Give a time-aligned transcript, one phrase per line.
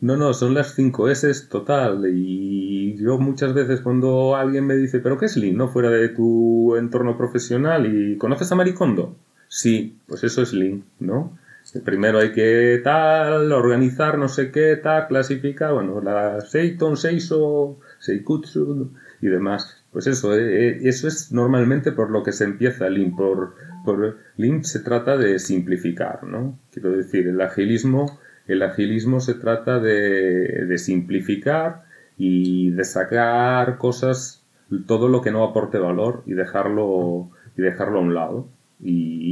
[0.00, 2.04] No, no, son las 5 S total.
[2.12, 5.56] Y yo muchas veces cuando alguien me dice, ¿pero qué es Lean?
[5.56, 5.68] ¿No?
[5.68, 9.16] Fuera de tu entorno profesional y ¿conoces a Maricondo?
[9.48, 11.36] Sí, pues eso es Lean, ¿no?
[11.84, 18.90] Primero hay que tal, organizar no sé qué, tal, clasificar, bueno, la Seiton, Seiso, Seikutsu
[19.20, 19.84] y demás.
[19.92, 23.14] Pues eso, eh, eh, eso es normalmente por lo que se empieza Lean.
[23.16, 23.54] Por,
[23.84, 26.58] por Lean se trata de simplificar, ¿no?
[26.72, 28.18] Quiero decir, el agilismo
[28.48, 31.84] el agilismo se trata de, simplificar
[32.16, 34.42] y de sacar cosas,
[34.86, 38.48] todo lo que no aporte valor y dejarlo, y dejarlo a un lado.
[38.82, 39.28] Y,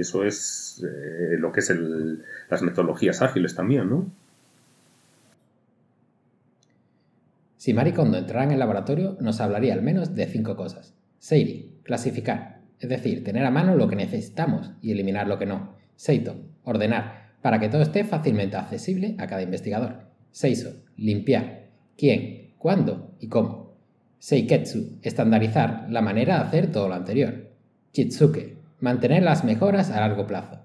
[0.00, 1.72] eso es eh, lo que es
[2.50, 4.06] las metodologías ágiles también, ¿no?
[7.56, 10.94] Si Maricondo entrara en el laboratorio, nos hablaría al menos de cinco cosas.
[11.18, 15.74] Seiri, clasificar, es decir, tener a mano lo que necesitamos y eliminar lo que no.
[15.96, 20.06] Seito, ordenar, para que todo esté fácilmente accesible a cada investigador.
[20.30, 21.68] Seiso, limpiar.
[21.96, 22.54] ¿Quién?
[22.58, 23.14] ¿Cuándo?
[23.20, 23.76] ¿Y cómo?
[24.18, 27.52] Seiketsu, estandarizar la manera de hacer todo lo anterior.
[27.92, 30.60] Chitsuke, mantener las mejoras a largo plazo.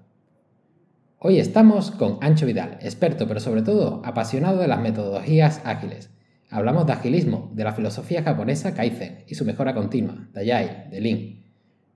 [1.18, 6.10] Hoy estamos con Ancho Vidal, experto pero sobre todo apasionado de las metodologías ágiles.
[6.50, 11.42] Hablamos de agilismo, de la filosofía japonesa Kaizen y su mejora continua, Dayai, de Lean.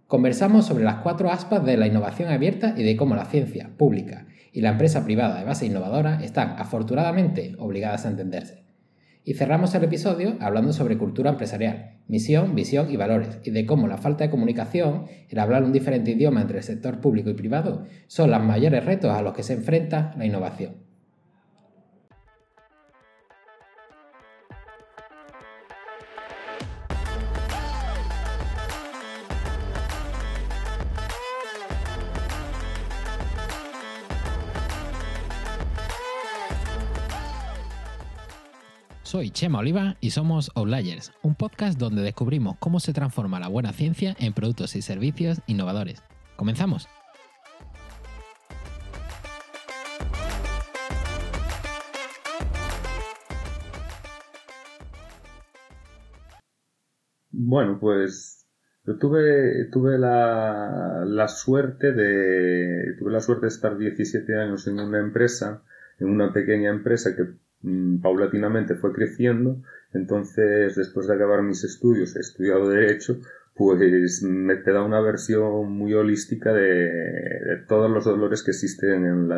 [0.06, 4.27] Conversamos sobre las cuatro aspas de la innovación abierta y de cómo la ciencia pública
[4.56, 8.64] y la empresa privada de base innovadora están afortunadamente obligadas a entenderse.
[9.22, 13.86] Y cerramos el episodio hablando sobre cultura empresarial, misión, visión y valores, y de cómo
[13.86, 17.84] la falta de comunicación, el hablar un diferente idioma entre el sector público y privado,
[18.06, 20.76] son los mayores retos a los que se enfrenta la innovación.
[39.17, 43.72] Soy Chema Oliva y somos Outliers, un podcast donde descubrimos cómo se transforma la buena
[43.72, 46.03] ciencia en productos y servicios innovadores.
[46.37, 46.87] ¿Comenzamos?
[57.31, 58.47] Bueno, pues
[58.84, 64.78] yo tuve, tuve la, la, suerte de tuve la suerte de estar 17 años en
[64.78, 65.62] una empresa,
[65.99, 69.62] en una pequeña empresa que Mm, paulatinamente fue creciendo,
[69.93, 73.19] entonces después de acabar mis estudios, he estudiado Derecho,
[73.55, 79.28] pues me te da una versión muy holística de, todos los dolores que existen en,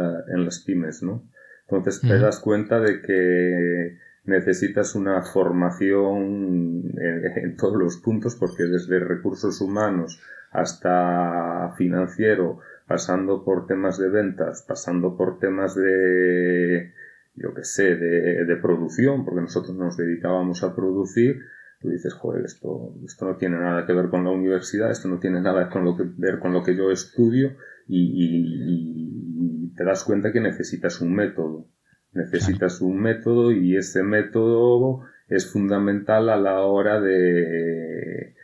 [0.45, 1.23] las pymes, ¿no?
[1.69, 8.99] Entonces te das cuenta de que necesitas una formación en, todos los puntos porque desde
[8.99, 16.93] recursos humanos hasta financiero, pasando por temas de ventas, pasando por temas de
[17.41, 21.41] yo que sé, de, producción, porque nosotros nos dedicábamos a producir,
[21.81, 25.19] tú dices, joder, esto, esto no tiene nada que ver con la universidad, esto no
[25.19, 27.57] tiene nada con lo que ver con lo que yo estudio
[27.87, 31.69] y, te das cuenta que necesitas un método.
[32.13, 38.35] Necesitas un método y ese método es fundamental a la hora de,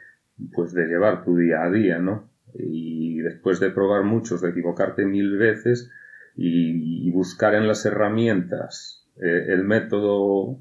[0.52, 2.30] pues de llevar tu día a día, ¿no?
[2.54, 5.90] Y después de probar muchos, de equivocarte mil veces,
[6.36, 10.58] y, buscar en las herramientas eh, el método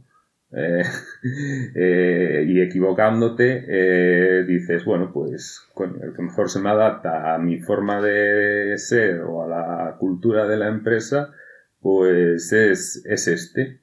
[0.51, 0.83] eh,
[1.75, 8.01] eh, y equivocándote dices, bueno, pues el que mejor se me adapta a mi forma
[8.01, 11.31] de ser o a la cultura de la empresa,
[11.81, 13.81] pues es, es este.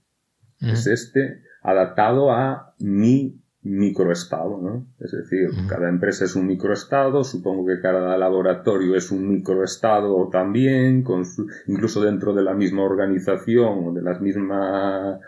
[0.61, 4.87] Es este adaptado a mi microestado, ¿no?
[5.01, 11.03] Es decir, cada empresa es un microestado, supongo que cada laboratorio es un microestado también,
[11.03, 11.25] con
[11.67, 15.21] incluso dentro de la misma organización o de las mismas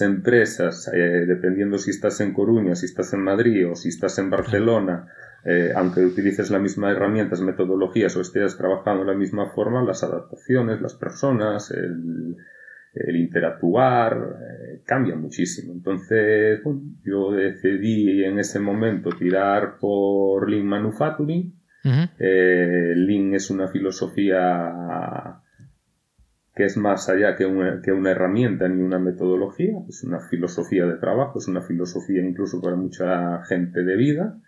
[0.00, 4.30] empresas, eh, dependiendo si estás en Coruña, si estás en Madrid o si estás en
[4.30, 5.08] Barcelona,
[5.44, 10.04] eh, aunque utilices las mismas herramientas, metodologías o estés trabajando de la misma forma, las
[10.04, 12.36] adaptaciones, las personas, el,
[12.94, 15.72] el interactuar eh, cambia muchísimo.
[15.72, 16.60] Entonces,
[17.04, 21.54] yo decidí en ese momento tirar por Lean Manufacturing.
[22.18, 25.40] Eh, Lean es una filosofía
[26.54, 30.84] que es más allá que una, que una herramienta ni una metodología, es una filosofía
[30.84, 34.38] de trabajo, es una filosofía incluso para mucha gente de vida.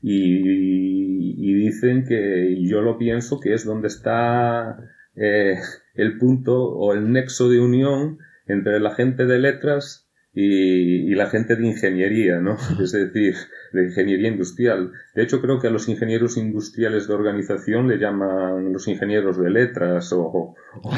[0.00, 4.78] Y, y dicen que, y yo lo pienso, que es donde está
[5.20, 5.58] eh,
[5.94, 10.08] el punto o el nexo de unión entre la gente de letras
[10.40, 12.56] y, la gente de ingeniería, ¿no?
[12.80, 13.34] Es decir,
[13.72, 14.92] de ingeniería industrial.
[15.14, 19.50] De hecho, creo que a los ingenieros industriales de organización le llaman los ingenieros de
[19.50, 20.54] letras o,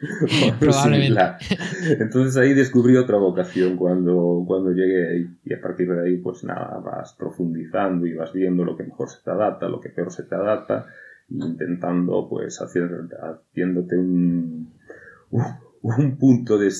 [0.58, 1.20] Probablemente.
[2.00, 5.26] Entonces ahí descubrí otra vocación cuando, cuando llegué ahí.
[5.44, 9.10] Y a partir de ahí, pues nada, vas profundizando y vas viendo lo que mejor
[9.10, 10.86] se te adapta, lo que peor se te adapta,
[11.28, 12.90] intentando, pues, hacer,
[13.20, 14.72] haciéndote un
[15.82, 16.70] un punto de,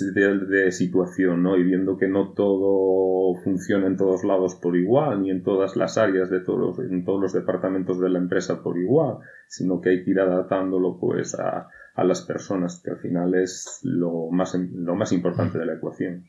[0.48, 1.56] de, situación, ¿no?
[1.56, 5.96] Y viendo que no todo funciona en todos lados por igual, ni en todas las
[5.96, 10.04] áreas de todos, en todos los departamentos de la empresa por igual, sino que hay
[10.04, 14.96] que ir adaptándolo, pues, a, a las personas, que al final es lo más, lo
[14.96, 16.24] más importante de la ecuación.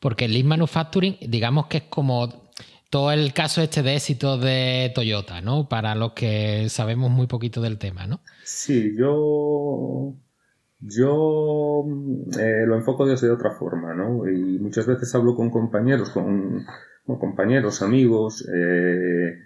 [0.00, 2.45] Porque el Lean Manufacturing, digamos que es como
[2.90, 5.68] todo el caso este de éxito de Toyota, ¿no?
[5.68, 8.20] Para los que sabemos muy poquito del tema, ¿no?
[8.44, 10.16] Sí, yo
[10.80, 11.84] yo
[12.38, 14.28] eh, lo enfoco desde otra forma, ¿no?
[14.28, 16.64] Y muchas veces hablo con compañeros, con,
[17.06, 18.46] compañeros, amigos.
[18.48, 19.38] Eh,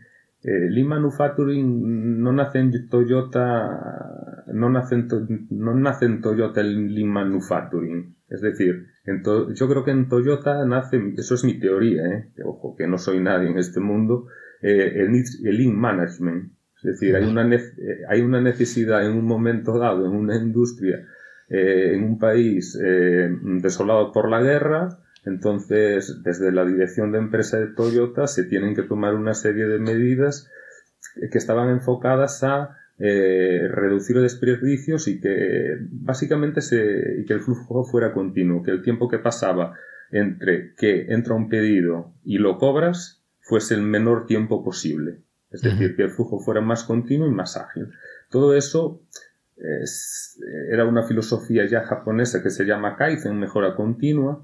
[0.43, 6.95] eh, Lean Manufacturing no nace en Toyota, no nace en, no nace en Toyota el
[6.95, 8.17] Lean Manufacturing.
[8.29, 12.29] Es decir, yo creo que en Toyota nace, eso es mi teoría, ¿eh?
[12.45, 14.27] ojo, que no soy nadie en este mundo,
[14.63, 15.15] eh, el,
[15.45, 16.53] el Lean Management.
[16.77, 17.49] Es decir, hay una,
[18.09, 21.07] hay una necesidad en un momento dado, en una industria,
[21.49, 23.29] eh, en un país eh,
[23.61, 24.89] desolado por la guerra,
[25.27, 29.79] entonces desde la dirección de empresa de Toyota se tienen que tomar una serie de
[29.79, 30.51] medidas
[31.31, 37.83] que estaban enfocadas a eh, reducir desperdicios y que básicamente se, y que el flujo
[37.85, 39.75] fuera continuo, que el tiempo que pasaba
[40.11, 45.23] entre que entra un pedido y lo cobras fuese el menor tiempo posible.
[45.51, 47.89] Es decir, que el flujo fuera más continuo y más ágil.
[48.29, 49.03] Todo eso
[50.71, 54.43] era una filosofía ya japonesa que se llama Kaizen, mejora continua,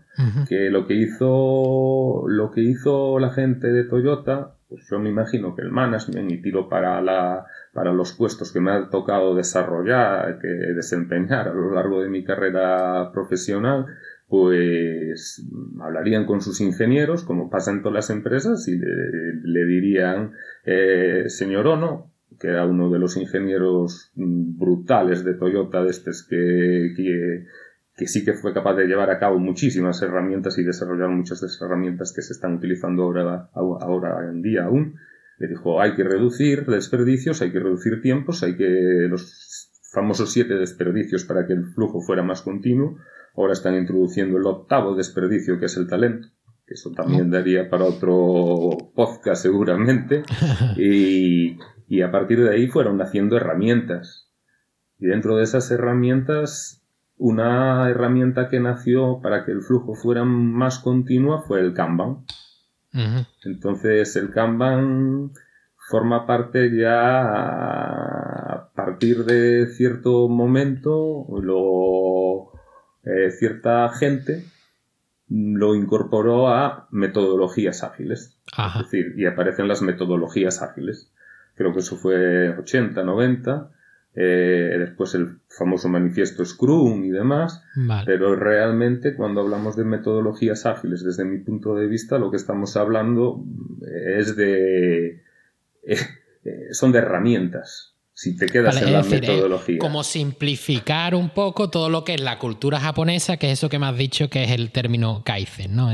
[0.49, 5.55] que lo que hizo lo que hizo la gente de Toyota, pues yo me imagino
[5.55, 10.39] que el management y tiro para la para los puestos que me ha tocado desarrollar,
[10.39, 13.85] que desempeñar a lo largo de mi carrera profesional,
[14.29, 15.47] pues
[15.79, 20.33] hablarían con sus ingenieros, como pasa en todas las empresas, y le, dirían,
[20.65, 26.95] eh, señor Ono, que era uno de los ingenieros brutales de Toyota, de estos que,
[26.97, 31.49] que, sí que fue capaz de llevar a cabo muchísimas herramientas y desarrollar muchas de
[31.49, 34.95] esas herramientas que se están utilizando ahora, ahora en día aún.
[35.39, 40.55] Le dijo, hay que reducir desperdicios, hay que reducir tiempos, hay que los famosos siete
[40.55, 42.97] desperdicios para que el flujo fuera más continuo.
[43.37, 46.29] Ahora están introduciendo el octavo desperdicio, que es el talento
[46.67, 50.25] que eso también daría para otro podcast seguramente.
[50.77, 54.29] Y, y a partir de ahí fueron naciendo herramientas.
[54.99, 56.85] Y dentro de esas herramientas,
[57.17, 62.25] una herramienta que nació para que el flujo fuera más continuo fue el Kanban.
[63.45, 65.33] Entonces el Kanban
[65.89, 72.53] forma parte ya a partir de cierto momento, lo,
[73.05, 74.45] eh, cierta gente
[75.29, 78.37] lo incorporó a metodologías ágiles.
[78.57, 81.11] Es decir, y aparecen las metodologías ágiles.
[81.55, 83.71] Creo que eso fue 80, 90,
[84.19, 87.63] eh, después el famoso manifiesto Scrum y demás,
[88.07, 92.77] pero realmente cuando hablamos de metodologías ágiles, desde mi punto de vista, lo que estamos
[92.79, 93.45] hablando
[94.15, 95.23] es de...
[95.83, 95.97] Eh,
[96.45, 99.77] eh, son de herramientas, si te quedas en la metodología.
[99.79, 103.79] como simplificar un poco todo lo que es la cultura japonesa, que es eso que
[103.79, 105.93] me has dicho que es el término kaizen, ¿no?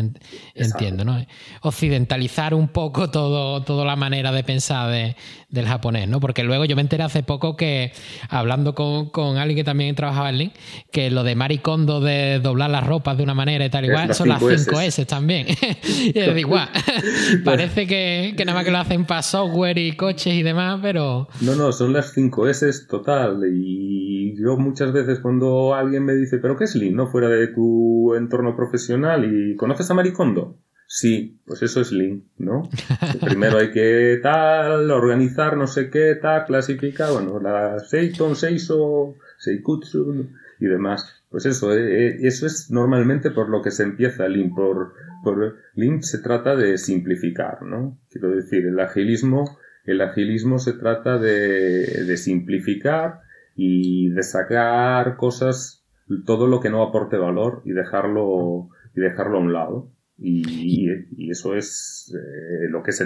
[0.54, 1.26] Entiendo, ¿no?
[1.62, 5.16] Occidentalizar un poco todo, toda la manera de pensar
[5.49, 6.20] del japonés, ¿no?
[6.20, 7.92] Porque luego yo me enteré hace poco que,
[8.28, 10.52] hablando con, alguien que también trabajaba en Link,
[10.92, 14.28] que lo de maricondo de doblar las ropas de una manera y tal igual, son
[14.28, 15.49] las 5 S también.
[15.49, 15.56] y
[16.16, 16.68] es igual.
[17.44, 21.28] Parece que, que nada más que lo hacen para software y coches y demás, pero...
[21.40, 23.42] No, no, son las 5 S total.
[23.52, 26.95] Y yo muchas veces cuando alguien me dice, ¿pero qué es Lean?
[26.95, 27.09] ¿No?
[27.09, 30.59] Fuera de tu entorno profesional y ¿conoces a Maricondo?
[30.95, 32.69] Sí, pues eso es Lean, ¿no?
[33.25, 40.28] Primero hay que tal, organizar no sé qué, tal, clasificar, bueno, la Seiton, Seiso, Seikutsu
[40.61, 41.25] y demás.
[41.31, 44.54] Pues eso, eh, eh, eso es normalmente por lo que se empieza Lean.
[44.54, 44.92] Por,
[45.25, 47.99] por Lean se trata de simplificar, ¿no?
[48.11, 53.20] Quiero decir, el agilismo el agilismo se trata de, simplificar
[53.56, 55.84] y de sacar cosas,
[56.24, 59.90] todo lo que no aporte valor y dejarlo, y dejarlo a un lado.
[60.18, 60.88] Y,
[61.30, 63.02] eso es eh, lo que es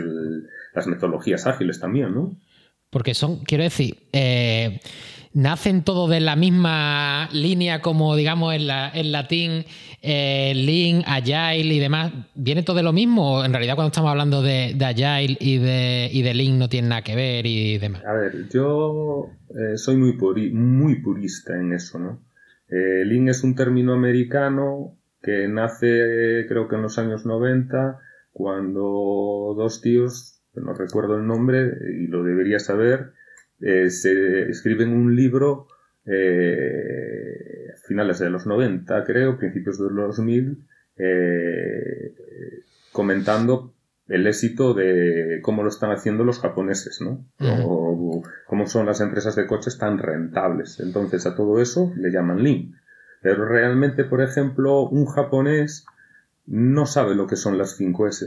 [0.75, 2.37] las metodologías ágiles también, ¿no?
[2.91, 4.81] Porque son, quiero decir, eh,
[5.37, 9.67] nacen todos de la misma línea como, digamos, en, latín,
[10.07, 12.13] eh, Lean, Agile y demás.
[12.35, 16.23] ¿Viene todo de lo mismo en realidad cuando estamos hablando de, Agile y de, y
[16.23, 18.05] de no tiene nada que ver y demás?
[18.05, 20.17] A ver, yo eh, soy muy,
[20.53, 22.25] muy purista en eso, ¿no?
[22.69, 27.99] Eh, es un término americano que nace creo que en los años 90
[28.37, 33.13] cuando dos tíos, no recuerdo el nombre y lo debería saber,
[33.63, 35.69] eh, se escriben un libro
[36.05, 37.46] eh,
[37.87, 40.67] finales de los 90, creo, principios de los 2000,
[40.99, 42.15] eh,
[42.93, 43.75] comentando
[44.09, 47.27] el éxito de cómo lo están haciendo los japoneses, ¿no?
[47.65, 50.81] o, cómo son las empresas de coches tan rentables.
[50.81, 52.75] Entonces a todo eso le llaman Lean.
[53.23, 55.87] Pero realmente, por ejemplo, un japonés
[56.47, 58.27] no sabe lo que son las 5 S.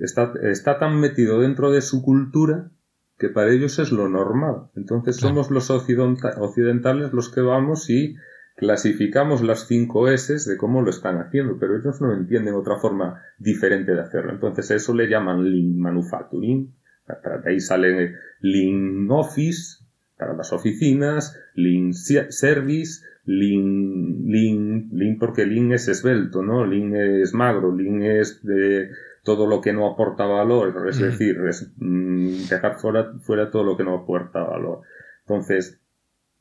[0.00, 2.70] Está, está tan metido dentro de su cultura
[3.18, 4.68] que para ellos es lo normal.
[4.76, 8.16] Entonces somos los occidentales los que vamos y
[8.56, 13.22] clasificamos las cinco S de cómo lo están haciendo, pero ellos no entienden otra forma
[13.38, 14.32] diferente de hacerlo.
[14.32, 16.72] Entonces eso le llaman Lean Manufacturing.
[17.06, 19.84] Para ahí sale Lean Office
[20.16, 26.64] para las oficinas, Lean Service, Lean, Lean, Lean porque Lean es esbelto, ¿no?
[26.64, 28.88] Lean es magro, Lean es de
[29.24, 31.38] todo lo que no aporta valor, es decir,
[31.78, 34.82] mm, dejar fuera, fuera todo lo que no aporta valor.
[35.20, 35.80] Entonces,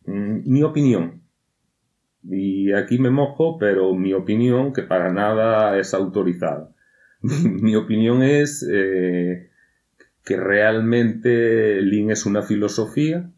[0.06, 1.24] mm, mi opinión,
[2.24, 6.70] y aquí me mojo, pero mi opinión, que para nada es autorizada,
[7.22, 9.50] mi, opinión es eh,
[10.26, 13.32] que realmente Lean es una filosofía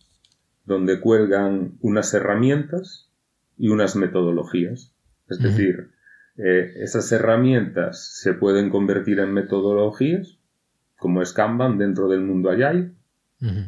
[0.66, 3.12] donde cuelgan unas herramientas
[3.58, 4.92] y unas metodologías.
[5.30, 5.92] Es decir,
[6.38, 10.38] eh, esas herramientas se pueden convertir en metodologías,
[10.98, 12.92] como es Kanban dentro del mundo Agile.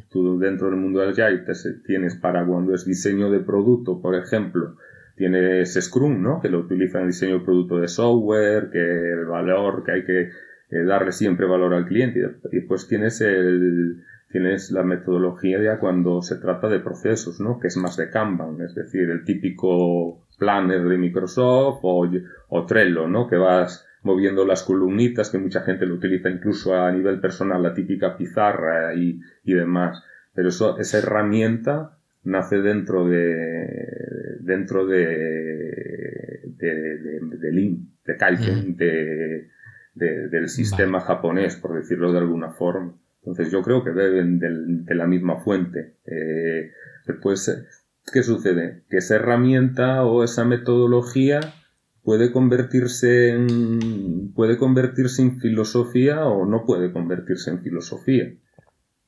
[0.10, 1.44] Tú dentro del mundo Agile
[1.86, 4.76] tienes para cuando es diseño de producto, por ejemplo,
[5.16, 6.42] tienes Scrum, ¿no?
[6.42, 10.22] Que lo utiliza en diseño de producto de software, que el valor, que hay que
[10.70, 12.20] eh, darle siempre valor al cliente.
[12.52, 17.60] Y después tienes el, tienes la metodología ya cuando se trata de procesos, ¿no?
[17.60, 22.10] Que es más de Kanban, es decir, el típico Planner de Microsoft o,
[22.50, 23.28] o Trello, ¿no?
[23.28, 27.74] Que vas moviendo las columnitas, que mucha gente lo utiliza incluso a nivel personal, la
[27.74, 30.04] típica pizarra y, y demás.
[30.34, 38.78] Pero eso, esa herramienta nace dentro de, dentro de, de, de, de Lean, de Kaizen,
[38.78, 39.50] de,
[39.96, 42.94] del sistema japonés, por decirlo de alguna forma.
[43.20, 45.96] Entonces yo creo que beben de la misma fuente.
[46.06, 46.72] Eh,
[47.06, 47.77] después,
[48.12, 48.84] ¿qué sucede?
[48.90, 51.40] Que esa herramienta o esa metodología
[52.04, 58.34] puede convertirse en, puede convertirse en filosofía o no puede convertirse en filosofía.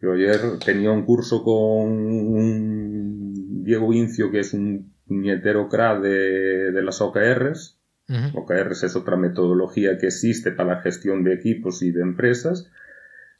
[0.01, 1.55] Yo ayer tenía un curso con
[1.91, 7.77] un Diego Incio, que es un puñetero crack de, de las OKRs.
[8.33, 12.71] OKRs es otra metodología que existe para la gestión de equipos y de empresas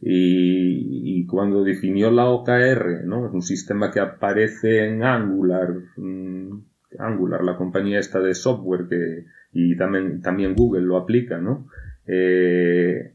[0.02, 3.28] y, cuando definió la OKR, ¿no?
[3.28, 6.62] Es un sistema que aparece en Angular, mm,
[6.98, 11.68] Angular, la compañía esta de software que, y también, Google lo aplica, ¿no?
[12.08, 13.14] Eh,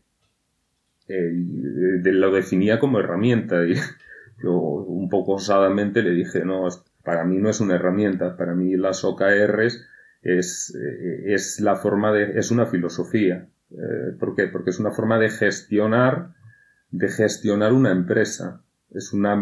[1.08, 3.74] lo definía como herramienta y
[4.42, 6.68] yo un poco osadamente le dije, no,
[7.02, 9.86] para mí no es una herramienta, para mí las OKRs
[10.22, 13.48] es, eh, es la forma de, es una filosofía.
[13.70, 14.46] Eh, ¿Por qué?
[14.48, 16.34] Porque es una forma de gestionar
[16.94, 18.60] de gestionar una empresa.
[18.92, 19.36] Es una,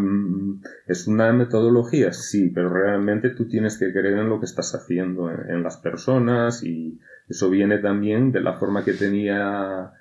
[0.87, 5.29] es una metodología, sí, pero realmente tú tienes que creer en lo que estás haciendo,
[5.29, 9.91] en, las personas y eso viene también de la forma que tenía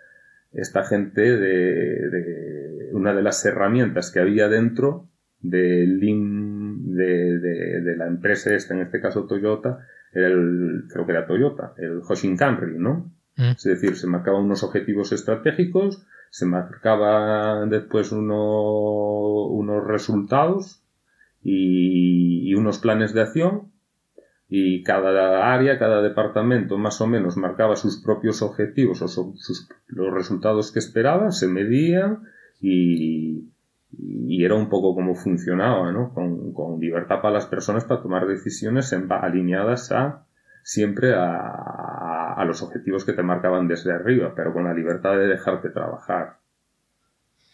[0.54, 5.06] esta gente de, una de las herramientas que había dentro
[5.40, 7.38] del de,
[7.82, 12.78] de, la empresa esta, en este caso Toyota, el, creo que era Toyota, el Hoshinkanri,
[12.78, 13.12] ¿no?
[13.36, 13.50] Mm.
[13.56, 20.82] Es decir, se marcaban unos objetivos estratégicos, se marcaban después unos resultados
[21.42, 23.70] y, unos planes de acción
[24.48, 30.14] y cada área, cada departamento más o menos marcaba sus propios objetivos o sus, los
[30.14, 32.22] resultados que esperaba, se medían
[32.62, 33.50] y,
[34.42, 36.14] era un poco como funcionaba, ¿no?
[36.14, 40.24] Con, con, libertad para las personas para tomar decisiones alineadas a
[40.62, 42.11] siempre a,
[42.42, 46.38] a, los objetivos que te marcaban desde arriba, pero con la libertad de dejarte trabajar.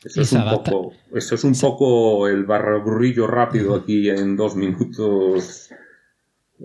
[0.05, 5.71] Eso es, un poco, eso es un poco el barraburrillo rápido aquí en dos minutos.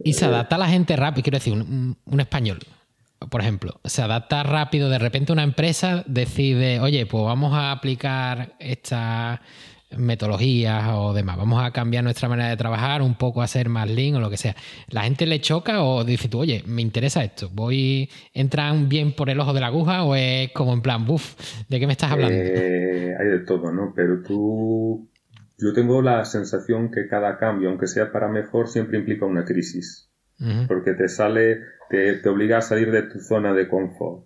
[0.03, 2.59] Y se adapta a la gente rápido, quiero decir, un, un, español,
[3.29, 8.55] por ejemplo, se adapta rápido, de repente una empresa decide, oye, pues vamos a aplicar
[8.59, 9.41] esta
[9.97, 11.37] metodologías o demás.
[11.37, 14.29] Vamos a cambiar nuestra manera de trabajar un poco a ser más lean o lo
[14.29, 14.55] que sea.
[14.89, 17.49] ¿La gente le choca o dice tú, oye, me interesa esto?
[17.53, 21.35] ¿Voy, entran bien por el ojo de la aguja o es como en plan, buf,
[21.69, 22.35] ¿de qué me estás hablando?
[22.35, 23.93] Eh, hay de todo, ¿no?
[23.95, 25.09] Pero tú,
[25.57, 30.09] yo tengo la sensación que cada cambio, aunque sea para mejor, siempre implica una crisis.
[30.67, 31.59] Porque te sale,
[31.89, 34.25] te, te obliga a salir de tu zona de confort.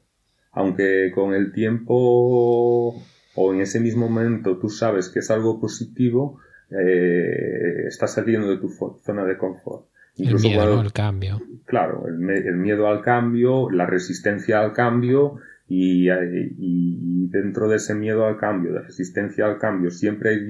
[0.52, 3.00] Aunque con el tiempo
[3.38, 6.40] o en ese mismo momento tú sabes que es algo positivo,
[6.72, 9.86] eh, estás saliendo de tu zona de confort.
[10.16, 11.40] Incluso el miedo al cambio.
[11.66, 15.36] Claro, el, miedo al cambio, la resistencia al cambio
[15.68, 20.44] y, y, dentro de ese miedo al cambio, de resistencia al cambio, siempre hay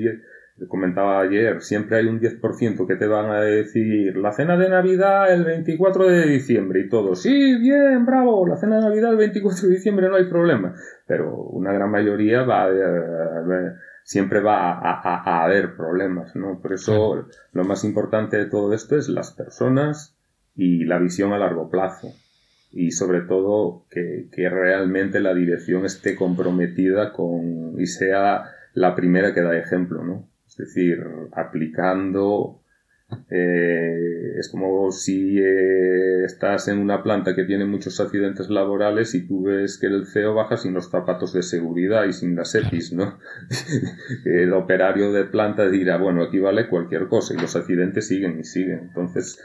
[0.67, 5.31] comentaba ayer, siempre hay un 10% que te van a decir la cena de Navidad
[5.31, 9.67] el 24 de diciembre y todo, sí, bien, bravo, la cena de Navidad el 24
[9.67, 10.73] de diciembre no hay problema,
[11.05, 12.69] pero una gran mayoría va a,
[14.03, 16.59] siempre va a, haber problemas, ¿no?
[16.59, 20.17] Por eso lo más importante de todo esto es las personas
[20.55, 22.13] y la visión a largo plazo
[22.71, 29.33] y sobre todo que, que realmente la dirección esté comprometida con y sea la primera
[29.33, 30.27] que da ejemplo, ¿no?
[30.57, 32.61] Es decir, aplicando
[33.29, 39.25] eh, es como si eh, estás en una planta que tiene muchos accidentes laborales y
[39.25, 42.91] tú ves que el CEO baja sin los zapatos de seguridad y sin las EPIs,
[42.91, 43.17] ¿no?
[44.25, 48.43] el operario de planta dirá, bueno, aquí vale cualquier cosa y los accidentes siguen y
[48.43, 48.79] siguen.
[48.89, 49.41] Entonces,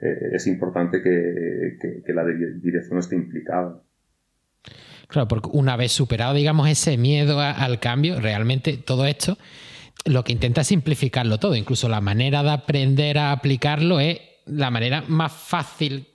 [0.00, 3.80] eh, es importante que, que, la dirección esté implicada.
[5.06, 9.38] Claro, porque una vez superado, digamos, ese miedo al cambio, realmente todo esto
[10.04, 11.54] lo que intenta simplificarlo todo.
[11.54, 16.08] Incluso la manera de aprender a aplicarlo es la manera más fácil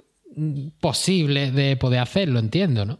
[0.80, 3.00] posible de poder hacerlo, entiendo, ¿no?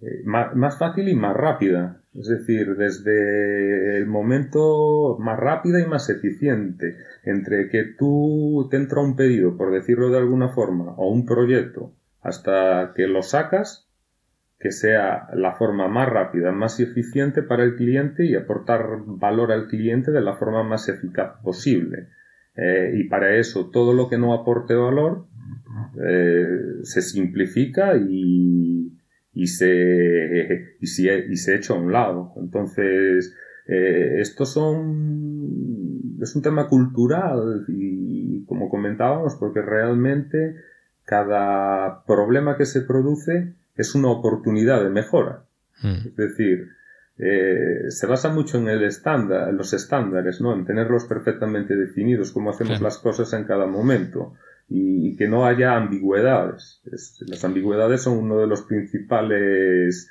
[0.00, 2.02] Eh, más, fácil y más rápida.
[2.14, 6.96] Es decir, desde el momento más rápida y más eficiente.
[7.24, 11.92] Entre que tú te entra un pedido, por decirlo de alguna forma, o un proyecto,
[12.22, 13.85] hasta que lo sacas,
[14.66, 19.68] que sea la forma más rápida, más eficiente para el cliente y aportar valor al
[19.68, 22.08] cliente de la forma más eficaz posible.
[22.56, 25.28] Eh, y para eso todo lo que no aporte valor
[26.04, 26.48] eh,
[26.82, 28.90] se simplifica y,
[29.46, 32.32] se, y, se, y se echa a un lado.
[32.38, 33.36] Entonces,
[33.68, 40.56] eh, estos son, es un tema cultural y como comentábamos, porque realmente
[41.04, 45.44] cada problema que se produce es una oportunidad de mejora.
[45.82, 46.08] Hmm.
[46.08, 46.68] Es decir,
[47.18, 50.52] eh, se basa mucho en el estándar, en los estándares, ¿no?
[50.54, 54.34] En tenerlos perfectamente definidos, cómo hacemos las cosas en cada momento
[54.68, 56.82] y, que no haya ambigüedades.
[57.26, 60.10] las ambigüedades son uno de los principales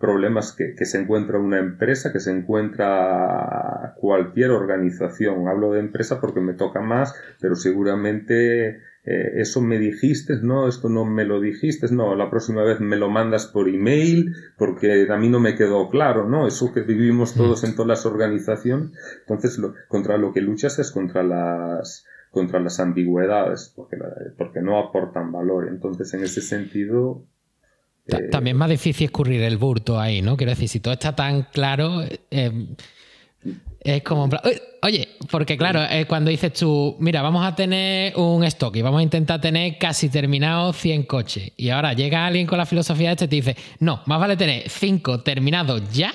[0.00, 5.46] problemas que, que, se encuentra una empresa, que se encuentra cualquier organización.
[5.46, 10.88] Hablo de empresa porque me toca más, pero seguramente eh, eso me dijiste, no, esto
[10.88, 15.16] no me lo dijiste, no, la próxima vez me lo mandas por email porque a
[15.16, 16.46] mí no me quedó claro, ¿no?
[16.46, 18.90] Eso que vivimos todos en todas las organizaciones.
[19.20, 23.96] Entonces, lo, contra lo que luchas es contra las contra las ambigüedades, porque,
[24.38, 25.66] porque no aportan valor.
[25.68, 27.24] Entonces, en ese sentido,
[28.18, 30.36] eh, también es más difícil escurrir el burto ahí, ¿no?
[30.36, 32.66] Quiero decir, si todo está tan claro, eh,
[33.80, 34.28] es como,
[34.82, 39.02] oye, porque claro, cuando dices tú, mira, vamos a tener un stock y vamos a
[39.02, 41.52] intentar tener casi terminados 100 coches.
[41.56, 44.36] Y ahora llega alguien con la filosofía de este y te dice, no, más vale
[44.36, 46.12] tener 5 terminados ya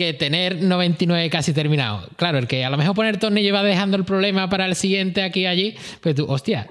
[0.00, 2.08] que tener 99 casi terminados.
[2.16, 5.22] Claro, el que a lo mejor poner tornillo va dejando el problema para el siguiente
[5.22, 6.70] aquí y allí, pues tú, hostia,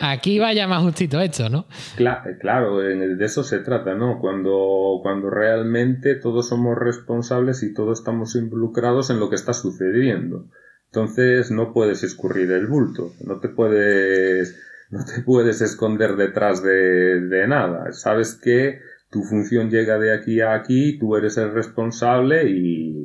[0.00, 1.66] aquí vaya más justito esto, ¿no?
[1.94, 4.18] Claro, de eso se trata, ¿no?
[4.18, 10.46] Cuando, cuando realmente todos somos responsables y todos estamos involucrados en lo que está sucediendo.
[10.86, 14.58] Entonces no puedes escurrir el bulto, no te puedes,
[14.90, 17.92] no te puedes esconder detrás de, de nada.
[17.92, 18.80] Sabes que
[19.16, 23.02] tu función llega de aquí a aquí, tú eres el responsable y,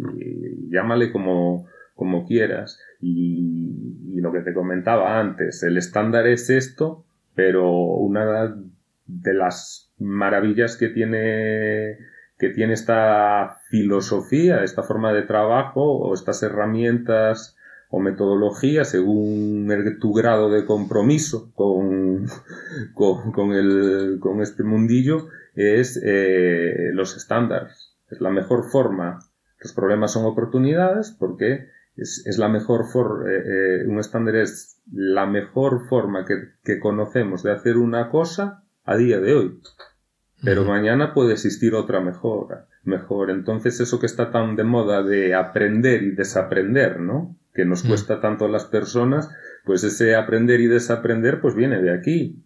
[0.70, 2.82] llámale como, como quieras.
[3.00, 8.54] Y, lo que te comentaba antes, el estándar es esto, pero una
[9.08, 11.98] de las maravillas que tiene
[12.38, 17.58] que tiene esta filosofía, esta forma de trabajo o estas herramientas
[17.90, 19.68] o metodologías según
[20.00, 22.28] tu grado de compromiso con,
[22.94, 27.96] con, el, con este mundillo es eh, los estándares.
[28.10, 29.20] Es la mejor forma.
[29.60, 34.82] Los problemas son oportunidades porque es, es la mejor forma, eh, eh, un estándar es
[34.92, 39.60] la mejor forma que, que, conocemos de hacer una cosa a día de hoy.
[40.44, 42.68] Pero mañana puede existir otra mejora.
[42.84, 43.30] mejor.
[43.30, 47.38] Entonces eso que está tan de moda de aprender y desaprender, ¿no?
[47.54, 47.88] Que nos mm.
[47.88, 49.30] cuesta tanto a las personas,
[49.66, 52.44] pues ese aprender y desaprender pues viene de aquí.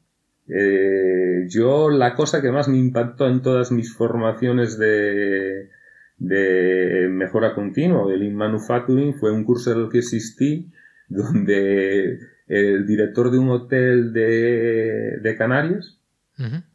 [0.48, 5.70] Eh, yo la cosa que más me impactó en todas mis formaciones de,
[6.18, 10.72] de mejora continua, del Lean Manufacturing, fue un curso en el que existí
[11.08, 16.00] donde el director de un hotel de, de Canarias,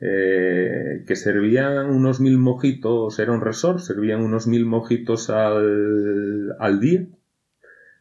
[0.00, 6.80] eh, que servían unos mil mojitos, era un resort, servían unos mil mojitos al, al
[6.80, 7.06] día.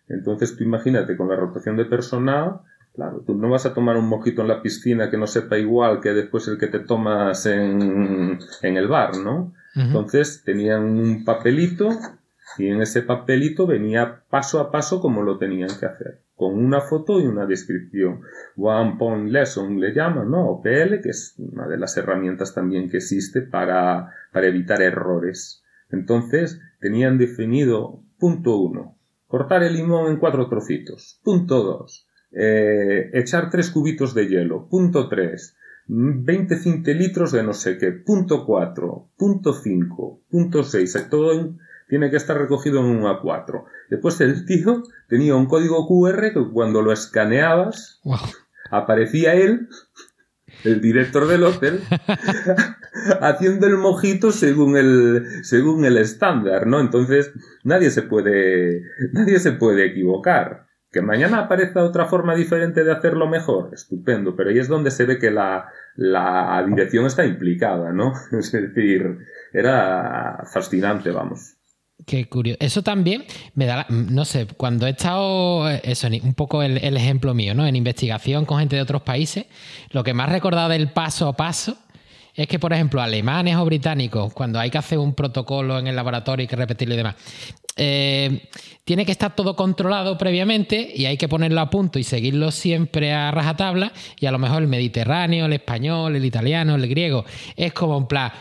[0.08, 2.62] Entonces tú imagínate con la rotación de personal,
[3.00, 6.02] claro, tú no vas a tomar un mojito en la piscina que no sepa igual
[6.02, 9.54] que después el que te tomas en, en el bar, ¿no?
[9.74, 11.92] Entonces tenían un papelito
[12.58, 16.82] y en ese papelito venía paso a paso como lo tenían que hacer con una
[16.82, 18.22] foto y una descripción.
[18.58, 20.48] One Point Lesson le llaman, ¿no?
[20.50, 25.64] OPL, que es una de las herramientas también que existe para, para evitar errores.
[25.90, 31.20] Entonces, tenían definido punto uno, cortar el limón en cuatro trocitos.
[31.24, 34.68] Punto dos, eh, echar tres cubitos de hielo.
[34.70, 35.56] Punto tres,
[35.88, 37.92] 20 centilitros de no sé qué.
[37.92, 43.66] Punto cuatro, punto cinco, punto seis, todo en tiene que estar recogido en un A4.
[43.90, 48.00] Después el tío tenía un código QR que cuando lo escaneabas
[48.70, 49.68] aparecía él,
[50.64, 51.82] el director del hotel,
[53.22, 56.80] haciendo el mojito según el, según el estándar, ¿no?
[56.80, 57.32] Entonces
[57.64, 60.68] nadie se puede, nadie se puede equivocar.
[60.92, 65.06] Que mañana aparezca otra forma diferente de hacerlo mejor, estupendo, pero ahí es donde se
[65.06, 68.14] ve que la, la dirección está implicada, ¿no?
[68.32, 69.20] Es decir,
[69.54, 71.60] era fascinante, vamos.
[72.06, 72.58] Qué curioso.
[72.62, 73.26] Eso también
[73.56, 77.68] me da, no sé, cuando he estado, eh, eso, un poco el, ejemplo mío, ¿no?
[77.68, 79.46] En investigación con gente de otros países,
[79.92, 81.78] lo que más recordado del paso a paso
[82.40, 85.96] es que, por ejemplo, alemanes o británicos, cuando hay que hacer un protocolo en el
[85.98, 87.16] laboratorio y que repetirlo y demás,
[87.76, 88.48] eh,
[88.86, 93.12] tiene que estar todo controlado previamente y hay que ponerlo a punto y seguirlo siempre
[93.12, 93.92] a rajatabla.
[94.18, 97.26] Y a lo mejor el mediterráneo, el español, el italiano, el griego,
[97.58, 98.32] es como en plan,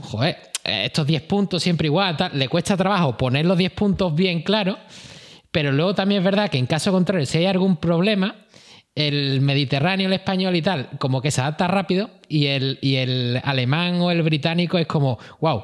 [0.00, 4.78] joder estos 10 puntos siempre igual, le cuesta trabajo poner los 10 puntos bien claros,
[5.50, 8.36] pero luego también es verdad que en caso contrario, si hay algún problema,
[8.94, 13.40] el mediterráneo, el español y tal, como que se adapta rápido y el, y el
[13.42, 15.62] alemán o el británico es como, wow,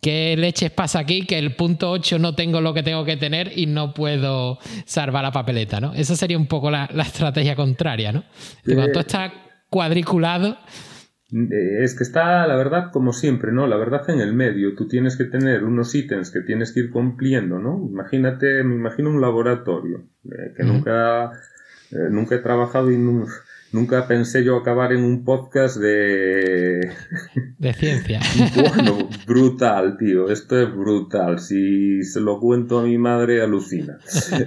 [0.00, 1.26] ¿qué leches pasa aquí?
[1.26, 5.24] Que el punto 8 no tengo lo que tengo que tener y no puedo salvar
[5.24, 5.92] la papeleta, ¿no?
[5.92, 8.24] Esa sería un poco la, estrategia contraria, ¿no?
[8.64, 9.32] Cuando todo está
[9.68, 10.56] cuadriculado,
[11.32, 13.66] eh, es que está, la verdad, como siempre, ¿no?
[13.66, 14.74] La verdad en el medio.
[14.74, 17.86] Tú tienes que tener unos ítems que tienes que ir cumpliendo, ¿no?
[17.88, 21.32] Imagínate, me imagino un laboratorio, eh, que nunca,
[21.92, 22.98] eh, nunca he trabajado y
[23.72, 26.88] nunca pensé yo acabar en un podcast de...
[27.58, 28.20] De ciencia.
[28.54, 30.30] bueno, brutal, tío.
[30.30, 31.40] Esto es brutal.
[31.40, 33.98] Si se lo cuento a mi madre, alucina.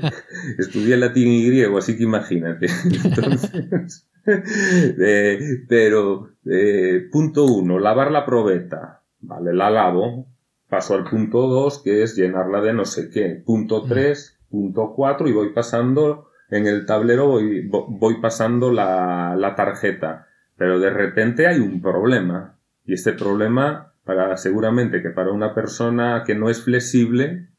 [0.58, 2.68] Estudié latín y griego, así que imagínate.
[3.04, 4.08] Entonces...
[4.26, 9.04] Eh, pero, eh, punto uno, lavar la probeta.
[9.20, 10.28] Vale, la lavo.
[10.70, 13.42] Paso al punto dos, que es llenarla de no sé qué.
[13.46, 13.90] Punto mm.
[13.90, 20.28] tres, punto cuatro, y voy pasando en el tablero, voy, voy pasando la, la tarjeta.
[20.56, 22.60] Pero de repente hay un problema.
[22.86, 27.50] Y este problema, para, seguramente que para una persona que no es flexible,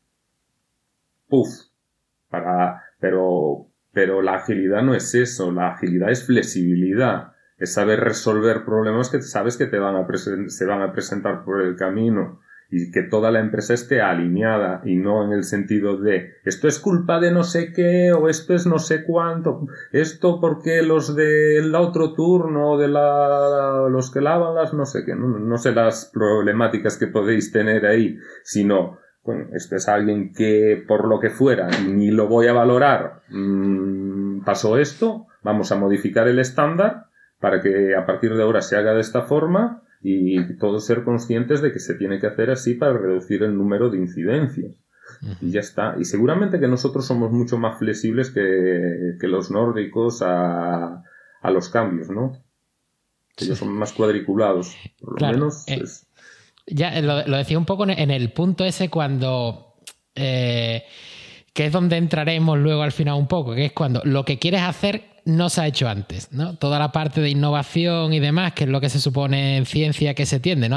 [1.28, 1.48] puff,
[2.28, 8.64] para, pero pero la agilidad no es eso, la agilidad es flexibilidad, es saber resolver
[8.64, 10.06] problemas que sabes que te van a
[10.48, 14.96] se van a presentar por el camino y que toda la empresa esté alineada y
[14.96, 18.66] no en el sentido de esto es culpa de no sé qué o esto es
[18.66, 24.74] no sé cuánto, esto porque los del otro turno de la, los que lavan las
[24.74, 29.76] no sé qué, no, no sé las problemáticas que podéis tener ahí, sino bueno, este
[29.76, 35.26] es alguien que por lo que fuera ni lo voy a valorar, mm, pasó esto,
[35.42, 37.06] vamos a modificar el estándar
[37.40, 41.62] para que a partir de ahora se haga de esta forma y todos ser conscientes
[41.62, 44.76] de que se tiene que hacer así para reducir el número de incidencias.
[45.40, 45.96] Y ya está.
[45.98, 51.02] Y seguramente que nosotros somos mucho más flexibles que, los nórdicos a,
[51.40, 52.38] a, los cambios, ¿no?
[53.38, 54.76] Ellos son más cuadriculados.
[55.00, 55.64] Por lo menos.
[55.68, 55.82] Eh,
[56.66, 59.76] ya lo, decía un poco en el punto ese cuando.
[60.14, 60.84] Eh,
[61.54, 64.62] que es donde entraremos luego al final un poco, que es cuando lo que quieres
[64.62, 66.56] hacer no se ha hecho antes, ¿no?
[66.56, 70.14] Toda la parte de innovación y demás, que es lo que se supone en ciencia
[70.14, 70.76] que se tiende, ¿no?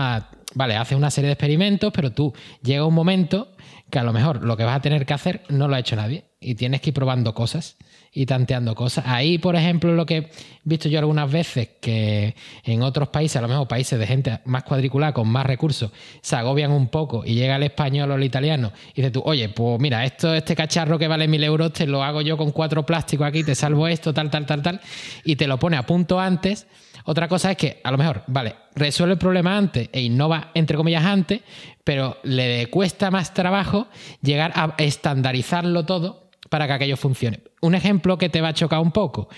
[0.53, 3.51] vale, haces una serie de experimentos, pero tú llega un momento
[3.89, 5.95] que a lo mejor lo que vas a tener que hacer no lo ha hecho
[5.95, 7.77] nadie y tienes que ir probando cosas
[8.17, 9.06] y tanteando cosas.
[9.06, 10.30] Ahí, por ejemplo, lo que he
[10.63, 14.63] visto yo algunas veces, que en otros países, a lo mejor países de gente más
[14.63, 18.71] cuadriculada, con más recursos, se agobian un poco y llega el español o el italiano
[18.89, 22.01] y dices tú, oye, pues mira, esto, este cacharro que vale mil euros, te lo
[22.03, 24.82] hago yo con cuatro plásticos aquí, te salvo esto, tal, tal, tal, tal,
[25.23, 26.65] y te lo pone a punto antes.
[27.06, 30.75] Otra cosa es que, a lo mejor, vale, resuelve el problema antes e innova, entre
[30.75, 31.41] comillas, antes,
[31.84, 33.88] pero le cuesta más trabajo
[34.23, 37.41] llegar a estandarizarlo todo para que aquello funcione.
[37.62, 39.29] Un ejemplo que te va a chocar un poco,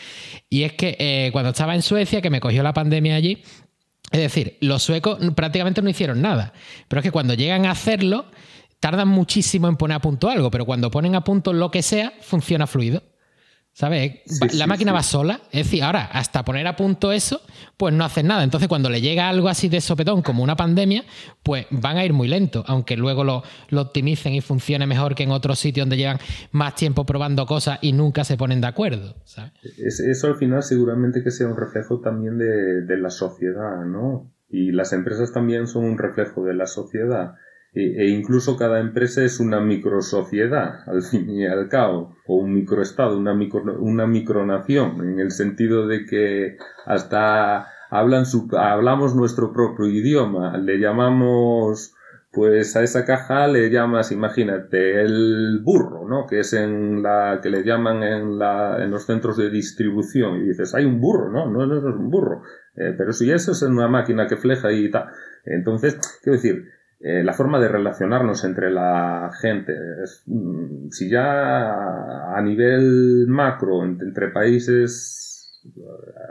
[0.50, 3.44] y es que eh, cuando estaba en Suecia, que me cogió la pandemia allí,
[4.12, 6.54] es decir, los suecos prácticamente no hicieron nada,
[6.88, 8.26] pero es que cuando llegan a hacerlo,
[8.80, 12.14] tardan muchísimo en poner a punto algo, pero cuando ponen a punto lo que sea,
[12.22, 13.04] funciona fluido.
[13.72, 14.24] ¿Sabes?
[14.56, 15.40] la máquina va sola.
[15.52, 17.42] Es decir, ahora, hasta poner a punto eso,
[17.78, 18.44] pues no hacen nada.
[18.44, 21.06] Entonces, cuando le llega algo así de sopetón, como una pandemia,
[21.44, 25.32] pues van a ir muy lento, aunque luego lo, optimicen y funcione mejor que en
[25.32, 26.20] otros sitios donde llevan
[26.52, 29.16] más tiempo probando cosas y nunca se ponen de acuerdo.
[29.64, 34.30] eso al final seguramente que sea un reflejo también de, de la sociedad, ¿no?
[34.50, 37.36] Y las empresas también son un reflejo de la sociedad.
[37.74, 42.54] E, e, incluso cada empresa es una microsociedad, al fin y al cabo, o un
[42.54, 49.54] microestado, una, micro, una micronación, en el sentido de que hasta hablan su, hablamos nuestro
[49.54, 51.94] propio idioma, le llamamos,
[52.32, 56.26] pues a esa caja le llamas, imagínate, el burro, ¿no?
[56.26, 60.48] Que es en la, que le llaman en la, en los centros de distribución, y
[60.48, 61.48] dices, hay un burro, ¿no?
[61.52, 62.42] No, no, es un burro,
[62.76, 65.06] eh, pero si eso es una máquina que fleja y tal.
[65.46, 69.74] Entonces, quiero decir, eh, la forma de relacionarnos entre la gente.
[70.26, 75.80] Mm, si ya a nivel macro entre, países eh,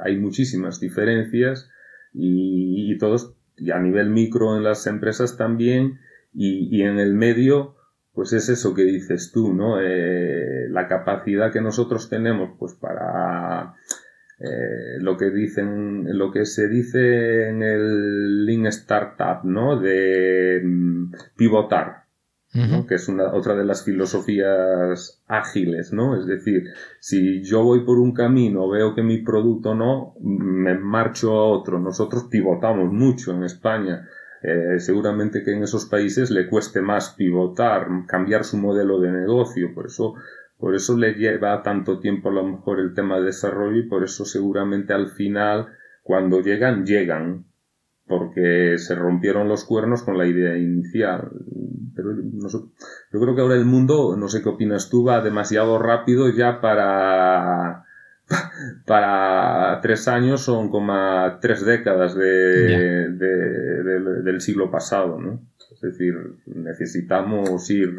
[0.05, 1.71] hay muchísimas diferencias
[2.13, 6.01] y, todos, y a nivel micro en las empresas también,
[6.35, 7.77] y, en el medio,
[8.13, 9.81] pues es eso que dices tú, ¿no?
[9.81, 13.75] Eh, la capacidad que nosotros tenemos, pues para
[14.40, 19.81] eh, lo que dicen, lo que se dice en el Lean Startup, ¿no?
[19.81, 22.05] De mm, pivotar,
[22.88, 26.16] que es una, otra de las filosofías ágiles, ¿no?
[26.16, 26.64] Es decir,
[27.01, 31.79] si yo voy por un camino, veo que mi producto no, me marcho a otro.
[31.79, 34.09] Nosotros pivotamos mucho en España.
[34.40, 39.74] Eh, seguramente que en esos países le cueste más pivotar, cambiar su modelo de negocio.
[39.74, 40.14] Por eso
[40.59, 44.03] por eso le lleva tanto tiempo a lo mejor el tema de desarrollo y por
[44.03, 45.68] eso seguramente al final,
[46.03, 47.44] cuando llegan, llegan.
[48.07, 51.31] Porque se rompieron los cuernos con la idea inicial.
[51.94, 56.31] Pero yo creo que ahora el mundo, no sé qué opinas tú, va demasiado rápido
[56.31, 57.85] ya para,
[58.87, 60.94] para tres años son como
[61.40, 65.42] tres décadas de, del siglo pasado, ¿no?
[65.75, 66.14] Es decir,
[66.47, 67.94] necesitamos ir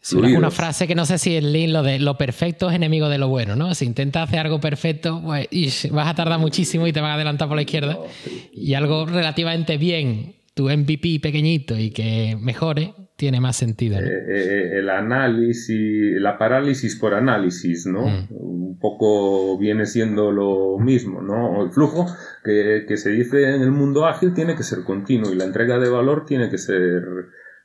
[0.00, 3.08] es una frase que no sé si es Lean, lo de lo perfecto es enemigo
[3.08, 3.74] de lo bueno, ¿no?
[3.74, 7.48] Si intentas hacer algo perfecto, pues vas a tardar muchísimo y te van a adelantar
[7.48, 7.98] por la izquierda.
[8.52, 13.98] Y algo relativamente bien, tu MVP pequeñito y que mejore, tiene más sentido.
[13.98, 18.06] Eh, eh, el análisis, la parálisis por análisis, ¿no?
[18.06, 18.26] Mm.
[18.30, 21.64] Un poco viene siendo lo mismo, ¿no?
[21.64, 22.06] El flujo
[22.44, 25.80] que, que se dice en el mundo ágil tiene que ser continuo y la entrega
[25.80, 27.02] de valor tiene que ser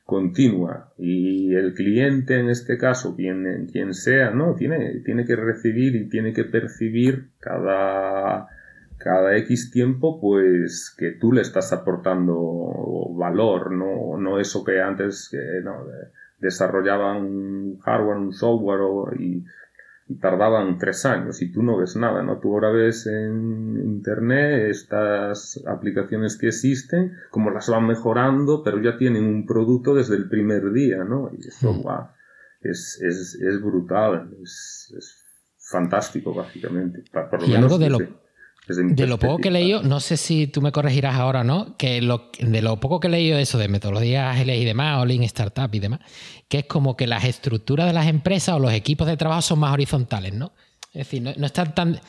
[0.04, 0.92] continua.
[0.98, 6.08] Y el cliente en este caso quien, quien sea no tiene, tiene que recibir y
[6.08, 8.48] tiene que percibir cada
[8.96, 15.28] cada X tiempo pues que tú le estás aportando valor no, no eso que antes
[15.30, 15.38] que
[16.38, 19.44] desarrollaban un hardware un software y
[20.20, 22.38] tardaban tres años y tú no ves nada, ¿no?
[22.38, 28.98] Tú ahora ves en internet estas aplicaciones que existen, como las van mejorando, pero ya
[28.98, 31.30] tienen un producto desde el primer día, ¿no?
[31.36, 32.68] Y eso, mm.
[32.68, 35.24] es, es, es, brutal, es, es
[35.70, 37.02] fantástico, básicamente.
[37.10, 37.98] Por lo y algo de lo,
[38.66, 41.76] de lo poco que he leído, no sé si tú me corregirás ahora o no,
[41.76, 45.22] que de lo poco que he leído eso de metodologías ágiles y demás, o Lean
[45.24, 46.00] Startup y demás,
[46.48, 49.58] que es como que las estructuras de las empresas o los equipos de trabajo son
[49.58, 50.52] más horizontales, ¿no?
[50.94, 52.00] Es decir, no, están tan...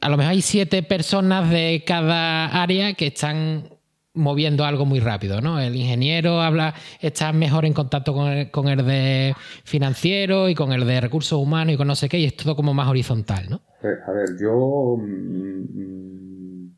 [0.00, 3.68] A lo mejor hay siete personas de cada área que están
[4.14, 5.60] moviendo algo muy rápido, ¿no?
[5.60, 10.72] El ingeniero habla, está mejor en contacto con el, con el de financiero y con
[10.72, 13.46] el de recursos humanos y con no sé qué, y es todo como más horizontal,
[13.48, 13.62] ¿no?
[13.82, 16.68] A ver, yo mm,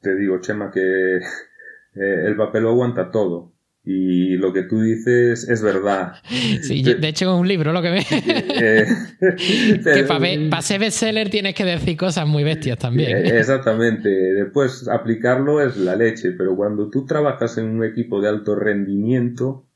[0.00, 1.16] te digo, Chema, que
[1.94, 3.52] eh, el papel lo aguanta todo.
[3.90, 6.12] Y lo que tú dices es verdad.
[6.62, 8.06] Sí, de hecho es un libro lo que ve.
[8.60, 8.84] Eh,
[9.82, 13.16] que para ser bestseller tienes que decir cosas muy bestias también.
[13.16, 14.10] Eh, exactamente.
[14.10, 19.66] Después aplicarlo es la leche, pero cuando tú trabajas en un equipo de alto rendimiento,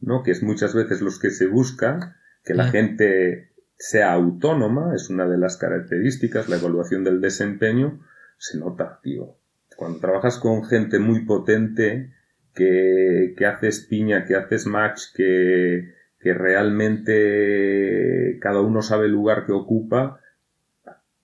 [0.00, 0.22] ¿no?
[0.22, 2.70] que es muchas veces los que se busca, que la mm.
[2.70, 8.00] gente sea autónoma, es una de las características, la evaluación del desempeño,
[8.38, 9.38] se nota, tío.
[9.76, 12.12] Cuando trabajas con gente muy potente,
[12.56, 19.46] que, que haces piña, que haces match, que, que realmente cada uno sabe el lugar
[19.46, 20.20] que ocupa,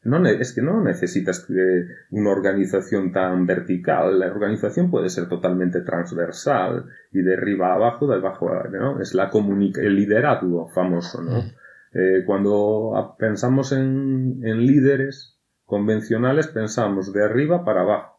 [0.05, 1.47] no, es que no necesitas
[2.11, 4.18] una organización tan vertical.
[4.18, 9.01] La organización puede ser totalmente transversal y de arriba a abajo, de abajo a ¿no?
[9.01, 11.38] Es la el liderazgo famoso, ¿no?
[11.95, 18.12] Eh, cuando pensamos en, en, líderes convencionales, pensamos de arriba para abajo.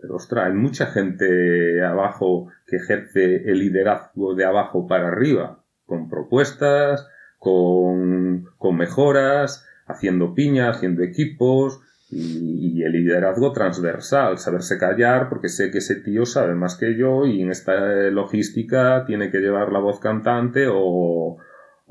[0.00, 6.08] Pero ostras, hay mucha gente abajo que ejerce el liderazgo de abajo para arriba, con
[6.08, 7.06] propuestas,
[7.38, 15.70] con, con mejoras, haciendo piña, haciendo equipos y, el liderazgo transversal, saberse callar porque sé
[15.70, 17.74] que ese tío sabe más que yo y en esta
[18.10, 21.36] logística tiene que llevar la voz cantante o,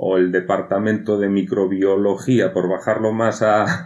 [0.02, 3.86] o el departamento de microbiología, por bajarlo más a,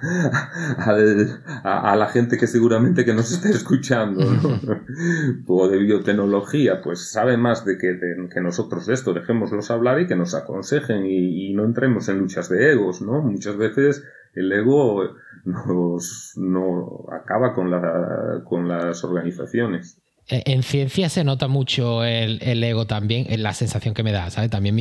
[1.63, 4.21] a, la gente que seguramente que nos está escuchando,
[5.47, 7.97] o de biotecnología, pues sabe más de que,
[8.31, 12.19] que nosotros de esto, dejémoslos hablar y que nos aconsejen y, y, no entremos en
[12.19, 13.23] luchas de egos, ¿no?
[13.23, 14.03] Muchas veces
[14.35, 20.02] el ego nos, no acaba con, la, con las organizaciones.
[20.29, 24.29] Eh, en ciencia se nota mucho el, ego también, en la sensación que me da,
[24.29, 24.49] ¿sabes?
[24.49, 24.75] También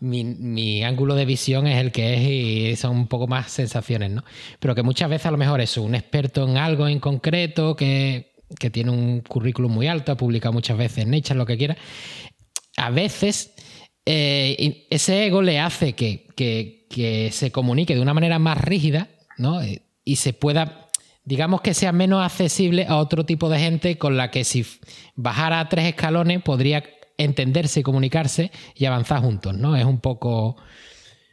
[0.00, 4.24] mi, ángulo de visión es el que es y son un poco más sensaciones, ¿no?
[4.60, 8.32] Pero que muchas veces a lo mejor es un experto en algo en concreto, que,
[8.72, 11.76] tiene un currículum muy alto, ha publicado muchas veces en Nature, lo que quiera.
[12.76, 13.54] A veces
[14.06, 19.60] eh, ese ego le hace que, que, se comunique de una manera más rígida, ¿no?
[19.60, 20.83] Eh, y se pueda
[21.24, 24.64] digamos que sea menos accesible a otro tipo de gente con la que si
[25.16, 26.84] bajara tres escalones podría
[27.16, 29.76] entenderse y comunicarse y avanzar juntos, ¿no?
[29.76, 30.56] Es un poco...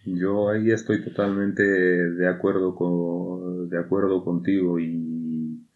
[0.03, 5.67] Yo ahí estoy totalmente de acuerdo, con, de acuerdo contigo y,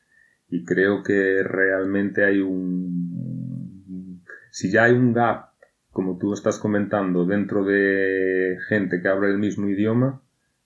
[0.49, 4.23] y creo que realmente hay un...
[4.49, 5.49] Si ya hay un gap,
[5.91, 10.23] como tú estás comentando, dentro de gente que habla el mismo idioma,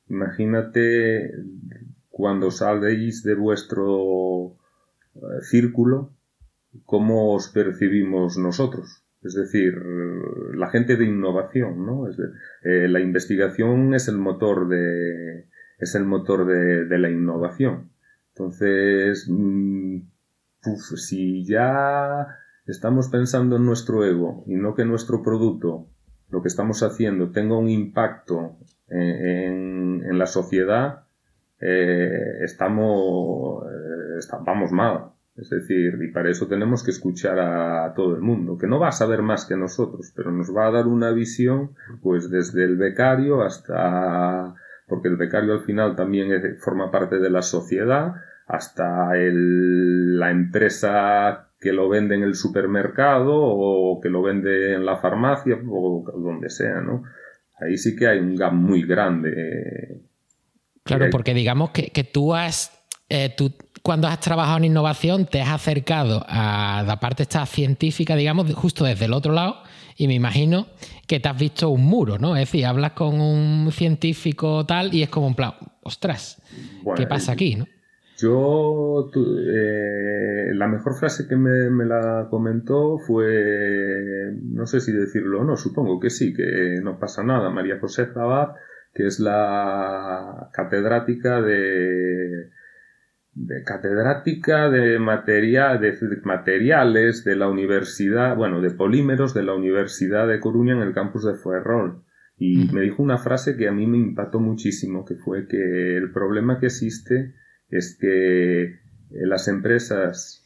[0.07, 1.31] imagínate
[2.19, 4.53] cuando saléis de vuestro
[5.15, 6.11] eh, círculo,
[6.83, 9.05] cómo os percibimos nosotros.
[9.23, 9.73] Es decir,
[10.53, 12.09] la gente de innovación, ¿no?
[12.09, 17.89] Eh, la investigación es el motor de, es el motor de, la innovación.
[18.33, 19.99] Entonces, mm,
[20.97, 22.27] si ya
[22.65, 25.87] estamos pensando en nuestro ego y no que nuestro producto,
[26.29, 28.57] lo que estamos haciendo, tenga un impacto
[28.89, 31.05] en la sociedad,
[31.59, 35.11] eh, estamos, eh, vamos mal.
[35.35, 38.89] Es decir, y para eso tenemos que escuchar a todo el mundo, que no va
[38.89, 42.75] a saber más que nosotros, pero nos va a dar una visión, pues desde el
[42.75, 44.53] becario hasta,
[44.85, 48.15] porque el becario al final también forma parte de la sociedad,
[48.47, 54.85] hasta el, la empresa que lo vende en el supermercado o que lo vende en
[54.85, 57.03] la farmacia o donde sea, ¿no?
[57.61, 60.08] Ahí sí que hay un gap muy grande
[60.97, 62.71] Claro, porque digamos que, tú has.
[63.09, 68.15] Eh, tú, cuando has trabajado en innovación, te has acercado a la parte esta científica,
[68.15, 69.61] digamos, justo desde el otro lado,
[69.95, 70.67] y me imagino
[71.07, 72.35] que te has visto un muro, ¿no?
[72.35, 76.41] Es decir, hablas con un científico tal y es como un plan, ostras,
[76.95, 77.67] ¿qué pasa aquí, no?
[78.17, 85.39] Yo, eh, la mejor frase que me, me, la comentó fue, no sé si decirlo
[85.39, 87.49] o no, supongo que sí, que no pasa nada.
[87.49, 88.49] María José Zabad
[88.93, 92.49] que es la catedrática de,
[93.33, 100.27] de catedrática de, materia, de materiales de la universidad, bueno, de polímeros de la Universidad
[100.27, 102.03] de Coruña en el campus de Fuerrol.
[102.37, 106.11] Y me dijo una frase que a mí me impactó muchísimo, que fue que el
[106.11, 107.35] problema que existe
[107.69, 108.77] es que eh,
[109.09, 110.45] las empresas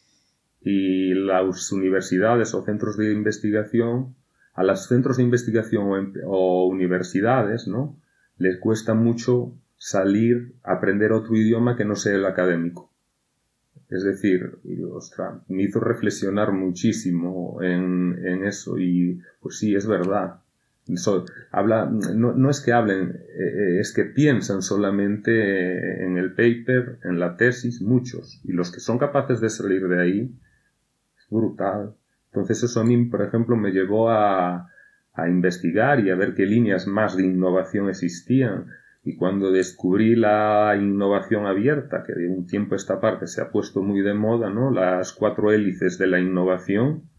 [0.61, 4.15] y las universidades o centros de investigación,
[4.53, 7.99] a los centros de investigación o, em, o universidades, ¿no?
[8.37, 12.89] Les cuesta mucho salir aprender otro idioma que no sea el académico.
[13.89, 14.59] Es decir,
[15.49, 20.39] me hizo reflexionar muchísimo en, en, eso y pues sí, es verdad.
[21.51, 26.99] habla, no, no, es que hablen, eh, eh, es que piensan solamente en el paper,
[27.03, 28.41] en la tesis, muchos.
[28.43, 30.35] Y los que son capaces de salir de ahí,
[31.17, 31.93] es brutal.
[32.31, 34.72] Entonces eso a mí, por ejemplo, me llevó a,
[35.13, 38.67] a investigar y a ver qué líneas más de innovación existían.
[39.03, 43.51] Y cuando descubrí la innovación abierta, que de un tiempo a esta parte se ha
[43.51, 44.71] puesto muy de moda, ¿no?
[44.71, 47.09] Las cuatro hélices de la innovación,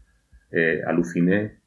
[0.51, 1.59] eh, aluciné.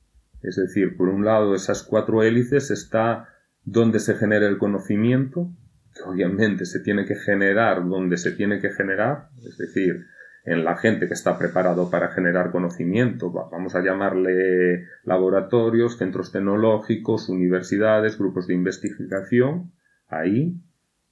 [0.43, 3.29] Es decir, por un lado, esas cuatro hélices está
[3.64, 5.51] donde se genera el conocimiento,
[5.95, 10.07] que obviamente se tiene que generar donde se tiene que generar, es decir,
[10.45, 17.28] en la gente que está preparado para generar conocimiento, vamos a llamarle laboratorios, centros tecnológicos,
[17.28, 19.72] universidades, grupos de investigación,
[20.09, 20.55] ahí.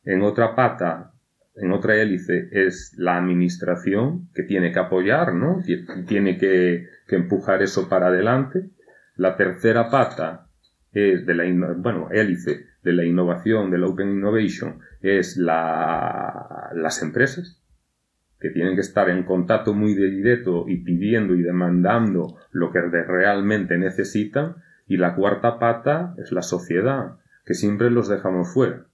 [0.05, 1.13] En otra pata,
[1.57, 5.63] en otra hélice, es la administración que tiene que apoyar, ¿no?
[6.07, 8.71] Tiene que, que empujar eso para adelante.
[9.17, 10.47] La tercera pata
[10.93, 11.45] es de la,
[11.77, 17.61] bueno, hélice de la innovación, de la Open Innovation, es la, las empresas,
[18.39, 23.79] que tienen que estar en contacto muy directo y pidiendo y demandando lo que realmente
[23.79, 24.57] necesitan.
[24.87, 28.87] Y la cuarta pata es la sociedad, que siempre los dejamos fuera.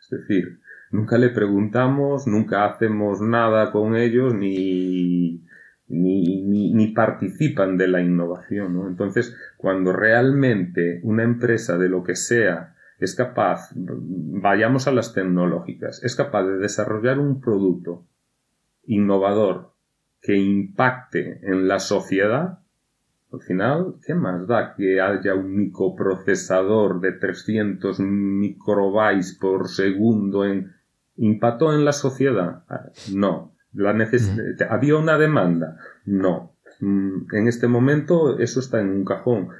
[0.00, 0.60] Es decir,
[0.90, 5.44] nunca le preguntamos, nunca hacemos nada con ellos, ni,
[5.86, 8.74] ni, ni, participan de la innovación.
[8.74, 8.88] ¿no?
[8.88, 16.02] Entonces, cuando realmente una empresa de lo que sea es capaz, vayamos a las tecnológicas,
[16.02, 18.06] es capaz de desarrollar un producto
[18.90, 19.72] innovador
[20.20, 22.58] que impacte en la sociedad,
[23.32, 30.72] al final, ¿qué más da que haya un microprocesador de 300 microbytes por segundo en
[31.16, 32.64] impactó en la sociedad?
[33.12, 33.54] No.
[33.72, 33.96] La
[34.68, 35.76] ¿Había una demanda?
[36.04, 36.56] No.
[36.80, 39.50] Mm, en este momento eso está en un cajón.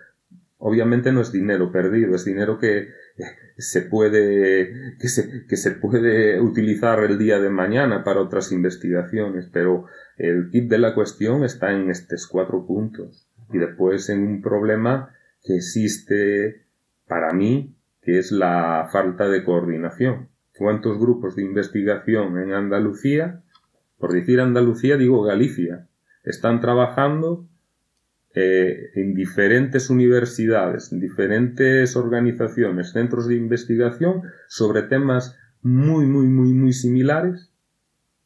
[0.58, 2.88] Obviamente no es dinero perdido, es dinero que
[3.56, 9.48] se puede, que se, que se puede utilizar el día de mañana para otras investigaciones,
[9.52, 13.28] pero el kit de la cuestión está en estos cuatro puntos.
[13.52, 15.10] Y después en un problema
[15.42, 16.66] que existe
[17.06, 20.28] para mí, que es la falta de coordinación.
[20.56, 23.42] ¿Cuántos grupos de investigación en Andalucía,
[23.98, 25.88] por decir Andalucía digo Galicia,
[26.22, 27.46] están trabajando
[28.34, 36.52] eh, en diferentes universidades, en diferentes organizaciones, centros de investigación sobre temas muy, muy, muy,
[36.52, 37.50] muy similares,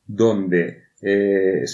[0.07, 1.64] donde eh,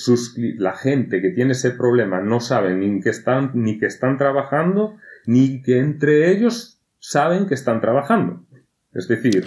[0.58, 4.96] la gente que tiene ese problema no sabe ni que están, ni que están trabajando,
[5.26, 8.44] ni que entre ellos saben que están trabajando.
[8.92, 9.44] Es decir.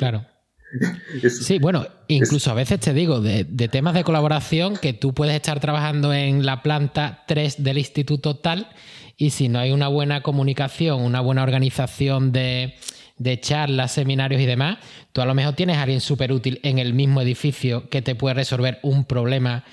[1.29, 5.59] sí, bueno, incluso a veces te digo, de, temas de colaboración, que tú puedes estar
[5.59, 8.69] trabajando en la planta 3 del instituto tal,
[9.17, 12.75] y si no hay una buena comunicación, una buena organización de,
[13.17, 14.79] de charlas, seminarios y demás,
[15.11, 18.15] tú a lo mejor tienes a alguien súper útil en el mismo edificio que te
[18.15, 19.63] puede resolver un problema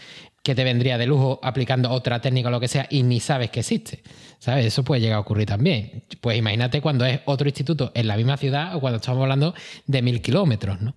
[0.42, 3.50] que te vendría de lujo aplicando otra técnica o lo que sea y ni sabes
[3.50, 4.02] que existe.
[4.38, 4.66] ¿Sabes?
[4.66, 6.04] Eso puede llegar a ocurrir también.
[6.20, 9.54] Pues imagínate cuando es otro instituto en la misma ciudad o cuando estamos hablando
[9.86, 10.94] de mil kilómetros, ¿no?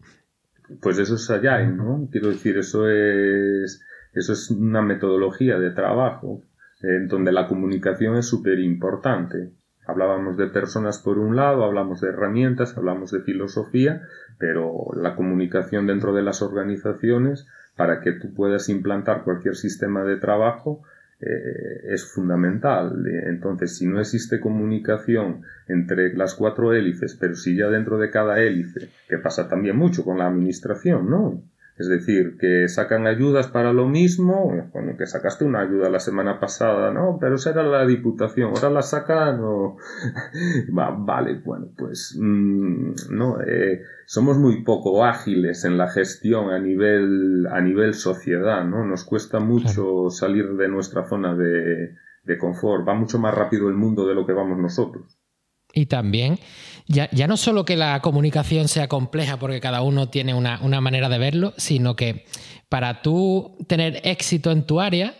[0.82, 2.08] Pues eso es allá, ¿no?
[2.10, 3.82] Quiero decir, eso es,
[4.14, 6.42] eso es una metodología de trabajo
[6.82, 9.52] en donde la comunicación es súper importante.
[9.86, 14.04] Hablábamos de personas por un lado, hablamos de herramientas, hablamos de filosofía,
[14.38, 17.46] pero la comunicación dentro de las organizaciones
[17.76, 20.84] para que tú puedas implantar cualquier sistema de trabajo
[21.20, 23.06] eh, es fundamental.
[23.28, 28.42] Entonces, si no existe comunicación entre las cuatro hélices, pero si ya dentro de cada
[28.42, 31.42] hélice, que pasa también mucho con la administración, ¿no?
[31.76, 36.40] Es decir, que sacan ayudas para lo mismo, bueno, que sacaste una ayuda la semana
[36.40, 39.78] pasada, no, pero esa era la diputación, ahora la sacan o...
[40.70, 47.48] vale, bueno, pues mm, no, eh, somos muy poco ágiles en la gestión a nivel,
[47.48, 48.86] a nivel sociedad, ¿no?
[48.86, 53.76] Nos cuesta mucho salir de nuestra zona de, de confort, va mucho más rápido el
[53.76, 55.18] mundo de lo que vamos nosotros.
[55.76, 56.38] Y también,
[56.88, 61.18] ya, no solo que la comunicación sea compleja porque cada uno tiene una, manera de
[61.18, 62.26] verlo, sino que
[62.70, 65.14] para tú tener éxito en tu área,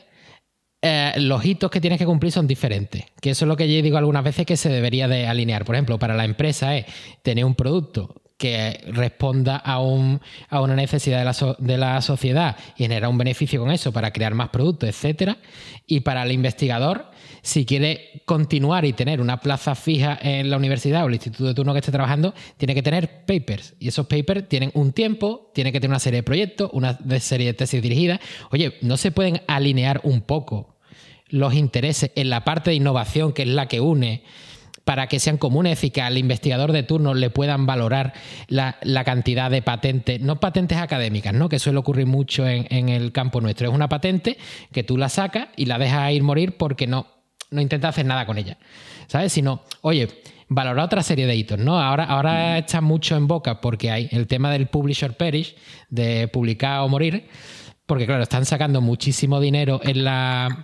[0.82, 3.06] eh, los hitos que tienes que cumplir son diferentes.
[3.22, 5.64] Que eso es lo que yo digo algunas veces que se debería de alinear.
[5.64, 6.86] Por ejemplo, para la empresa es
[7.22, 12.58] tener un producto que responda a, un, a una necesidad de la, de la, sociedad
[12.76, 15.38] y generar un beneficio con eso para crear más productos, etc.
[15.88, 17.13] Y para el investigador
[17.44, 21.54] si quiere continuar y tener una plaza fija en la universidad o el instituto de
[21.54, 23.76] turno que esté trabajando, tiene que tener papers.
[23.80, 27.48] Y esos papers tienen un tiempo, tiene que tener una serie de proyectos, una serie
[27.48, 28.22] de tesis dirigidas.
[28.52, 30.78] Oye, ¿no se pueden alinear un poco
[31.28, 34.24] los intereses en la parte de innovación, que es la que une?
[34.86, 38.12] para que sean comunes y que al investigador de turno le puedan valorar
[38.50, 38.76] la,
[39.06, 41.48] cantidad de patentes, no patentes académicas, ¿no?
[41.48, 43.70] que suele ocurrir mucho en, en, el campo nuestro.
[43.70, 44.38] Es una patente
[44.74, 47.08] que tú la sacas y la dejas ir morir porque no,
[47.54, 48.58] no intenta hacer nada con ella,
[49.08, 49.32] ¿sabes?
[49.32, 50.08] Sino, oye,
[50.50, 51.80] valorar otra serie de hitos, ¿no?
[51.80, 55.56] Ahora, ahora está mucho en boca porque hay el tema del publisher perish,
[55.90, 57.28] de publicar o morir,
[57.86, 60.64] porque claro, están sacando muchísimo dinero en la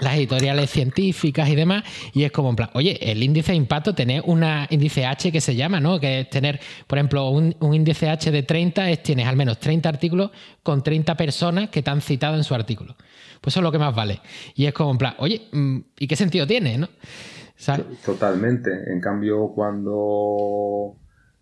[0.00, 3.94] las editoriales científicas y demás, y es como en plan, oye, el índice de impacto,
[3.94, 6.00] tener un índice H que se llama, ¿no?
[6.00, 9.88] Que es tener, por ejemplo, un, índice H de 30 es tienes al menos 30
[9.88, 10.30] artículos
[10.62, 12.96] con 30 personas que te han citado en su artículo.
[13.40, 14.20] Pues eso es lo que más vale.
[14.54, 16.88] Y es como en plan, oye, mm, ¿y qué sentido tiene, no?
[18.04, 18.70] Totalmente.
[18.92, 20.96] En cambio, cuando...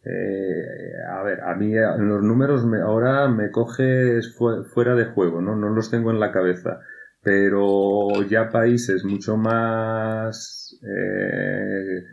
[0.05, 4.37] Eh, a ver, a mí los números ahora me coges
[4.75, 5.55] fuera de juego, ¿no?
[5.55, 6.81] No los tengo en la cabeza
[7.23, 12.05] pero ya países mucho más eh,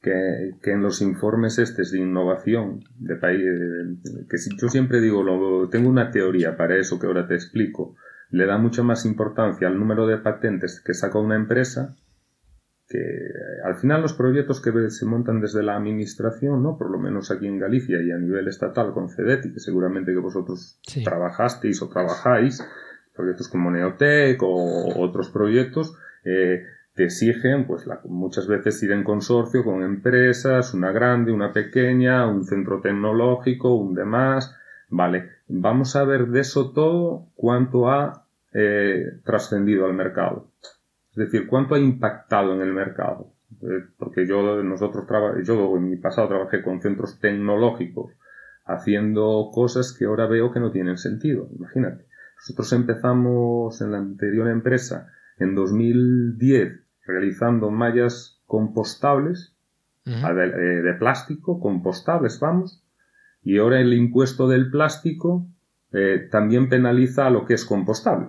[0.00, 3.42] que, en los informes estos de innovación de país
[4.28, 7.96] que yo siempre digo lo, tengo una teoría para eso que ahora te explico
[8.30, 11.96] le da mucha más importancia al número de patentes que saca una empresa
[12.90, 12.98] que
[13.64, 16.76] al final los proyectos que se montan desde la administración, ¿no?
[16.76, 20.18] Por lo menos aquí en Galicia y a nivel estatal con CEDETI, que seguramente que
[20.18, 22.60] vosotros trabajasteis o trabajáis,
[23.20, 26.64] proyectos como Neotec o otros proyectos, eh,
[26.94, 32.44] te exigen, pues muchas veces ir en consorcio con empresas, una grande, una pequeña, un
[32.44, 34.56] centro tecnológico, un demás.
[34.88, 40.50] Vale, vamos a ver de eso todo cuánto ha eh, trascendido al mercado.
[41.10, 43.32] Es decir, cuánto ha impactado en el mercado.
[43.62, 45.06] Eh, porque yo, nosotros,
[45.44, 48.12] yo en mi pasado trabajé con centros tecnológicos
[48.64, 51.48] haciendo cosas que ahora veo que no tienen sentido.
[51.56, 52.09] Imagínate.
[52.40, 59.54] Nosotros empezamos en la anterior empresa en 2010 realizando mallas compostables
[60.06, 62.82] eh, de, plástico, compostables, vamos,
[63.42, 65.46] y ahora el impuesto del plástico
[65.92, 68.28] eh, también penaliza a lo que es compostable.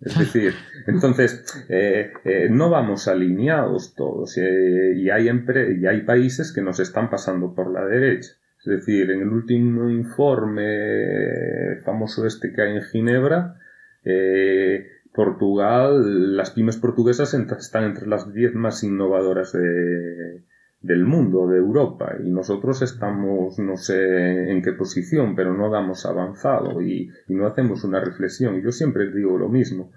[0.00, 0.54] Es decir,
[0.86, 2.12] entonces, eh,
[2.50, 7.84] no vamos alineados todos y, hay y hay países que nos están pasando por la
[7.84, 8.30] derecha.
[8.60, 13.56] Es decir, en el último informe famoso este que hay en Ginebra,
[14.04, 22.16] eh, Portugal, las pymes portuguesas están entre las 10 más innovadoras del mundo, de Europa,
[22.22, 27.82] y nosotros estamos, no sé en qué posición, pero no damos avanzado y, no hacemos
[27.84, 28.62] una reflexión.
[28.62, 29.90] Yo siempre digo lo mismo.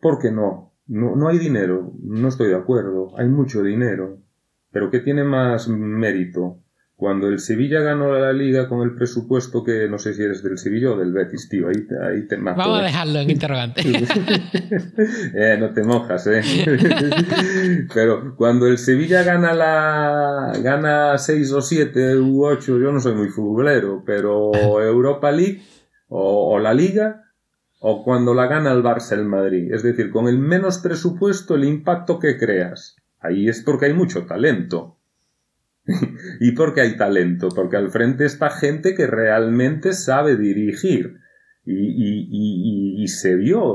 [0.00, 0.72] ¿Por qué no?
[0.86, 1.14] no?
[1.14, 4.18] No hay dinero, no estoy de acuerdo, hay mucho dinero,
[4.76, 6.58] pero ¿qué tiene más mérito?
[6.96, 10.58] Cuando el Sevilla ganó la liga con el presupuesto que no sé si eres del
[10.58, 12.58] Sevilla o del Betis, tío, ahí, ahí te mato.
[12.58, 12.84] Vamos a ¿eh?
[12.84, 13.80] dejarlo en interrogante.
[15.34, 16.42] eh, no te mojas, eh.
[17.94, 23.14] Pero cuando el Sevilla gana la gana 6 o 7 u 8, yo no soy
[23.14, 24.52] muy futbolero, pero
[24.82, 25.62] Europa League
[26.08, 27.32] o, o la Liga
[27.80, 31.64] o cuando la gana el Barça el Madrid, es decir, con el menos presupuesto el
[31.64, 32.96] impacto que creas
[33.26, 34.98] Ahí es porque hay mucho talento.
[36.40, 37.48] ¿Y porque hay talento?
[37.54, 41.20] Porque al frente está gente que realmente sabe dirigir
[41.68, 43.74] y, se vio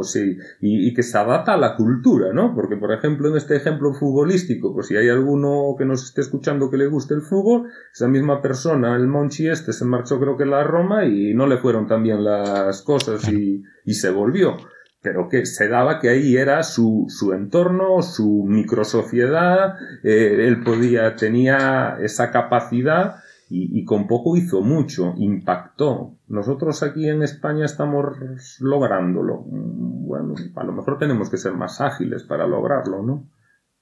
[0.62, 2.56] y, que se adapta a la cultura, ¿no?
[2.56, 6.70] Porque, por ejemplo, en este ejemplo futbolístico, pues si hay alguno que nos esté escuchando
[6.70, 10.44] que le guste el fútbol, esa misma persona, el Monchi este, se marchó creo que
[10.44, 14.56] a la Roma y no le fueron tan bien las cosas y, y se volvió
[15.02, 21.16] pero que se daba que ahí era su, su entorno, su microsociedad, eh, él podía,
[21.16, 23.16] tenía esa capacidad
[23.50, 26.14] y, y, con poco hizo mucho, impactó.
[26.28, 28.16] Nosotros aquí en España estamos
[28.60, 29.44] lográndolo.
[29.46, 33.26] Bueno, a lo mejor tenemos que ser más ágiles para lograrlo, ¿no?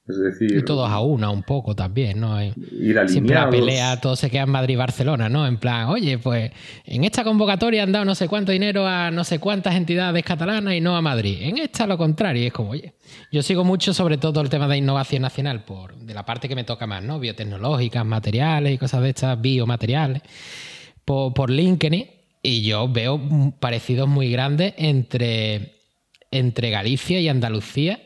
[0.10, 0.58] Es decir.
[0.58, 2.36] Y todos a una un poco también, ¿no?
[3.08, 5.46] Siempre la pelea, todo se queda en Madrid-Barcelona, ¿no?
[5.46, 6.52] En plan, oye, pues
[6.86, 10.74] en esta convocatoria han dado no sé cuánto dinero a no sé cuántas entidades catalanas
[10.74, 11.38] y no a Madrid.
[11.42, 12.94] En esta lo contrario, es como, oye,
[13.32, 16.56] yo sigo mucho sobre todo el tema de innovación nacional, por, de la parte que
[16.56, 17.20] me toca más, ¿no?
[17.20, 20.24] Biotecnológicas, materiales y cosas de estas, biomateriales,
[21.06, 22.08] por, por LinkedIn,
[22.42, 23.22] y yo veo
[23.60, 25.76] parecidos muy grandes entre,
[26.32, 28.00] entre Galicia y Andalucía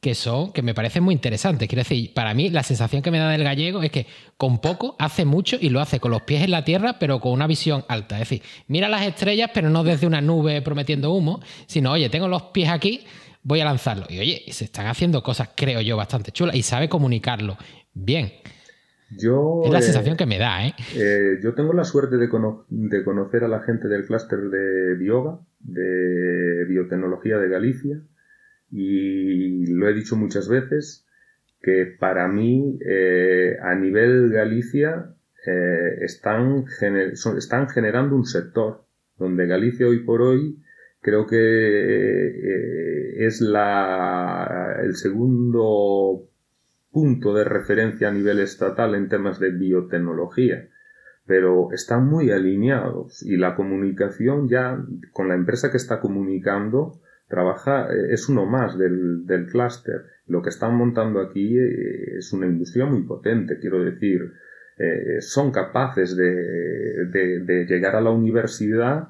[0.00, 1.68] que son, que me parecen muy interesantes.
[1.68, 4.96] Quiero decir, para mí la sensación que me da del gallego es que con poco
[4.98, 7.84] hace mucho y lo hace con los pies en la tierra, pero con una visión
[7.88, 8.16] alta.
[8.16, 12.28] Es decir, mira las estrellas, pero no desde una nube prometiendo humo, sino, oye, tengo
[12.28, 13.04] los pies aquí,
[13.42, 14.06] voy a lanzarlo.
[14.08, 17.58] Y oye, se están haciendo cosas, creo yo, bastante chulas y sabe comunicarlo
[17.92, 18.32] bien.
[19.18, 20.74] Yo, es la sensación que me da, ¿eh?
[20.94, 21.40] ¿eh?
[21.42, 22.28] yo tengo la suerte de,
[22.68, 28.00] de conocer a la gente del clúster de Bioga, de Biotecnología de Galicia,
[28.70, 31.06] y lo he dicho muchas veces,
[31.60, 35.14] que para mí eh, a nivel Galicia
[35.46, 36.64] eh, están,
[37.36, 38.84] están generando un sector
[39.18, 40.58] donde Galicia hoy por hoy
[41.00, 46.28] creo que eh, es la, el segundo
[46.90, 50.68] punto de referencia a nivel estatal en temas de biotecnología.
[51.26, 57.00] Pero están muy alineados y la comunicación ya con la empresa que está comunicando
[57.30, 60.02] trabaja, eh, es uno más del, del clúster.
[60.26, 64.32] Lo que están montando aquí eh, es una industria muy potente, quiero decir,
[64.76, 69.08] eh, son capaces de, de, llegar a la universidad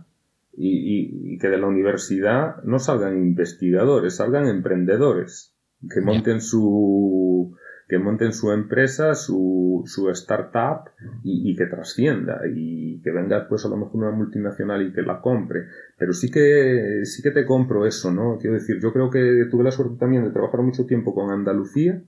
[0.57, 5.57] y, y, que de la universidad no salgan investigadores, salgan emprendedores,
[5.89, 7.57] que monten su,
[7.91, 10.91] que monten su empresa, su, startup
[11.25, 15.21] y, que trascienda y que venga pues a lo mejor una multinacional y que la
[15.21, 15.65] compre.
[15.99, 18.39] Pero sí que, sí que te compro eso, ¿no?
[18.39, 22.01] Quiero decir, yo creo que tuve la suerte también de trabajar mucho tiempo con Andalucía.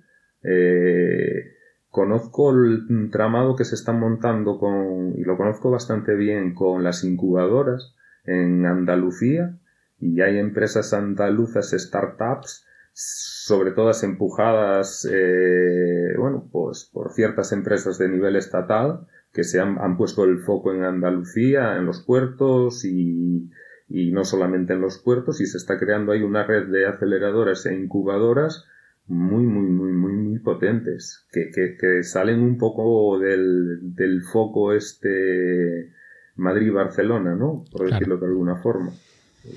[0.44, 1.56] Eh,
[1.88, 7.02] conozco el tramado que se están montando con, y lo conozco bastante bien con las
[7.02, 9.58] incubadoras en Andalucía
[9.98, 18.08] y hay empresas andaluzas, startups, sobre todas empujadas, eh, bueno, pues por ciertas empresas de
[18.08, 23.50] nivel estatal que se han, han puesto el foco en Andalucía, en los puertos y,
[23.88, 27.64] y no solamente en los puertos y se está creando ahí una red de aceleradoras
[27.66, 28.66] e incubadoras
[29.06, 34.72] muy, muy, muy, muy, muy potentes, que, que, que salen un poco del, del foco
[34.72, 35.92] este
[36.36, 37.64] Madrid-Barcelona, ¿no?
[37.72, 38.92] Por decirlo de alguna forma.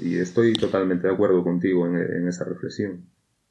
[0.02, 3.06] Y estoy totalmente de acuerdo contigo en, en esa reflexión.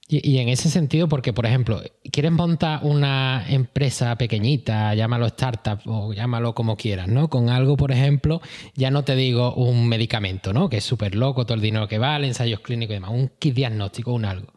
[0.07, 1.81] Y, en ese sentido, porque, por ejemplo,
[2.13, 7.31] quieres montar una empresa pequeñita, llámalo startup o llámalo como quieras, ¿no?
[7.31, 8.43] Con algo, por ejemplo,
[8.75, 10.69] ya no te digo un medicamento, ¿no?
[10.69, 13.55] Que es súper loco, todo el dinero que vale, ensayos clínicos y demás, un kit
[13.55, 14.53] diagnóstico, un algo.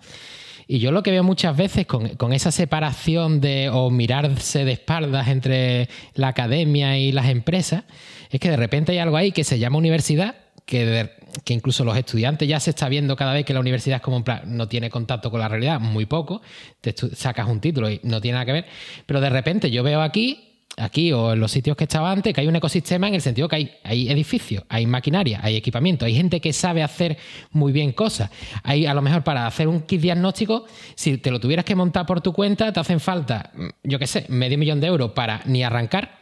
[0.67, 4.73] Y yo lo que veo muchas veces con, con, esa separación de o mirarse de
[4.73, 7.85] espaldas entre la academia y las empresas
[8.31, 10.35] es que de repente hay algo ahí que se llama universidad
[10.67, 11.09] que,
[11.45, 14.23] que, incluso los estudiantes ya se está viendo cada vez que la universidad es como
[14.45, 16.41] no tiene contacto con la realidad, muy poco,
[16.81, 18.65] te sacas un título y no tiene nada que ver,
[19.05, 22.41] pero de repente yo veo aquí, aquí o en los sitios que estaba antes, que
[22.41, 26.15] hay un ecosistema en el sentido que hay, hay edificios, hay maquinaria, hay equipamiento, hay
[26.15, 27.17] gente que sabe hacer
[27.51, 28.29] muy bien cosas.
[28.63, 30.65] Hay a lo mejor para hacer un kit diagnóstico,
[30.95, 33.51] si te lo tuvieras que montar por tu cuenta, te hacen falta,
[33.83, 36.19] yo qué sé, medio millón de euros para ni arrancar.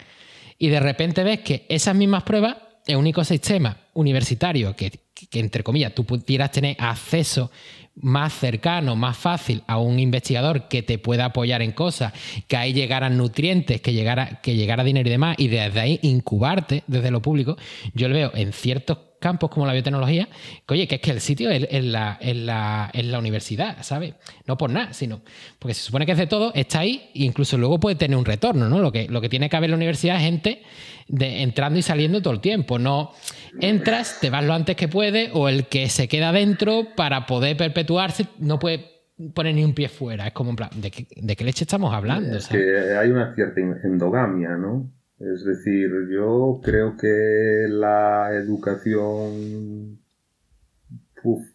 [0.60, 2.56] Y de repente ves que esas mismas pruebas
[2.86, 4.92] el único sistema universitario que,
[5.34, 7.52] entre comillas, tú pudieras tener acceso
[7.96, 12.14] más cercano, más fácil a un investigador que te pueda apoyar en cosas,
[12.48, 16.84] que ahí llegaran nutrientes, que llegara, que llegara dinero y demás, y desde ahí incubarte
[16.88, 17.58] desde lo público,
[17.94, 20.28] yo lo veo en ciertos campos como la biotecnología,
[20.68, 24.16] que oye, que es que el sitio es, la, la, la, universidad, ¿sabes?
[24.46, 25.22] No por nada, sino
[25.60, 28.26] porque se supone que es de todo, está ahí e incluso luego puede tener un
[28.26, 28.80] retorno, ¿no?
[28.80, 30.64] Lo que, lo que tiene que haber en la universidad es gente
[31.08, 33.12] de entrando y saliendo todo el tiempo, no
[33.62, 37.58] entras, te vas lo antes que puede o el que se queda dentro para poder
[37.58, 38.96] perpetuarse no puede
[39.34, 41.94] poner ni un pie fuera, es como en plan, ¿de qué, de qué leche estamos
[41.94, 42.38] hablando?
[42.38, 42.58] Es que
[42.98, 44.92] hay una cierta endogamia, ¿no?
[45.20, 50.00] Es decir, yo creo que la educación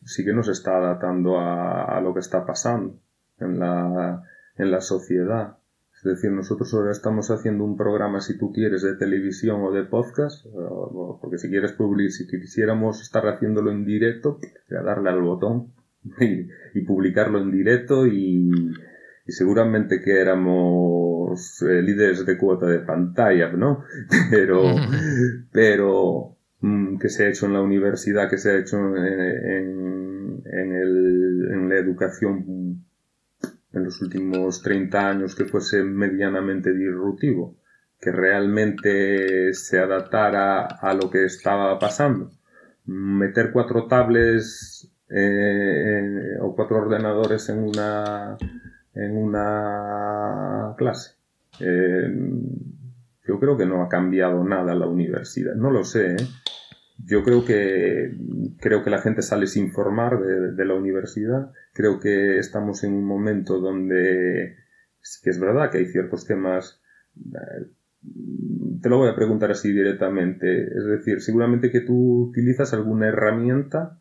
[0.04, 2.98] sí que nos está adaptando a, lo que está pasando
[3.38, 4.22] en la,
[4.56, 5.58] en la sociedad.
[5.94, 9.84] Es decir, nosotros ahora estamos haciendo un programa, si tú quieres, de televisión o de
[9.84, 10.46] podcast,
[11.20, 15.72] porque si quieres publicar, si quisiéramos estar haciéndolo en directo, darle al botón
[16.20, 18.50] y, y publicarlo en directo y,
[19.30, 23.84] y seguramente que éramos eh, líderes de cuota de pantalla, ¿no?
[24.30, 24.74] Pero,
[25.52, 30.72] pero mm, que se ha hecho en la universidad, que se ha hecho en, en,
[30.72, 32.84] el, en la educación
[33.72, 37.56] en los últimos 30 años que fuese medianamente disruptivo,
[38.00, 42.32] que realmente se adaptara a lo que estaba pasando.
[42.84, 48.36] Meter cuatro tablets eh, o cuatro ordenadores en una
[49.00, 51.16] en una clase.
[51.60, 52.08] Eh,
[53.26, 55.54] yo creo que no ha cambiado nada la universidad.
[55.54, 56.12] No lo sé.
[56.12, 56.16] ¿eh?
[57.04, 58.14] Yo creo que
[58.60, 61.50] creo que la gente sale sin formar de, la universidad.
[61.72, 64.56] Creo que estamos en un momento donde
[65.22, 66.82] que es verdad que hay ciertos temas.
[67.16, 67.70] Eh,
[68.82, 70.64] te lo voy a preguntar así directamente.
[70.64, 73.98] Es decir, seguramente que tú utilizas alguna herramienta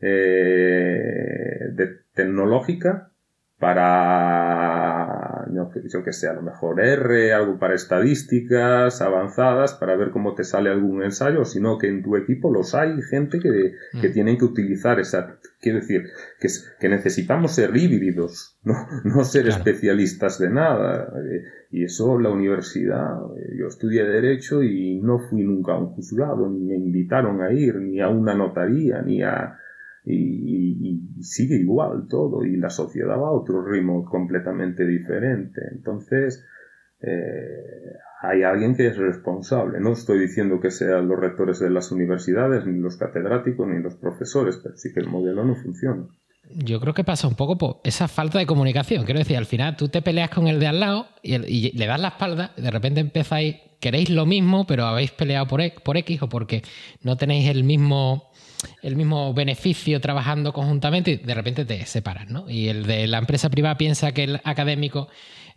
[0.00, 3.12] de, tecnológica
[3.60, 10.10] para, yo, yo que sé, a lo mejor R, algo para estadísticas avanzadas, para ver
[10.10, 14.08] cómo te sale algún ensayo, sino que en tu equipo los hay gente que, que
[14.08, 14.12] mm.
[14.12, 16.04] tienen que utilizar esa, quiero decir,
[16.40, 16.48] que,
[16.80, 21.12] que necesitamos ser híbridos, no, no ser especialistas de nada.
[21.22, 25.88] Eh, y eso la universidad, eh, yo estudié Derecho y no fui nunca a un
[25.88, 29.58] juzgado, ni me invitaron a ir, ni a una notaría, ni a,
[30.04, 35.60] y, sigue igual todo y la sociedad va a otro ritmo completamente diferente.
[35.70, 36.46] Entonces,
[37.02, 39.80] eh, hay alguien que es responsable.
[39.80, 43.96] No estoy diciendo que sean los rectores de las universidades, ni los catedráticos, ni los
[43.96, 46.06] profesores, pero sí que el modelo no funciona.
[46.52, 49.04] Yo creo que pasa un poco por esa falta de comunicación.
[49.04, 52.00] Quiero decir, al final tú te peleas con el de al lado y, le das
[52.00, 55.96] la espalda, y de repente empezáis, queréis lo mismo, pero habéis peleado por, e, por
[55.96, 56.62] X o porque
[57.02, 58.29] no tenéis el mismo
[58.82, 62.48] el mismo beneficio trabajando conjuntamente y de repente te separas, ¿no?
[62.48, 65.08] Y el de la empresa privada piensa que el académico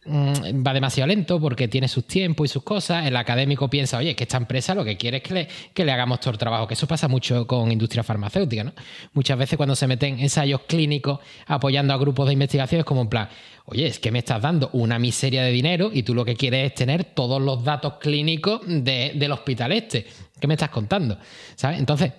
[0.06, 3.06] mm, va demasiado lento porque tiene sus tiempos y sus cosas.
[3.06, 5.92] El académico piensa, oye, que esta empresa lo que quiere es que le, que le
[5.92, 6.68] hagamos todo el trabajo.
[6.68, 8.74] Que eso pasa mucho con industria farmacéutica, ¿no?
[9.14, 13.10] Muchas veces cuando se meten ensayos clínicos apoyando a grupos de investigación es como en
[13.10, 13.30] plan,
[13.66, 16.72] oye, es que me estás dando una miseria de dinero y tú lo que quieres
[16.72, 20.06] es tener todos los datos clínicos del hospital este.
[20.40, 21.18] ¿Qué me estás contando?
[21.56, 21.80] ¿Sabes?
[21.80, 22.12] Entonces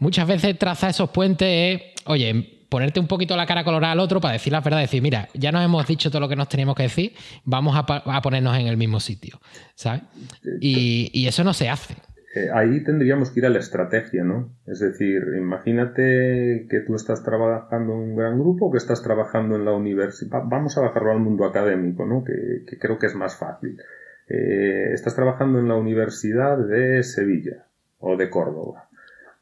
[0.00, 4.20] muchas veces traza esos puentes es, oye, ponerte un poquito la cara colorada al otro
[4.20, 6.74] para decir la verdad, decir, mira, ya nos hemos dicho todo lo que nos teníamos
[6.76, 7.12] que decir,
[7.44, 9.40] vamos a, ponernos en el mismo sitio,
[9.74, 10.02] ¿sabes?
[10.60, 11.94] Y, eso no se hace.
[12.34, 14.52] Eh, ahí tendríamos que ir a la estrategia, ¿no?
[14.66, 19.64] Es decir, imagínate que tú estás trabajando en un gran grupo, que estás trabajando en
[19.64, 22.24] la universidad, vamos a bajarlo al mundo académico, ¿no?
[22.24, 23.76] Que, creo que es más fácil.
[24.28, 27.66] Eh, estás trabajando en la Universidad de Sevilla
[27.98, 28.89] o de Córdoba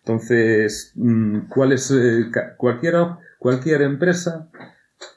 [0.09, 4.49] entonces, mm, ¿cuál eh, cualquier empresa?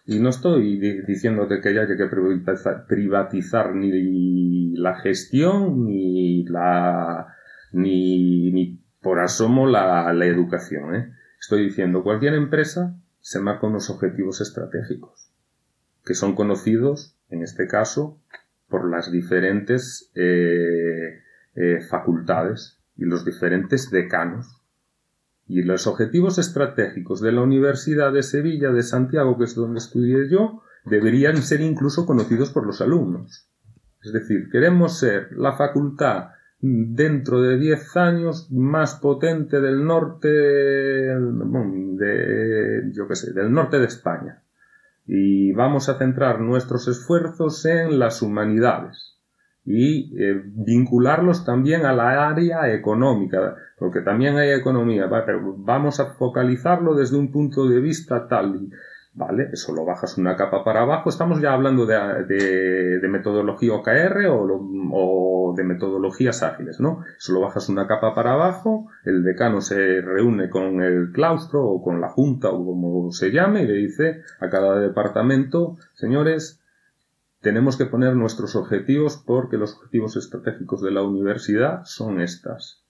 [0.06, 2.10] Y no estoy diciéndote que haya que
[2.90, 7.38] privatizar, ni la gestión ni la
[7.72, 10.94] ni, por asomo la, educación.
[10.94, 11.14] ¿eh?
[11.40, 15.32] Estoy diciendo cualquier empresa se marca unos objetivos estratégicos
[16.04, 18.20] que son conocidos, en este caso,
[18.68, 21.22] por las diferentes eh,
[21.90, 24.61] facultades y los diferentes decanos
[25.52, 30.30] y los objetivos estratégicos de la Universidad de Sevilla de Santiago, que es donde estudié
[30.30, 33.50] yo, deberían ser incluso conocidos por los alumnos.
[34.02, 36.30] Es decir, queremos ser la facultad
[36.62, 41.14] dentro de 10 años más potente del norte de,
[42.94, 44.44] yo qué sé, del norte de España.
[45.06, 49.21] Y vamos a centrar nuestros esfuerzos en las humanidades
[49.66, 56.14] y eh, vincularlos también a la área económica, porque también hay economía, pero vamos a
[56.14, 58.70] focalizarlo desde un punto de vista tal,
[59.14, 59.50] ¿vale?
[59.52, 64.68] Eso lo bajas una capa para abajo, estamos ya hablando de, de, metodología OKR o,
[64.94, 67.04] o, de metodologías ágiles, ¿no?
[67.18, 71.84] Eso lo bajas una capa para abajo, el decano se reúne con el claustro o
[71.84, 76.61] con la junta o como se llame y le dice a cada departamento, señores,
[77.42, 82.84] tenemos que poner nuestros objetivos porque los objetivos estratégicos de la universidad son estas.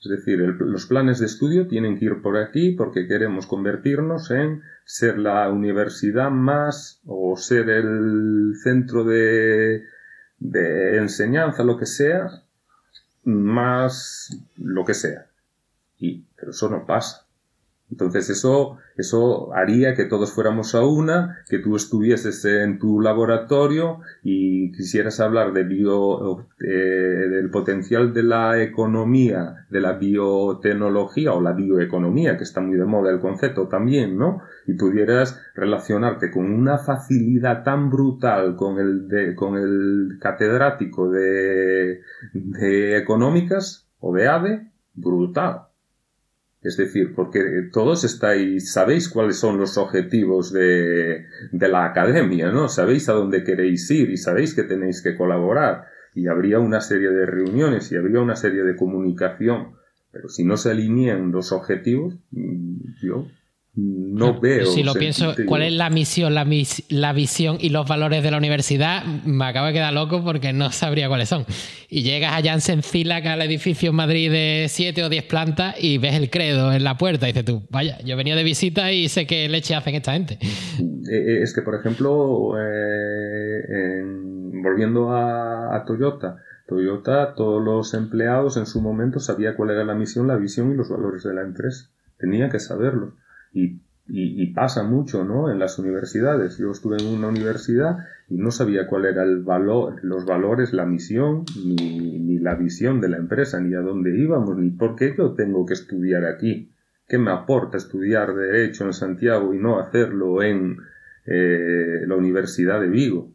[0.00, 4.62] Es decir, los planes de estudio tienen que ir por aquí porque queremos convertirnos en
[4.84, 9.82] ser la universidad más o ser el centro de,
[10.38, 12.44] de enseñanza, lo que sea,
[13.24, 15.26] más lo que sea.
[15.98, 17.26] Y, pero eso no pasa.
[17.90, 24.00] Entonces eso, eso haría que todos fuéramos a una, que tú estuvieses en tu laboratorio
[24.22, 31.42] y quisieras hablar de bio, eh, del potencial de la economía, de la biotecnología o
[31.42, 34.42] la bioeconomía, que está muy de moda el concepto también, ¿no?
[34.66, 42.00] Y pudieras relacionarte con una facilidad tan brutal con el, de, con el catedrático de,
[42.32, 45.66] de económicas o de ADE, brutal.
[46.66, 52.68] Es decir, porque todos estáis, sabéis cuáles son los objetivos de, la academia, ¿no?
[52.68, 55.84] Sabéis a dónde queréis ir y sabéis que tenéis que colaborar.
[56.12, 59.76] Y habría una serie de reuniones y habría una serie de comunicación.
[60.10, 63.28] Pero si no se alinean los objetivos, mm, yo
[63.76, 64.64] no veo.
[64.64, 66.46] Si lo pienso, ¿cuál es la misión, la,
[66.88, 69.04] la, visión y los valores de la universidad?
[69.04, 71.44] Me acabo de quedar loco porque no sabría cuáles son.
[71.90, 75.98] Y llegas a Janssen Cilac al edificio en Madrid de 7 o 10 plantas y
[75.98, 79.10] ves el credo en la puerta y dices tú, vaya, yo venía de visita y
[79.10, 80.38] sé qué leche hacen esta gente.
[80.40, 84.02] Eh, eh, es que, por ejemplo, eh,
[84.62, 89.94] volviendo a, a Toyota, Toyota, todos los empleados en su momento sabían cuál era la
[89.94, 91.90] misión, la visión y los valores de la empresa.
[92.18, 93.12] Tenían que saberlo
[93.56, 95.50] y, y, pasa mucho, ¿no?
[95.50, 96.58] En las universidades.
[96.58, 97.98] Yo estuve en una universidad
[98.28, 103.00] y no sabía cuál era el valor, los valores, la misión, ni, ni la visión
[103.00, 106.70] de la empresa, ni a dónde íbamos, ni por qué yo tengo que estudiar aquí.
[107.08, 110.76] ¿Qué me aporta estudiar Derecho en Santiago y no hacerlo en
[111.26, 113.32] eh, la Universidad de Vigo?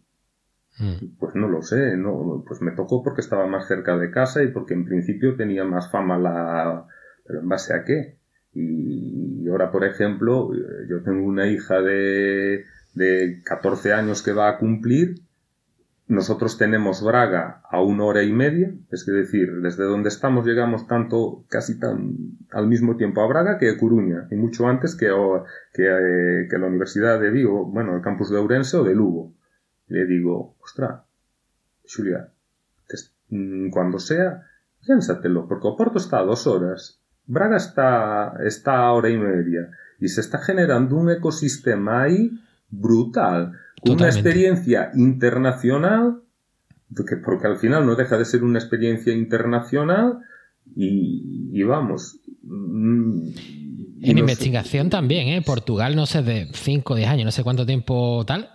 [0.77, 1.17] Mm.
[1.19, 4.49] Pues no lo sé, no, pues me tocó porque estaba más cerca de casa y
[4.49, 6.85] porque en principio tenía más fama la...
[7.25, 8.17] ¿Pero en base a qué?
[8.53, 9.20] Y
[9.51, 10.51] ahora, por ejemplo,
[10.89, 15.15] yo tengo una hija de, de 14 años que va a cumplir
[16.11, 21.45] nosotros tenemos Braga a una hora y media, es decir, desde donde estamos llegamos tanto,
[21.47, 25.07] casi tan al mismo tiempo a Braga que a Coruña, y mucho antes que,
[25.73, 29.33] que, eh, que la Universidad de Vigo, bueno, el campus de Ourense o de Lugo.
[29.87, 31.05] Le digo, ostra,
[31.87, 32.29] Julia,
[33.29, 34.41] mm, cuando sea,
[34.85, 37.00] piénsatelo, porque Oporto está a dos horas,
[37.31, 42.31] Braga está, está a hora y media, y se está generando un ecosistema ahí
[42.69, 43.53] brutal
[43.83, 46.21] una experiencia internacional,
[46.95, 50.19] porque, porque, al final no deja de ser una experiencia internacional
[50.75, 52.17] y, vamos.
[52.43, 53.29] Mm,
[54.03, 55.41] en investigación también, ¿eh?
[55.41, 58.49] Portugal, no sé, de 5 o 10 años, no sé cuánto tiempo tal,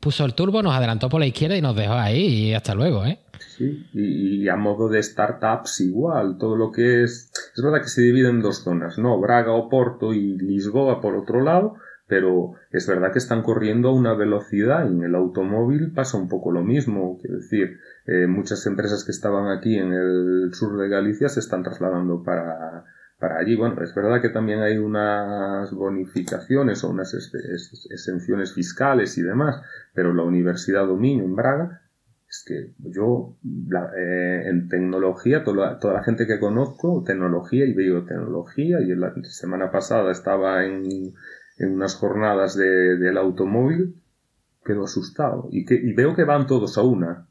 [0.00, 3.04] puso el turbo, nos adelantó por la izquierda y nos dejó ahí y hasta luego,
[3.04, 3.18] ¿eh?
[3.56, 7.30] Sí, y, a modo de startups igual, todo lo que es...
[7.54, 9.20] Es verdad que se divide en dos zonas, ¿no?
[9.20, 11.76] Braga, Oporto y Lisboa por otro lado,
[12.08, 16.28] pero es verdad que están corriendo a una velocidad y en el automóvil pasa un
[16.28, 17.18] poco lo mismo.
[17.20, 21.62] Quiero decir, eh, muchas empresas que estaban aquí en el sur de Galicia se están
[21.62, 22.84] trasladando para,
[23.20, 23.54] para allí.
[23.54, 29.62] Bueno, es verdad que también hay unas bonificaciones o unas exenciones fiscales y demás,
[29.94, 31.82] pero la Universidad Dominio en Braga
[32.34, 33.36] es que yo
[33.96, 39.70] eh, en tecnología, toda, toda, la gente que conozco, tecnología y biotecnología, y la semana
[39.70, 41.14] pasada estaba en,
[41.58, 44.02] en unas jornadas de, del automóvil,
[44.64, 45.48] quedo asustado.
[45.52, 47.28] Y, que, y veo que van todos a una.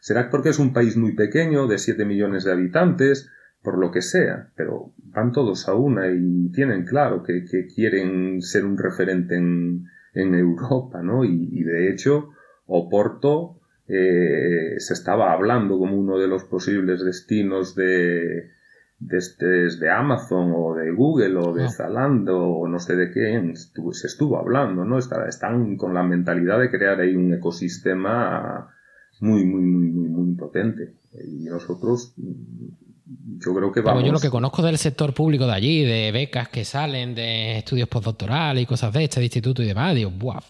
[0.00, 3.28] Será porque es un país muy pequeño, de 7 millones de habitantes,
[3.60, 8.40] por lo que sea, pero van todos a una y tienen claro que, que quieren
[8.40, 11.24] ser un referente en, en Europa, ¿no?
[11.24, 12.30] Y, y, de hecho,
[12.66, 18.50] Oporto eh, se estaba hablando como uno de los posibles destinos de,
[18.98, 21.70] desde, Amazon o de Google o de ah.
[21.70, 23.54] Zalando o no sé de qué
[23.92, 24.98] se estuvo hablando, ¿no?
[24.98, 28.68] Están con la mentalidad de crear ahí un ecosistema
[29.20, 30.94] muy, muy, muy, muy, muy potente.
[31.12, 34.04] Y nosotros, yo creo que vamos...
[34.04, 37.88] yo lo que conozco del sector público de allí, de becas que salen, de estudios
[37.88, 40.40] postdoctorales y cosas de este, de instituto y demás, digo, ¡buah!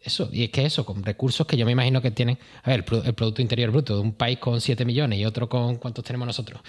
[0.00, 2.38] Eso, y es que eso, con recursos que yo me imagino que tienen.
[2.62, 5.76] A ver, el, Producto Interior Bruto de un país con 7 millones y otro con.
[5.76, 6.60] ¿Cuántos tenemos nosotros?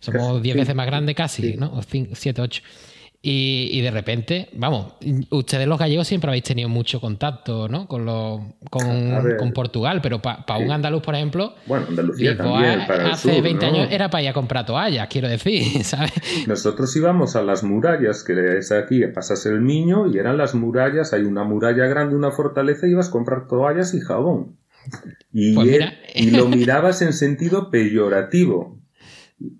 [0.00, 1.72] Somos 10 veces más grandes casi, ¿no?
[1.72, 2.62] O 7, 8.
[3.26, 4.96] Y, de repente, vamos,
[5.30, 7.88] ustedes los gallegos siempre habéis tenido mucho contacto ¿no?
[7.88, 8.04] con,
[8.68, 14.10] con, Portugal, pero para un andaluz, por ejemplo, bueno, Andalucía también, hace 20 años era
[14.10, 16.12] para ir a comprar toallas, quiero decir, ¿sabes?
[16.46, 21.14] Nosotros íbamos a las murallas, que es aquí, pasas el niño y eran las murallas,
[21.14, 24.58] hay una muralla grande, una fortaleza, y ibas a comprar toallas y jabón.
[25.32, 25.80] Y, pues
[26.14, 28.82] y lo mirabas en sentido peyorativo.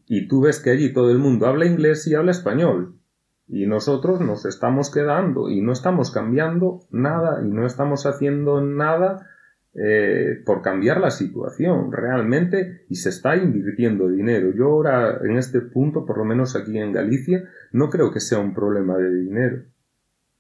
[0.06, 2.98] Y tú ves que allí todo el mundo habla inglés y habla español.
[3.46, 9.28] Y nosotros nos estamos quedando y no estamos cambiando nada y no estamos haciendo nada
[9.74, 14.50] eh, por cambiar la situación realmente y se está invirtiendo dinero.
[14.54, 18.38] Yo ahora en este punto, por lo menos aquí en Galicia, no creo que sea
[18.38, 19.62] un problema de dinero.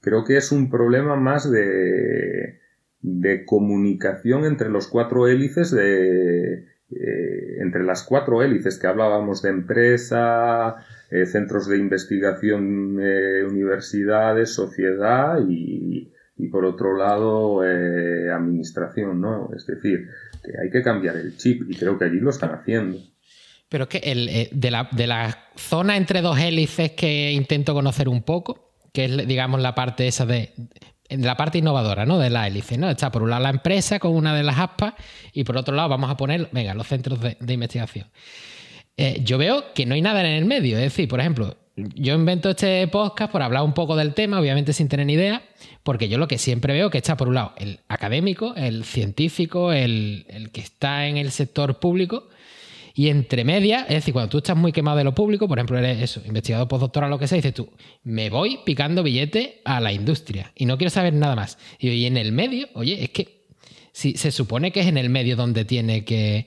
[0.00, 2.60] Creo que es un problema más de,
[3.00, 9.50] de comunicación entre los cuatro hélices de, eh, entre las cuatro hélices que hablábamos de
[9.50, 10.76] empresa,
[11.10, 16.10] eh, centros de investigación, eh, universidades, sociedad y,
[16.52, 19.50] por otro lado administración, ¿no?
[19.56, 20.08] Es decir,
[20.44, 22.98] que hay que cambiar el chip y creo que allí lo están haciendo.
[23.68, 28.08] Pero es que el, de, la, de la zona entre dos hélices que intento conocer
[28.08, 30.52] un poco, que es, digamos, la parte esa de
[31.08, 32.18] la parte innovadora ¿no?
[32.18, 32.78] de la hélice.
[32.78, 32.90] ¿no?
[32.90, 34.94] Está por un lado la empresa con una de las aspas
[35.32, 38.08] y por otro lado vamos a poner, venga, los centros de, investigación.
[38.96, 40.76] Eh, yo veo que no hay nada en el medio.
[40.76, 44.72] Es decir, por ejemplo, yo invento este podcast por hablar un poco del tema, obviamente
[44.72, 45.42] sin tener ni idea,
[45.82, 49.72] porque yo lo que siempre veo que está por un lado el académico, el científico,
[49.72, 52.28] el, el que está en el sector público,
[52.96, 55.76] y entre medias, es decir, cuando tú estás muy quemado de lo público, por ejemplo,
[55.76, 57.68] eres eso, investigador postdoctoral, lo que sea, dices tú,
[58.04, 61.58] me voy picando billete a la industria y no quiero saber nada más.
[61.80, 63.46] Y, en el medio, oye, es que
[63.90, 66.46] si se supone que es en el medio donde tiene que,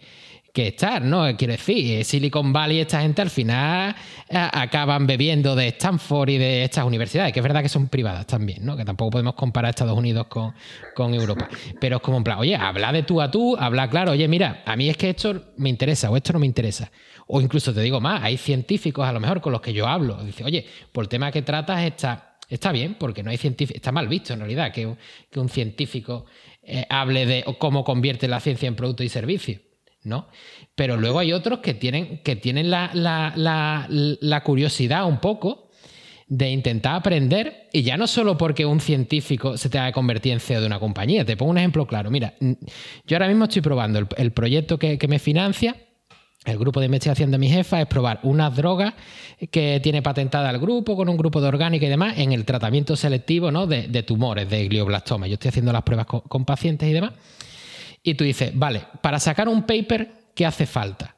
[0.58, 1.38] que estar, ¿no?
[1.38, 3.96] Quiero decir, Silicon Valley, esta gente al final
[4.28, 8.26] eh, acaban bebiendo de Stanford y de estas universidades, que es verdad que son privadas
[8.26, 8.76] también, ¿no?
[8.76, 10.56] Que tampoco podemos comparar Estados Unidos con,
[10.96, 11.48] con Europa.
[11.80, 14.64] Pero es como en plan, oye, habla de tú a tú, habla claro, oye, mira,
[14.66, 16.92] a mí es que esto me interesa o esto no me interesa.
[17.28, 20.24] O incluso te digo más, hay científicos a lo mejor con los que yo hablo.
[20.24, 23.92] Dice, oye, por el tema que tratas está, está bien, porque no hay científicos, está
[23.92, 24.96] mal visto en realidad que,
[25.30, 26.26] que un científico
[26.64, 29.67] eh, hable de cómo convierte la ciencia en producto y servicio.
[30.04, 30.28] ¿No?
[30.76, 35.70] Pero luego hay otros que tienen, que tienen la, curiosidad un poco
[36.28, 40.42] de intentar aprender, y ya no solo porque un científico se tenga que convertir en
[40.42, 41.24] CEO de una compañía.
[41.24, 42.12] Te pongo un ejemplo claro.
[42.12, 45.76] Mira, yo ahora mismo estoy probando el, proyecto que, me financia.
[46.44, 48.94] El grupo de investigación de mi jefa es probar unas drogas
[49.52, 52.96] que tiene patentada el grupo con un grupo de orgánica y demás en el tratamiento
[52.96, 53.66] selectivo ¿no?
[53.68, 55.28] de, tumores, de glioblastoma.
[55.28, 57.14] Yo estoy haciendo las pruebas con pacientes y demás.
[58.04, 61.16] Y tú dices, vale, para sacar un paper, ¿qué hace falta?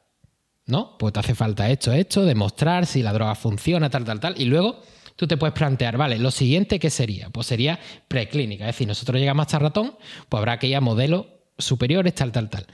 [0.66, 0.96] ¿No?
[0.98, 4.34] Pues te hace falta esto, esto, demostrar si la droga funciona, tal, tal, tal.
[4.40, 4.80] Y luego
[5.16, 7.28] tú te puedes plantear, vale, lo siguiente, ¿qué sería?
[7.30, 7.78] Pues sería
[8.08, 8.64] preclínica.
[8.68, 9.96] Es decir, nosotros llegamos hasta ratón,
[10.28, 11.26] pues habrá que ir a modelos
[11.58, 12.66] superiores, tal, tal, tal.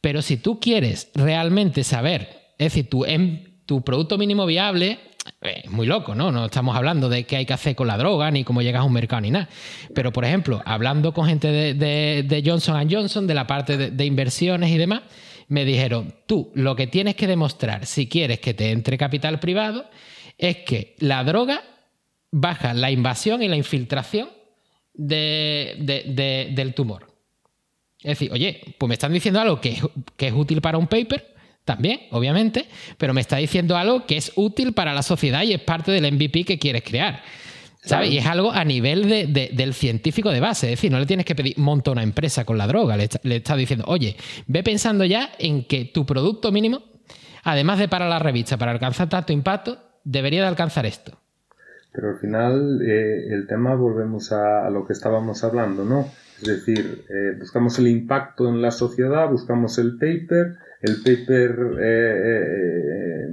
[0.00, 3.04] Pero si tú quieres realmente saber, es decir, tu,
[3.66, 4.98] tu producto mínimo viable
[5.40, 6.30] es muy loco, ¿no?
[6.32, 8.84] No estamos hablando de qué hay que hacer con la droga, ni cómo llegas a
[8.84, 9.48] un mercado, ni nada.
[9.94, 14.78] Pero, por ejemplo, hablando con gente de, Johnson Johnson, de la parte de, inversiones y
[14.78, 15.02] demás,
[15.48, 19.84] me dijeron, tú lo que tienes que demostrar si quieres que te entre capital privado
[20.38, 21.62] es que la droga
[22.30, 24.28] baja la invasión y la infiltración
[24.94, 27.06] del tumor.
[27.98, 29.80] Es decir, oye, pues me están diciendo algo que,
[30.16, 31.33] que es útil para un paper,
[31.64, 32.66] también, obviamente,
[32.98, 36.12] pero me está diciendo algo que es útil para la sociedad y es parte del
[36.12, 37.22] MVP que quieres crear.
[37.84, 38.10] ¿sabes?
[38.10, 40.66] Y es algo a nivel del científico de base.
[40.66, 42.96] Es decir, no le tienes que pedir monta una empresa con la droga.
[42.96, 46.82] Le, está, diciendo, oye, ve pensando ya en que tu producto mínimo,
[47.42, 51.18] además de para la revista, para alcanzar tanto impacto, debería de alcanzar esto.
[51.92, 56.10] Pero al final, eh, el tema, volvemos a, lo que estábamos hablando, ¿no?
[56.42, 63.28] Es decir, eh, buscamos el impacto en la sociedad, buscamos el paper, el paper eh,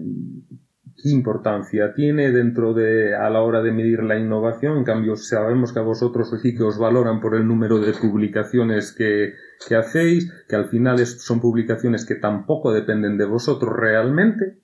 [1.01, 4.77] qué importancia tiene dentro de a la hora de medir la innovación.
[4.77, 8.93] En cambio, sabemos que a vosotros sí que os valoran por el número de publicaciones
[8.93, 9.33] que,
[9.67, 14.59] que hacéis, que al final son publicaciones que tampoco dependen de vosotros realmente,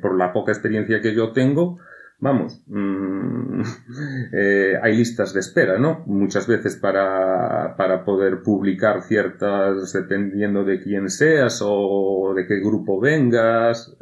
[0.00, 1.78] por la poca experiencia que yo tengo,
[2.18, 3.60] vamos, mm,
[4.32, 6.04] eh, hay listas de espera, ¿no?
[6.06, 13.00] Muchas veces para, para poder publicar ciertas, dependiendo de quién seas o de qué grupo
[13.00, 13.96] vengas.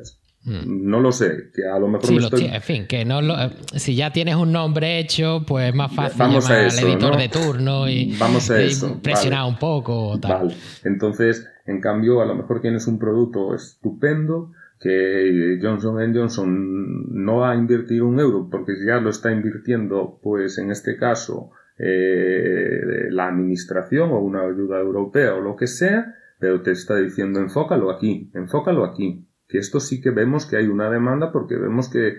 [0.47, 0.91] Hmm.
[0.91, 3.35] No lo sé, que a lo mejor En fin, que no lo,
[3.77, 7.89] si ya tienes un nombre hecho, pues es más fácil llamar al editor de turno
[7.89, 8.57] y, Vamos a
[9.03, 10.19] presionar un poco.
[10.19, 10.55] Vale.
[10.85, 14.53] Entonces, en cambio, a lo mejor tienes un producto estupendo,
[14.85, 20.59] que Johnson Johnson no va a invertir un euro porque ya lo está invirtiendo, pues
[20.59, 26.61] en este caso, eh, la administración o una ayuda europea o lo que sea, pero
[26.61, 29.26] te está diciendo enfócalo aquí, enfócalo aquí.
[29.49, 32.18] Que esto sí que vemos que hay una demanda porque vemos que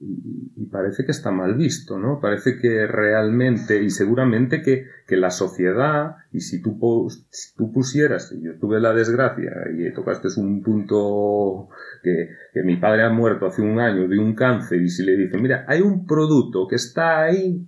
[0.00, 2.18] y, parece que está mal visto, ¿no?
[2.20, 8.42] Parece que realmente y seguramente que, que la sociedad, y si tú, si pusieras, y
[8.42, 11.68] yo tuve la desgracia y tocaste un punto
[12.02, 15.16] que, que, mi padre ha muerto hace un año de un cáncer y si le
[15.16, 17.64] dicen, mira, hay un producto que está ahí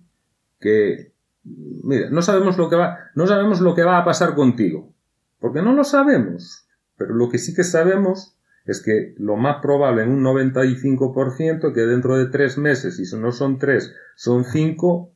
[0.58, 1.12] que,
[1.44, 4.92] mira, no sabemos lo que va, no sabemos lo que va a pasar contigo,
[5.38, 6.66] porque no lo sabemos,
[6.96, 8.35] pero lo que sí que sabemos
[8.66, 13.16] es que lo más probable en un 95% que dentro de tres meses, y si
[13.16, 15.12] no son tres, son cinco,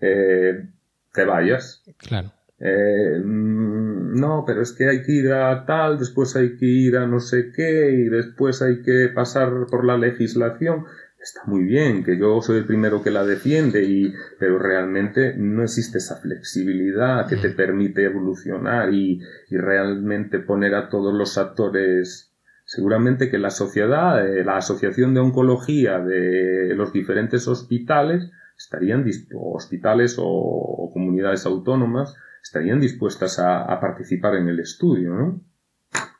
[0.00, 0.68] eh,
[1.12, 1.82] te vayas.
[1.98, 2.32] Claro.
[2.60, 6.96] Eh, mm, no, pero es que hay que ir a tal, después hay que ir
[6.96, 10.84] a no sé qué, y después hay que pasar por la legislación.
[11.20, 15.62] Está muy bien, que yo soy el primero que la defiende, y, pero realmente no
[15.64, 17.56] existe esa flexibilidad que te mm.
[17.56, 22.33] permite evolucionar y, y realmente poner a todos los actores
[22.74, 29.04] seguramente que la sociedad, eh, la asociación de oncología de los diferentes hospitales estarían
[29.34, 35.40] hospitales o, comunidades autónomas estarían dispuestas a, participar en el estudio, ¿no?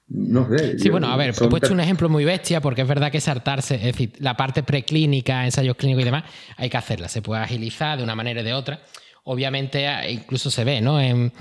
[0.09, 0.79] No sé.
[0.79, 3.77] Sí, bueno, a ver, he puesto un ejemplo muy bestia porque es verdad que saltarse,
[3.77, 6.25] es decir, la parte preclínica, ensayos clínicos y demás,
[6.57, 8.81] hay que hacerla, se puede agilizar de una manera o de otra
[9.25, 11.01] obviamente ah, incluso se ve, ¿no?
[11.01, 11.33] En,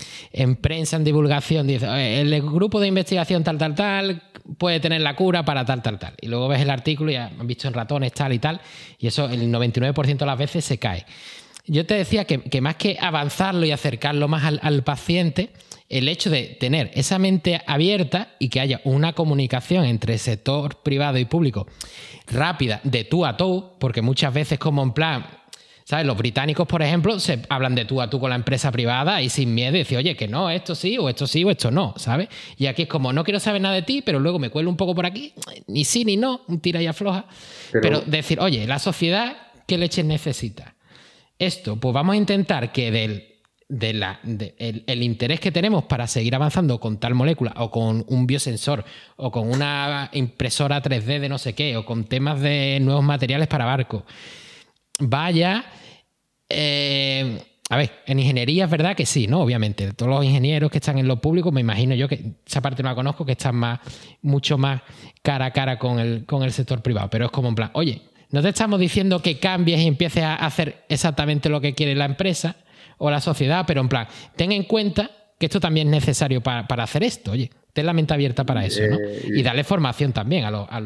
[0.62, 1.88] prensa, en divulgación, dice,
[2.22, 4.22] el grupo de investigación tal, tal, tal
[4.58, 6.14] puede tener la cura para tal, tal, tal.
[6.20, 8.62] Y luego ves el artículo y han visto en ratones tal y tal,
[8.98, 11.06] y eso el 99% de las veces se cae.
[11.66, 15.52] Yo te decía que, más que avanzarlo y acercarlo más al, al paciente,
[15.88, 21.20] el hecho de tener esa mente abierta y que haya una comunicación entre sector privado
[21.20, 21.68] y público
[22.28, 25.26] rápida, de tú a tú, porque muchas veces como en plan,
[25.94, 26.08] ¿Sabes?
[26.08, 29.30] Los británicos, por ejemplo, se hablan de tú a tú con la empresa privada y
[29.30, 32.30] sin miedo dicen, oye, que no, esto sí, o esto sí, o esto no, ¿sabes?
[32.58, 34.76] Y aquí es como, no quiero saber nada de ti, pero luego me cuelo un
[34.76, 35.36] poco por aquí,
[35.68, 37.28] ni sí ni no, un tira y afloja.
[37.80, 39.38] Pero, decir, oye, la sociedad,
[39.68, 40.74] ¿qué leches necesita?
[41.38, 43.28] Esto, pues vamos a intentar que del
[43.70, 48.26] de la, el, interés que tenemos para seguir avanzando con tal molécula o con un
[48.26, 48.84] biosensor
[49.16, 53.48] o con una impresora 3D de no sé qué o con temas de nuevos materiales
[53.48, 54.02] para barcos
[55.00, 55.66] vaya...
[56.50, 59.42] Eh, a ver, en ingeniería es verdad que sí, ¿no?
[59.42, 59.94] Obviamente.
[59.94, 62.90] Todos los ingenieros que están en lo público, me imagino yo que esa parte no
[62.90, 63.80] la conozco, que están más,
[64.22, 64.82] mucho más
[65.22, 67.10] cara a cara con el, con el sector privado.
[67.10, 70.36] Pero es como en plan, oye, no te estamos diciendo que cambies y empieces a
[70.36, 72.58] hacer exactamente lo que quiere la empresa
[72.98, 76.66] o la sociedad, pero en plan, ten en cuenta que esto también es necesario para,
[76.84, 78.98] hacer esto, oye, ten la mente abierta para eso, ¿no?
[78.98, 80.80] Eh, y darle formación también a los a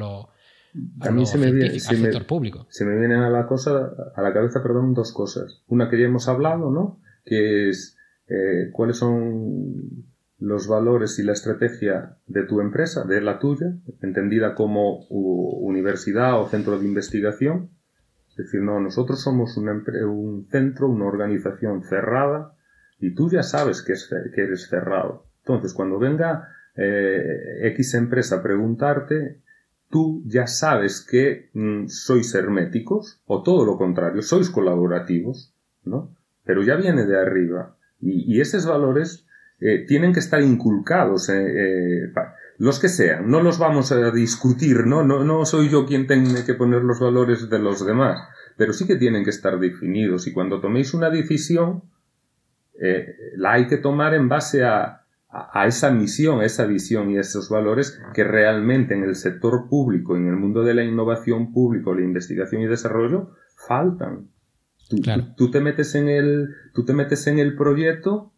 [1.02, 2.68] a, mí se me, viene, se, me, público.
[2.70, 5.64] se me vienen a la cosa, a la cabeza, perdón, dos cosas.
[5.68, 7.00] Una que ya hemos hablado, ¿no?
[7.26, 7.98] Que es
[8.28, 10.06] eh, cuáles son
[10.40, 16.48] los valores y la estrategia de tu empresa, de la tuya, entendida como universidad o
[16.48, 17.72] centro de investigación.
[18.30, 22.54] Es decir, no, nosotros somos un centro, una organización cerrada
[23.00, 25.26] y tú ya sabes que, es, que eres cerrado.
[25.40, 29.42] Entonces, cuando venga eh, X empresa a preguntarte,
[29.90, 36.16] tú ya sabes que mm, sois herméticos, o todo lo contrario, sois colaborativos, ¿no?
[36.44, 37.76] Pero ya viene de arriba.
[38.00, 39.26] Y, esos valores
[39.60, 42.14] eh, tienen que estar inculcados, eh, eh,
[42.60, 45.04] los que sean, no los vamos a discutir, ¿no?
[45.04, 45.24] ¿no?
[45.24, 48.20] No soy yo quien tiene que poner los valores de los demás,
[48.56, 50.28] pero sí que tienen que estar definidos.
[50.28, 51.84] Y cuando toméis una decisión,
[53.36, 55.07] la hay que tomar en base a,
[55.38, 59.68] a, esa misión, a esa visión y a esos valores que realmente en el sector
[59.70, 64.30] público, en el mundo de la innovación pública, la investigación y desarrollo, faltan.
[65.36, 68.32] Tú, te metes en el, tú te metes en el proyecto,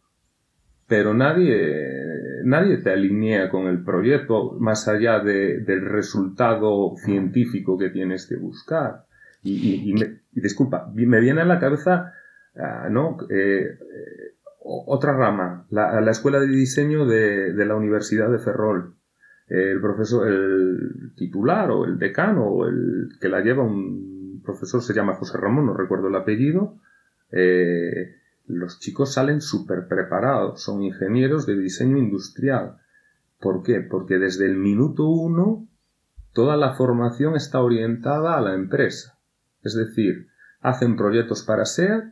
[0.88, 8.26] pero nadie, nadie te alinea con el proyecto más allá del resultado científico que tienes
[8.26, 9.06] que buscar.
[9.42, 9.94] Y,
[10.32, 12.12] disculpa, me viene a la cabeza,
[12.56, 13.16] ah, ¿no?
[13.30, 13.78] Eh,
[14.62, 18.94] otra rama, la, la Escuela de Diseño de, de, la Universidad de Ferrol.
[19.48, 24.94] El profesor, el titular o el decano o el que la lleva un profesor se
[24.94, 26.78] llama José Ramón, no recuerdo el apellido.
[27.32, 32.78] Eh, los chicos salen súper preparados, son ingenieros de diseño industrial.
[33.40, 33.80] ¿Por qué?
[33.80, 35.66] Porque desde el minuto uno
[36.32, 39.18] toda la formación está orientada a la empresa.
[39.62, 40.28] Es decir,
[40.60, 42.04] hacen proyectos para SEAT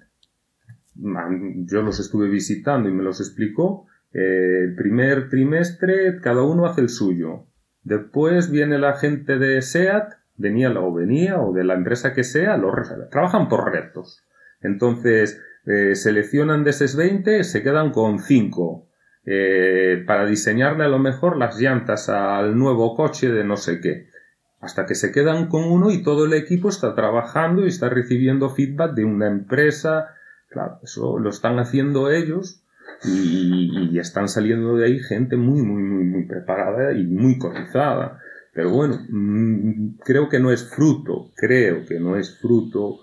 [0.98, 3.86] yo los estuve visitando y me los explicó.
[4.12, 7.46] Eh, el primer trimestre cada uno hace el suyo.
[7.82, 12.56] Después viene la gente de SEAT, venía o venía o de la empresa que sea,
[12.56, 12.74] los
[13.10, 14.24] trabajan por retos.
[14.60, 18.88] Entonces, eh, seleccionan de esos 20, se quedan con 5.
[19.30, 24.06] Eh, para diseñarle a lo mejor las llantas al nuevo coche de no sé qué.
[24.60, 28.48] Hasta que se quedan con uno y todo el equipo está trabajando y está recibiendo
[28.48, 30.14] feedback de una empresa,
[30.48, 32.62] Claro, eso lo están haciendo ellos
[33.04, 38.20] y, están saliendo de ahí gente muy, muy, muy, muy preparada y muy cotizada.
[38.54, 43.00] Pero bueno, mm, creo que no es fruto, creo que no es fruto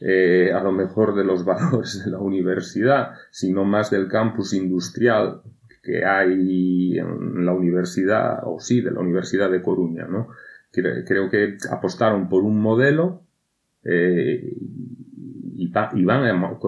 [0.00, 5.42] eh, a lo mejor de los valores de la universidad, sino más del campus industrial
[5.82, 10.28] que hay en la universidad, o sí, de la Universidad de Coruña, ¿no?
[10.70, 13.22] Creo que apostaron por un modelo
[13.84, 14.52] eh,
[15.58, 16.22] y, van,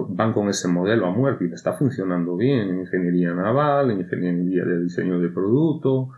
[0.08, 4.64] van con ese modelo a muerte y está funcionando bien en ingeniería naval, en ingeniería
[4.64, 6.10] de diseño de producto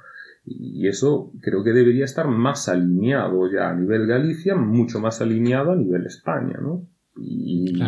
[0.47, 5.73] y eso creo que debería estar más alineado ya a nivel Galicia, mucho más alineado
[5.73, 6.87] a nivel España, ¿no?
[7.17, 7.79] Y,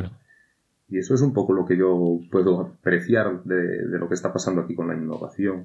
[0.90, 4.32] y eso es un poco lo que yo puedo apreciar de, de lo que está
[4.32, 5.64] pasando aquí con la innovación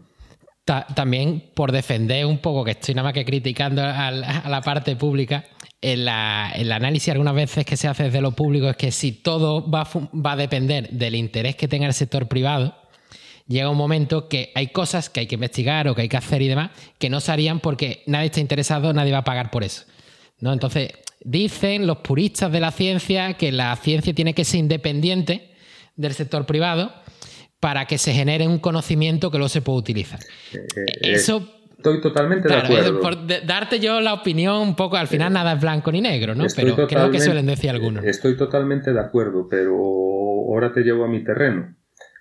[0.93, 5.43] también por defender un poco, que estoy nada más que criticando a la parte pública,
[5.81, 9.87] el, análisis algunas veces que se hace desde lo público es que si todo va,
[10.13, 12.75] va a depender del interés que tenga el sector privado,
[13.47, 16.41] llega un momento que hay cosas que hay que investigar o que hay que hacer
[16.41, 19.63] y demás que no se harían porque nadie está interesado, nadie va a pagar por
[19.63, 19.83] eso.
[20.39, 20.53] ¿no?
[20.53, 25.51] Entonces, dicen los puristas de la ciencia que la ciencia tiene que ser independiente
[25.95, 26.93] del sector privado
[27.59, 30.19] para que se genere un conocimiento que luego se pueda utilizar.
[30.53, 32.99] Eh, eh, Eso Estoy totalmente de acuerdo.
[32.99, 36.43] Por darte yo la opinión un poco, al final nada es blanco ni negro, ¿no?
[36.53, 38.03] pero creo que suelen decir algunos.
[38.03, 41.73] Estoy totalmente de acuerdo, pero ahora te llevo a mi terreno.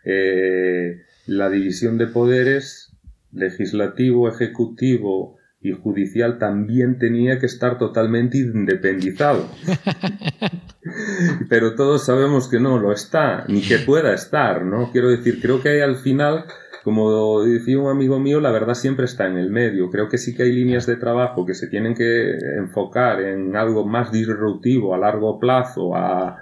[0.05, 2.97] Eh, la división de poderes,
[3.33, 9.51] legislativo, ejecutivo y judicial, también tenía que estar totalmente independizado.
[11.49, 14.93] pero todos sabemos que no lo está, ni que pueda estar, ¿no?
[14.93, 16.45] Quiero decir, creo que al final
[16.89, 19.91] como decía un amigo mío, la verdad siempre está en el medio.
[19.91, 23.87] Creo que sí que hay líneas de trabajo que se tienen que enfocar en algo
[23.87, 26.39] más disruptivo a largo plazo, a,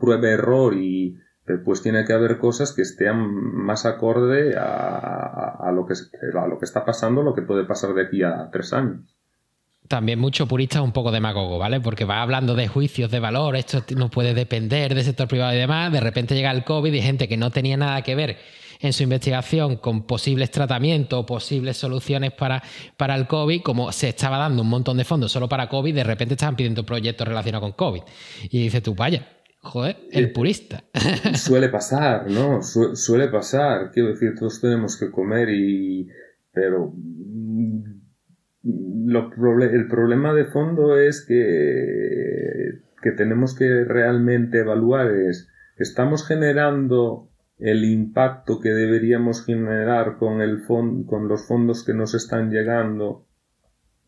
[0.00, 1.16] prueba-error y
[1.64, 5.94] pues tiene que haber cosas que estén más acorde a, lo que,
[6.36, 9.16] a lo que está pasando, lo que puede pasar de aquí a tres años.
[9.86, 11.80] también mucho purista un poco demagogo, ¿vale?
[11.80, 15.58] Porque va hablando de juicios de valor, esto no puede depender del sector privado y
[15.58, 18.38] demás, de repente llega el COVID y gente que no tenía nada que ver
[18.80, 22.62] en su investigación con posibles tratamientos o posibles soluciones para,
[22.96, 26.04] para el COVID, como se estaba dando un montón de fondos solo para COVID, de
[26.04, 28.02] repente estaban pidiendo proyectos relacionados con COVID.
[28.50, 29.26] Y dices tú, vaya,
[29.60, 30.84] joder, el purista.
[31.34, 32.62] Suele pasar, ¿no?
[32.62, 33.90] suele pasar.
[33.92, 36.08] Quiero decir, todos tenemos que comer y...
[36.52, 37.98] Pero mm,
[38.64, 47.27] el problema de fondo es que, que tenemos que realmente evaluar es, ¿estamos generando
[47.58, 53.26] el impacto que deberíamos generar con, el con los fondos que nos están llegando.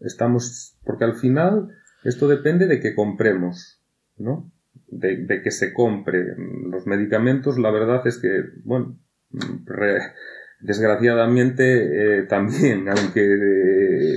[0.01, 1.71] Estamos, porque al final
[2.05, 3.83] esto depende de que compremos,
[4.17, 4.51] ¿no?
[4.87, 6.35] De, que se compre.
[6.71, 8.99] Los medicamentos, la verdad es que, bueno,
[10.61, 14.17] desgraciadamente eh, también, aunque eh,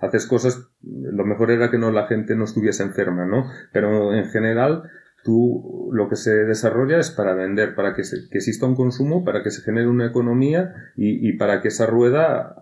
[0.00, 3.50] haces cosas, lo mejor era que no la gente no estuviese enferma, ¿no?
[3.72, 4.84] Pero en general
[5.28, 9.50] tú lo que se desarrolla es para vender, para que, exista un consumo, para que
[9.50, 12.56] se genere una economía y, para que esa rueda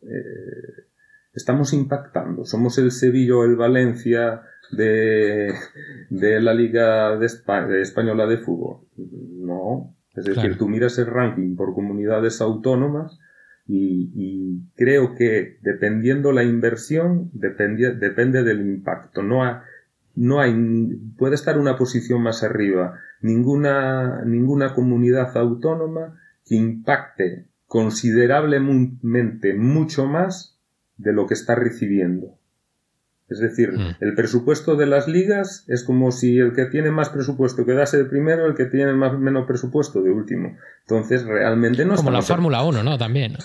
[0.00, 0.86] eh,
[1.34, 2.46] estamos impactando.
[2.46, 4.40] Somos el Sevilla o el Valencia
[4.72, 5.52] de,
[6.08, 7.26] la Liga de
[7.82, 8.86] Española de Fútbol.
[8.96, 9.94] No.
[10.14, 13.18] Es decir, tú miras el ranking por comunidades autónomas
[13.66, 19.22] y, creo que dependiendo la inversión depende, depende del impacto.
[19.22, 19.42] No,
[20.14, 20.54] no hay,
[21.16, 30.58] puede estar una posición más arriba, ninguna, ninguna comunidad autónoma que impacte considerablemente mucho más
[30.96, 32.36] de lo que está recibiendo.
[33.30, 33.96] Es decir, mm.
[34.00, 38.04] el presupuesto de las ligas es como si el que tiene más presupuesto quedase de
[38.06, 40.56] primero, el que tiene más menos presupuesto de último.
[40.80, 42.98] Entonces, realmente no Como la Fórmula 1, ¿no?
[42.98, 43.36] También.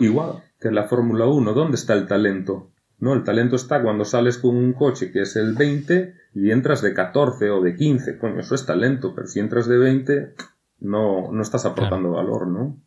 [0.00, 1.52] Igual que la Fórmula 1.
[1.52, 2.72] ¿Dónde está el talento?
[3.00, 6.82] No, el talento está cuando sales con un coche que es el 20 y entras
[6.82, 8.18] de 14 o de 15.
[8.18, 10.34] Coño, eso es talento, pero si entras de 20,
[10.80, 12.82] no, no estás aportando valor, ¿no?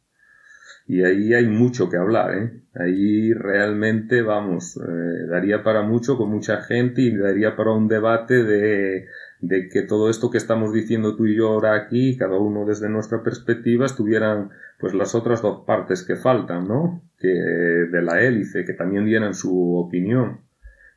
[0.88, 2.63] Y ahí hay mucho que hablar, ¿eh?
[2.73, 8.43] Ahí realmente, vamos, eh, daría para mucho con mucha gente y daría para un debate
[8.43, 9.05] de,
[9.41, 12.89] de que todo esto que estamos diciendo tú y yo ahora aquí, cada uno desde
[12.89, 17.03] nuestra perspectiva, estuvieran pues las otras dos partes que faltan, ¿no?
[17.18, 20.41] Que de la hélice, que también dieran su opinión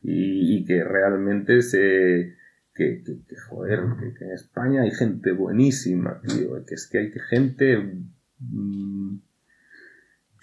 [0.02, 2.36] y, que realmente se
[2.74, 3.80] que, que, joder,
[4.18, 7.78] que, en España hay gente buenísima, tío, que es que hay gente
[8.40, 9.18] mm,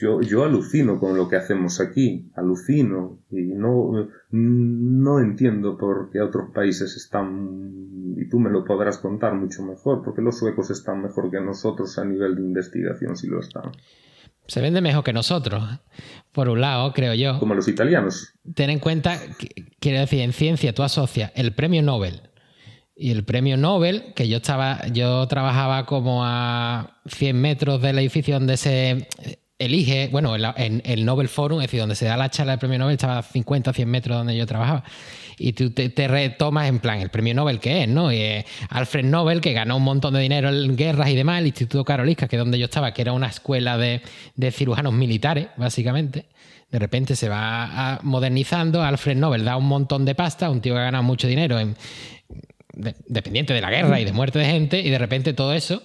[0.02, 6.22] yo, yo alucino con lo que hacemos aquí, alucino y no, no entiendo por qué
[6.22, 11.02] otros países están, y tú me lo podrás contar mucho mejor, porque los suecos están
[11.02, 13.72] mejor que nosotros a nivel de investigación, si lo están.
[14.48, 15.64] Se vende mejor que nosotros,
[16.32, 17.40] por un lado, creo yo.
[17.40, 18.34] Como los italianos.
[18.56, 19.20] Ten en cuenta,
[19.80, 22.22] quiero decir, en ciencia tú asocias el premio Nobel
[22.96, 28.36] y el premio Nobel, que yo estaba, yo trabajaba como a 100 metros del edificio
[28.36, 29.08] donde se
[29.66, 32.80] elige, bueno, en, el Nobel Forum, es decir, donde se da la charla del premio
[32.80, 34.84] Nobel, estaba a 50 100 metros donde yo trabajaba.
[35.38, 38.10] Y tú te, retomas en plan, el premio Nobel que es, ¿no?
[38.70, 42.28] Alfred Nobel, que ganó un montón de dinero en guerras y demás, el Instituto Karolinska,
[42.28, 44.02] que es donde yo estaba, que era una escuela de,
[44.52, 46.26] cirujanos militares, básicamente.
[46.70, 50.80] De repente se va modernizando, Alfred Nobel da un montón de pasta, un tío que
[50.80, 51.76] ha ganado mucho dinero en,
[53.08, 55.84] dependiente de la guerra y de muerte de gente, y de repente todo eso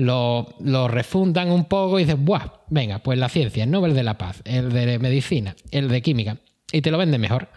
[0.00, 2.46] lo, refundan un poco y dicen, ¡buah!
[2.68, 6.38] Venga, pues la ciencia, el Nobel de la Paz, el de medicina, el de química,
[6.72, 7.48] y te lo venden mejor.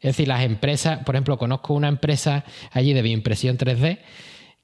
[0.00, 3.98] Es decir, las empresas, por ejemplo, conozco una empresa allí de bioimpresión 3D,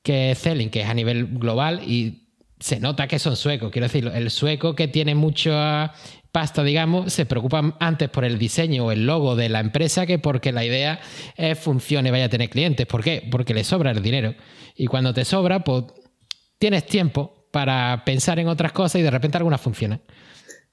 [0.02, 2.28] que es Zelling, que es a nivel global y
[2.60, 3.72] se nota que son suecos.
[3.72, 5.92] Quiero decir, el sueco que tiene mucha
[6.30, 10.18] pasta, digamos, se preocupa antes por el diseño o el logo de la empresa que
[10.18, 11.00] porque la idea
[11.36, 12.86] es funcione, vaya a tener clientes.
[12.86, 13.26] ¿Por qué?
[13.28, 14.34] Porque le sobra el dinero.
[14.76, 15.84] Y cuando te sobra, pues
[16.58, 20.00] tienes tiempo para pensar en otras cosas y de repente algunas funcionan.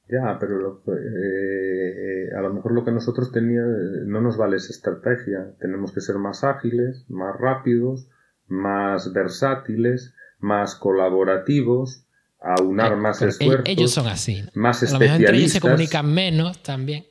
[0.09, 3.71] Ya, pero eh, a lo mejor lo que nosotros teníamos
[4.07, 5.53] no nos vale esa estrategia.
[5.59, 8.09] Tenemos que ser más ágiles, más rápidos,
[8.47, 12.05] más versátiles, más colaborativos,
[12.41, 13.69] aunar más esfuerzos.
[13.69, 14.43] Ellos son así.
[14.53, 14.93] Más especialistas.
[14.93, 17.05] A lo mejor entre ellos se comunican menos también.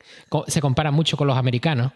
[0.49, 1.93] Se compara mucho con los americanos.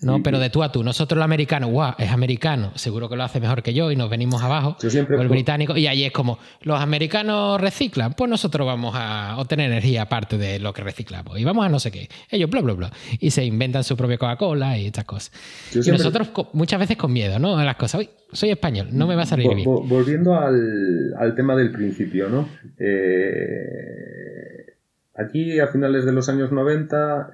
[0.00, 0.22] ¿No?
[0.22, 0.82] Pero de tú a tú.
[0.82, 4.10] Nosotros los americanos, guau, es americano, seguro que lo hace mejor que yo y nos
[4.10, 4.76] venimos abajo.
[4.82, 9.70] o el británico, y ahí es como, los americanos reciclan, pues nosotros vamos a obtener
[9.70, 11.38] energía aparte de lo que reciclamos.
[11.38, 12.08] Y vamos a no sé qué.
[12.30, 12.92] Ellos, bla, bla, bla.
[13.18, 15.32] Y se inventan su propia Coca-Cola y estas cosas.
[15.74, 17.56] Y nosotros muchas veces con miedo, ¿no?
[17.58, 18.00] A las cosas.
[18.00, 19.64] Uy, soy español, no me va a salir bien.
[19.64, 22.48] Volviendo al, al, tema del principio, ¿no?
[22.78, 24.74] Eh,
[25.14, 27.30] aquí a finales de los años 90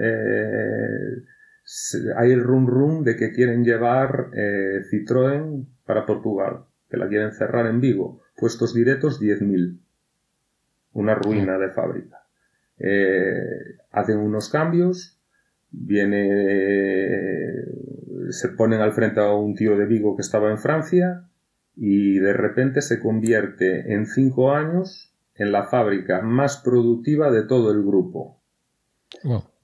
[2.17, 7.33] hay el rum rum de que quieren llevar eh, Citroën para Portugal, que la quieren
[7.33, 8.23] cerrar en Vigo.
[8.37, 9.79] Puestos directos 10.000.
[10.93, 12.19] Una ruina de fábrica.
[12.79, 15.19] Eh, hacen unos cambios,
[15.71, 16.29] viene,
[18.31, 21.29] se ponen al frente a un tío de Vigo que estaba en Francia
[21.77, 27.71] y de repente se convierte en cinco años en la fábrica más productiva de todo
[27.71, 28.43] el grupo.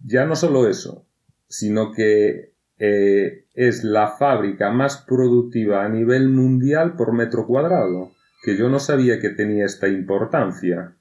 [0.05, 1.08] Ya no solo eso,
[1.49, 8.13] sino que eh, es la fábrica más productiva a nivel mundial por metro cuadrado,
[8.45, 10.95] que yo no sabía que tenía esta importancia.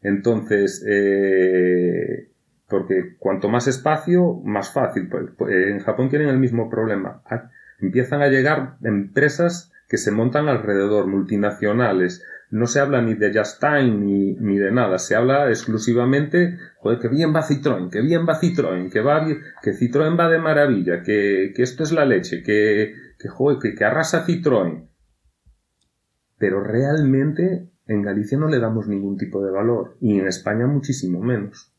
[0.00, 2.30] Entonces, eh,
[2.68, 5.08] porque cuanto más espacio, más fácil.
[5.08, 7.22] Pues, pues, en Japón tienen el mismo problema.
[7.24, 7.50] Ah,
[7.80, 12.24] empiezan a llegar empresas que se montan alrededor, multinacionales.
[12.50, 16.98] No se habla ni de Just Time ni, ni de nada, se habla exclusivamente, joder,
[16.98, 19.26] que bien va Citroën, que bien va Citroën, que va,
[19.62, 23.74] que Citroën va de maravilla, que, que esto es la leche, que, que, joder, que,
[23.74, 24.88] que arrasa Citroën.
[26.38, 31.20] Pero realmente en Galicia no le damos ningún tipo de valor y en España muchísimo
[31.20, 31.72] menos.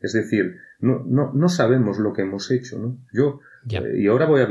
[0.00, 2.98] Es decir, no, no, no sabemos lo que hemos hecho, ¿no?
[3.12, 4.48] Yo, eh, y ahora voy a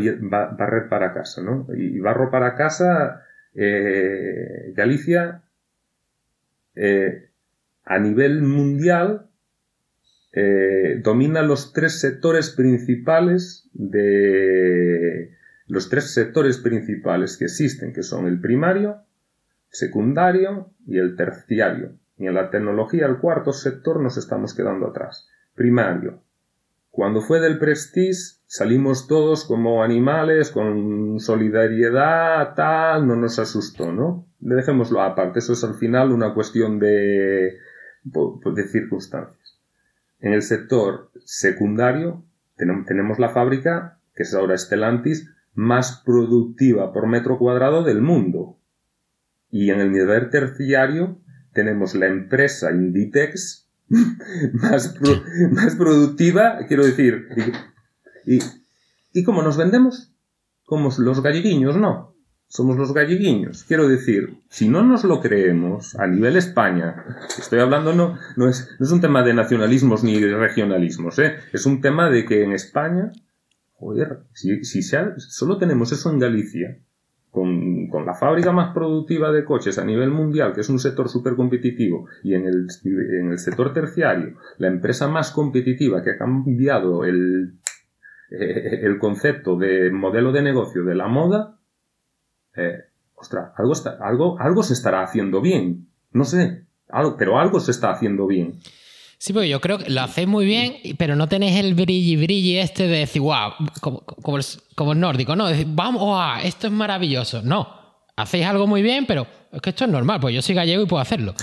[0.57, 1.68] barrer para casa, ¿no?
[1.76, 3.23] Y barro para casa,
[3.53, 5.44] eh, Galicia,
[6.77, 7.29] eh,
[7.83, 9.23] a nivel mundial,
[11.01, 15.31] domina los tres sectores principales de
[15.67, 19.03] los tres sectores principales que existen, que son el primario,
[19.69, 21.97] secundario y el terciario.
[22.17, 25.27] Y en la tecnología, el cuarto sector, nos estamos quedando atrás.
[25.55, 26.23] Primario,
[26.89, 34.25] cuando fue del Prestige salimos todos como animales, con solidaridad, tal, no nos asustó, ¿no?
[34.39, 37.57] Dejémoslo aparte, eso es al final una cuestión de,
[38.03, 39.59] de circunstancias.
[40.19, 42.23] En el sector secundario
[42.55, 48.57] tenemos la fábrica, que es ahora Stellantis, más productiva por metro cuadrado del mundo.
[49.51, 51.19] Y en el nivel terciario
[51.53, 53.67] tenemos la empresa Inditex,
[54.53, 54.95] más,
[55.51, 57.27] más productiva, quiero decir.
[58.27, 58.39] Y,
[59.13, 60.11] y, como nos vendemos,
[60.65, 62.13] como los galleguiños, no.
[62.49, 63.63] Somos los galleguiños.
[63.63, 68.69] Quiero decir, si no nos lo creemos a nivel España, estoy hablando, no, no, es,
[68.79, 71.35] no es un tema de nacionalismos ni de regionalismos, ¿eh?
[71.51, 73.11] es un tema de que en España,
[73.73, 76.77] joder, si, si solo tenemos eso en Galicia,
[77.29, 81.09] con, con, la fábrica más productiva de coches a nivel mundial, que es un sector
[81.09, 86.17] súper competitivo, y en el, en el, sector terciario, la empresa más competitiva que ha
[86.17, 87.59] cambiado el,
[88.31, 91.59] eh, el concepto de modelo de negocio de la moda,
[92.55, 92.79] eh,
[93.15, 95.87] ostras, algo, está, algo, algo se estará haciendo bien.
[96.11, 98.59] No sé, algo, pero algo se está haciendo bien.
[99.19, 102.57] Sí, pues yo creo que lo hacéis muy bien, pero no tenéis el brilli brilli
[102.59, 104.37] este de decir, wow, como, como,
[104.91, 105.47] el, nórdico, ¿no?
[105.47, 107.41] decir, vamos, wow, esto es maravilloso.
[107.41, 107.67] No,
[108.18, 110.85] hacéis algo muy bien, pero es que esto es normal, pues yo soy gallego y
[110.85, 111.34] puedo hacerlo.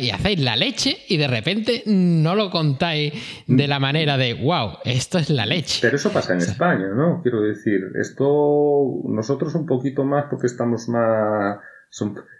[0.00, 3.12] Y hacéis la leche y de repente no lo contáis
[3.46, 5.80] de la manera de, wow, esto es la leche.
[5.82, 7.20] Pero eso pasa en España, ¿no?
[7.22, 11.58] Quiero decir, esto nosotros un poquito más porque estamos más...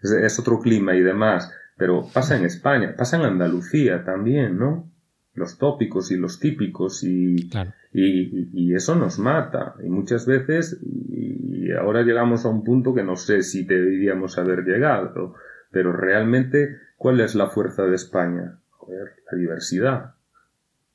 [0.02, 1.50] es otro clima y demás
[1.80, 4.92] pero pasa en España, pasa en Andalucía también, ¿no?
[5.40, 7.50] Los tópicos y los típicos y,
[7.92, 9.74] y, eso nos mata.
[9.82, 14.64] Y muchas veces, y ahora llegamos a un punto que no sé si deberíamos haber
[14.64, 15.34] llegado,
[15.70, 18.58] pero realmente, ¿cuál es la fuerza de España?
[18.72, 20.14] Joder, la diversidad.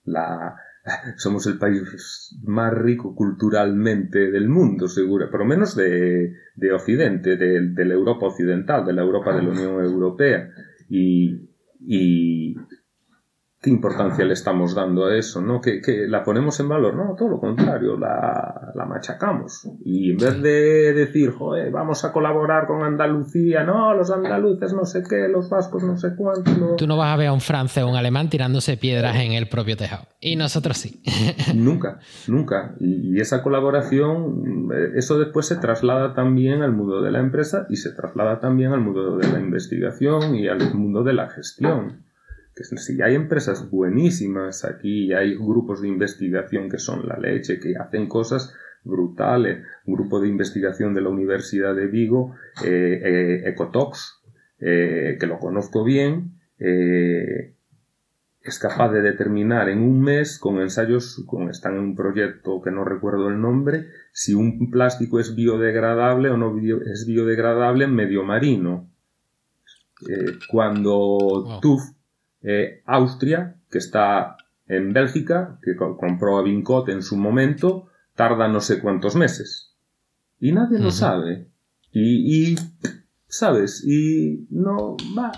[0.04, 0.58] La,
[1.18, 7.36] somos el país más rico culturalmente del mundo, seguro, por lo menos de, de Occidente,
[7.36, 10.52] de, de, la Europa occidental, de la Europa de la Unión Europea
[10.90, 11.50] y,
[11.80, 12.56] y
[13.66, 15.60] qué importancia le estamos dando a eso, ¿no?
[15.60, 19.68] Que, que, la ponemos en valor, no, todo lo contrario, la, la machacamos.
[19.84, 24.86] Y en vez de decir, joder, vamos a colaborar con Andalucía, no, los andaluces no
[24.86, 26.76] sé qué, los vascos no sé cuánto.
[26.76, 29.50] Tú no vas a ver a un francés o un alemán tirándose piedras en el
[29.50, 30.04] propio tejado.
[30.20, 31.02] Y nosotros sí.
[31.56, 31.98] nunca,
[32.28, 32.76] nunca.
[32.80, 37.66] Y, y esa colaboración, eh, eso después se traslada también al mundo de la empresa
[37.72, 42.05] y se traslada también al mundo de la investigación y al mundo de la gestión
[42.56, 47.76] que si hay empresas buenísimas aquí, hay grupos de investigación que son la leche, que
[47.76, 48.56] hacen cosas
[48.86, 49.65] brutales.
[49.86, 52.34] Un grupo de investigación de la Universidad de Vigo,
[52.64, 54.22] eh, eh, Ecotox,
[54.60, 57.52] eh, que lo conozco bien, es
[58.60, 62.86] capaz de determinar en un mes, con ensayos, con, están en un proyecto que no
[62.86, 68.90] recuerdo el nombre, si un plástico es biodegradable o no es biodegradable en medio marino.
[70.49, 71.80] cuando tú
[72.46, 78.60] eh, Austria, que está en Bélgica, que compró a Vincot en su momento, tarda no
[78.60, 79.76] sé cuántos meses.
[80.40, 81.48] Y nadie lo sabe.
[81.92, 82.56] Y, y,
[83.28, 83.84] ¿sabes?
[83.86, 85.32] Y no, va,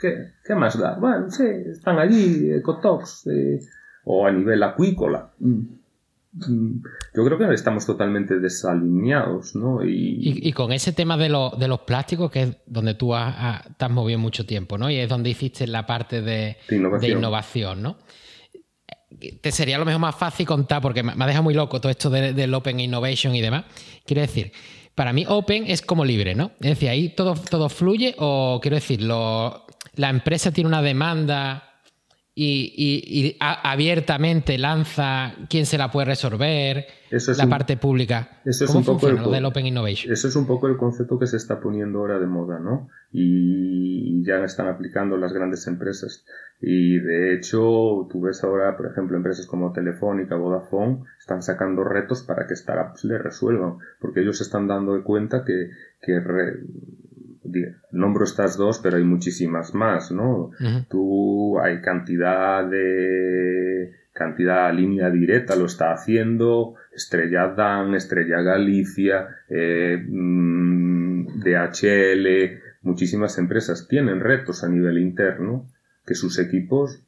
[0.00, 0.96] ¿qué, qué más da?
[0.98, 3.60] Bueno, sí, están allí, ecotox, eh,
[4.04, 5.32] o a nivel acuícola.
[5.38, 5.62] Mm.
[6.36, 9.84] Yo creo que estamos totalmente desalineados, ¿no?
[9.84, 13.90] Y, con ese tema de, de, los plásticos, que es donde tú has, te has
[13.90, 14.90] movido mucho tiempo, ¿no?
[14.90, 17.82] Y es donde hiciste la parte de, innovación.
[17.82, 17.98] ¿no?
[19.40, 22.10] Te sería lo mejor más fácil contar, porque me ha dejado muy loco todo esto
[22.10, 23.66] del Open Innovation y demás.
[24.04, 24.50] Quiero decir,
[24.96, 26.50] para mí Open es como libre, ¿no?
[26.60, 31.73] Es decir, ahí todo, todo fluye o quiero decir, la empresa tiene una demanda
[32.36, 38.40] y, abiertamente lanza quién se la puede resolver, la parte pública.
[38.44, 40.12] Eso es un poco el, del Open Innovation?
[40.12, 42.88] Eso es un poco el concepto que se está poniendo ahora de moda, ¿no?
[43.12, 46.24] Y ya están aplicando las grandes empresas.
[46.60, 52.22] Y de hecho, tú ves ahora, por ejemplo, empresas como Telefónica, Vodafone, están sacando retos
[52.22, 55.70] para que startups le resuelvan, porque ellos se están dando cuenta que,
[56.00, 56.20] que
[57.92, 60.50] nombro estas dos, pero hay muchísimas más, ¿no?
[60.88, 70.02] Tú hay cantidad de cantidad línea directa lo está haciendo, Estrella Dan, Estrella Galicia, eh,
[70.08, 75.66] mm, DHL, muchísimas empresas tienen retos a nivel interno
[76.06, 77.02] que sus equipos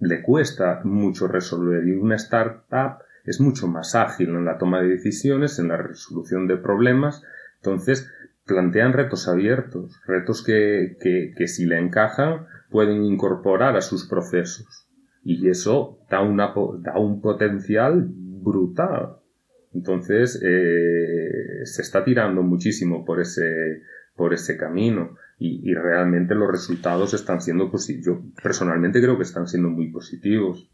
[0.00, 1.86] le cuesta mucho resolver.
[1.86, 6.46] Y una startup es mucho más ágil en la toma de decisiones, en la resolución
[6.46, 7.22] de problemas,
[7.56, 8.10] entonces
[8.52, 14.88] plantean retos abiertos, retos que, que, si le encajan pueden incorporar a sus procesos.
[15.24, 19.16] Y eso da, da un potencial brutal.
[19.72, 23.82] Entonces, eh, se está tirando muchísimo por ese,
[24.16, 25.16] por ese camino.
[25.38, 28.04] Y, y realmente los resultados están siendo positivos.
[28.06, 30.70] Yo personalmente creo que están siendo muy positivos.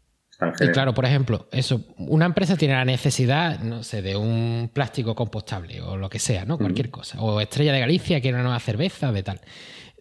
[0.59, 5.13] Y claro, por ejemplo, eso, una empresa tiene la necesidad, no sé, de un plástico
[5.13, 6.57] compostable o lo que sea, ¿no?
[6.57, 7.21] Cualquier cosa.
[7.21, 9.41] O Estrella de Galicia quiere una nueva cerveza, de tal.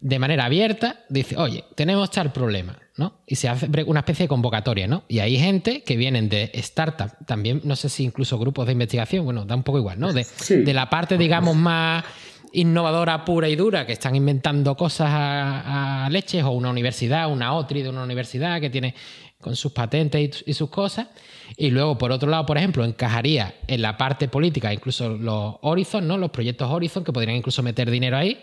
[0.00, 3.20] De manera abierta, dice, oye, tenemos tal problema, ¿no?
[3.26, 5.02] Y se hace una especie de convocatoria, ¿no?
[5.08, 9.24] Y hay gente que vienen de startup, también, no sé si incluso grupos de investigación,
[9.24, 10.12] bueno, da un poco igual, ¿no?
[10.12, 12.04] De, de la parte, digamos, más
[12.52, 17.52] innovadora pura y dura que están inventando cosas a, a, leches o una universidad, una
[17.54, 18.94] OTRI de una universidad que tiene
[19.40, 21.08] con sus patentes y, sus cosas.
[21.56, 26.06] Y luego, por otro lado, por ejemplo, encajaría en la parte política incluso los Horizon,
[26.06, 26.18] ¿no?
[26.18, 28.38] Los proyectos Horizon, que podrían incluso meter dinero ahí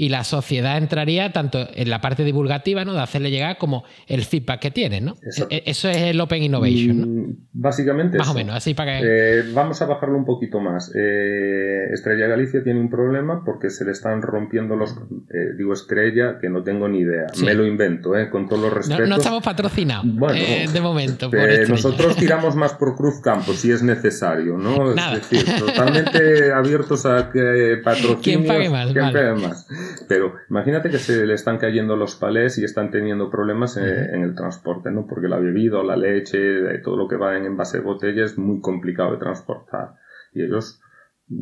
[0.00, 2.94] y la sociedad entraría tanto en la parte divulgativa, ¿no?
[2.94, 5.14] De hacerle llegar como el feedback que tiene, ¿no?
[5.50, 7.06] E-, eso es el Open Innovation, ¿no?
[7.06, 8.16] Mm, básicamente.
[8.16, 9.04] Más o menos, así para que.
[9.04, 10.90] Eh, vamos a bajarlo un poquito más.
[10.96, 14.92] Eh, Estrella Galicia tiene un problema porque se le están rompiendo los.
[14.92, 17.26] Eh, digo Estrella, que no tengo ni idea.
[17.44, 18.30] Me lo invento, ¿eh?
[18.30, 19.06] Con todos los respetos.
[19.06, 20.06] No, estamos patrocinados.
[20.06, 20.40] Bueno,
[20.72, 21.30] de momento.
[21.68, 24.94] nosotros tiramos más por Cruz Campo si es necesario, ¿no?
[24.94, 28.22] Es decir, totalmente abiertos a que patrocinen.
[28.22, 28.92] ¿Quién pague más?
[28.94, 29.66] ¿Quién pague más?
[30.08, 34.34] Pero imagínate que se le están cayendo los palés y están teniendo problemas en, el
[34.34, 35.06] transporte, ¿no?
[35.06, 38.60] Porque la bebida, la leche, todo lo que va en envase de botella es muy
[38.60, 39.94] complicado de transportar.
[40.32, 40.80] Y ellos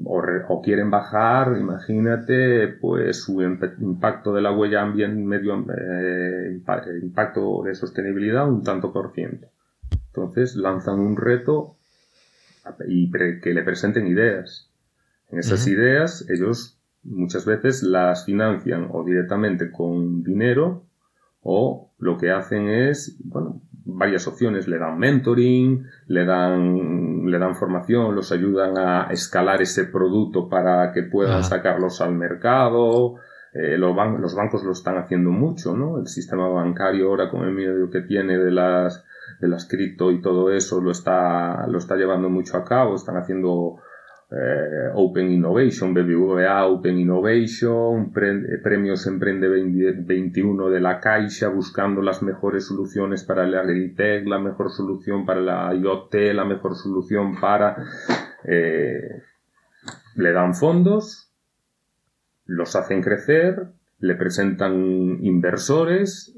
[0.05, 6.61] o, quieren bajar, imagínate, pues su impacto de la huella ambiental, medio, eh,
[7.03, 9.49] impacto de sostenibilidad un tanto por ciento.
[10.09, 11.77] Entonces lanzan un reto
[12.87, 14.71] y que le presenten ideas.
[15.31, 20.85] En esas ideas ellos muchas veces las financian o directamente con dinero
[21.43, 27.57] o lo que hacen es, bueno, varias opciones, le dan mentoring, le dan, le dan
[27.57, 33.17] formación, los ayudan a escalar ese producto para que puedan sacarlos al mercado,
[33.55, 35.99] eh, los, los, bancos lo están haciendo mucho, ¿no?
[35.99, 39.05] El sistema bancario ahora con el medio que tiene de las
[39.41, 43.17] de las cripto y todo eso lo está lo está llevando mucho a cabo, están
[43.17, 43.77] haciendo
[44.31, 52.23] eh, Open Innovation, BBVA Open Innovation, eh, premios Emprende 21 de la Caixa, buscando las
[52.23, 57.77] mejores soluciones para el agritech, la mejor solución para la IoT, la mejor solución para...
[58.45, 59.23] Eh,
[60.17, 61.33] le dan fondos,
[62.45, 63.69] los hacen crecer,
[64.01, 66.37] le presentan inversores,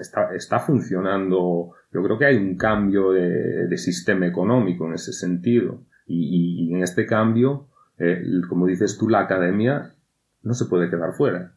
[0.00, 5.82] está, está, funcionando, yo creo que hay un cambio de sistema económico en ese sentido.
[6.06, 7.68] Y, en este cambio,
[7.98, 9.94] eh, como dices tú, la academia
[10.42, 11.54] no se puede quedar fuera.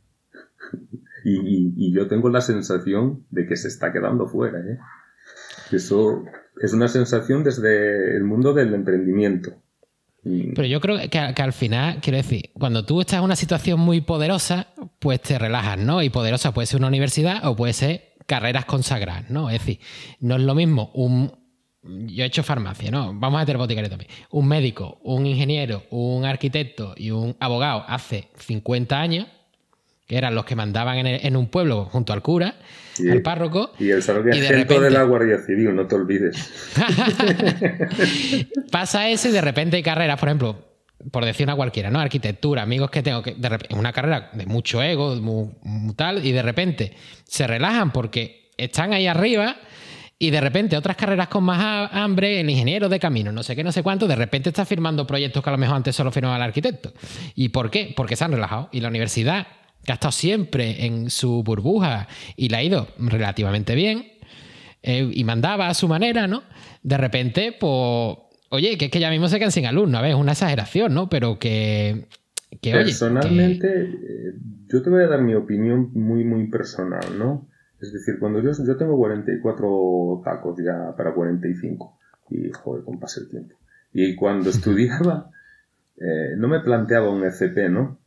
[1.23, 4.59] y, yo tengo la sensación de que se está quedando fuera.
[4.59, 4.77] ¿eh?
[5.71, 6.25] Eso
[6.61, 9.53] es una sensación desde el mundo del emprendimiento.
[10.23, 13.79] Pero yo creo que, que, al final, quiero decir, cuando tú estás en una situación
[13.79, 14.67] muy poderosa,
[14.97, 16.01] pues te relajas, ¿no?
[16.01, 19.51] Y poderosa puede ser una universidad o puede ser carreras consagradas, ¿no?
[19.51, 19.79] Es decir,
[20.19, 21.44] no es lo mismo un
[21.87, 23.13] yo he hecho farmacia, ¿no?
[23.13, 24.09] Vamos a meter boticario también.
[24.31, 29.27] Un médico, un ingeniero, un arquitecto y un abogado hace 50 años,
[30.07, 32.55] que eran los que mandaban en, un pueblo junto al cura,
[33.09, 33.71] al párroco.
[33.79, 36.35] Y el sargento de, la Guardia Civil, no te olvides.
[38.71, 40.65] Pasa eso y de repente hay carreras, por ejemplo,
[41.11, 41.99] por decir una cualquiera, ¿no?
[41.99, 45.49] Arquitectura, amigos que tengo, que de una carrera de mucho ego, muy,
[45.95, 46.93] tal, y de repente
[47.25, 49.57] se relajan porque están ahí arriba
[50.17, 53.63] y de repente otras carreras con más hambre, el ingeniero de camino, no sé qué,
[53.63, 56.37] no sé cuánto, de repente está firmando proyectos que a lo mejor antes solo firmaba
[56.37, 56.93] el arquitecto.
[57.35, 57.93] ¿Y por qué?
[57.95, 58.69] Porque se han relajado.
[58.71, 59.47] Y la universidad,
[59.83, 64.07] que ha estado siempre en su burbuja y le ha ido relativamente bien,
[64.81, 66.43] eh, y mandaba a su manera, ¿no?
[66.81, 68.17] De repente, pues,
[68.49, 70.93] oye, que es que ya mismo se quedan sin alumnos, a ver, es una exageración,
[70.93, 71.09] ¿no?
[71.09, 72.07] Pero que...
[72.61, 74.33] Personalmente, eh,
[74.71, 77.49] yo te voy a dar mi opinión muy, muy personal, ¿no?
[77.81, 81.97] Es decir, cuando yo, yo tengo 44 tacos ya para 45
[82.29, 83.55] y joder, con pasa el tiempo.
[83.93, 85.31] Y cuando estudiaba,
[85.97, 87.99] eh, no me planteaba un FP, ¿no?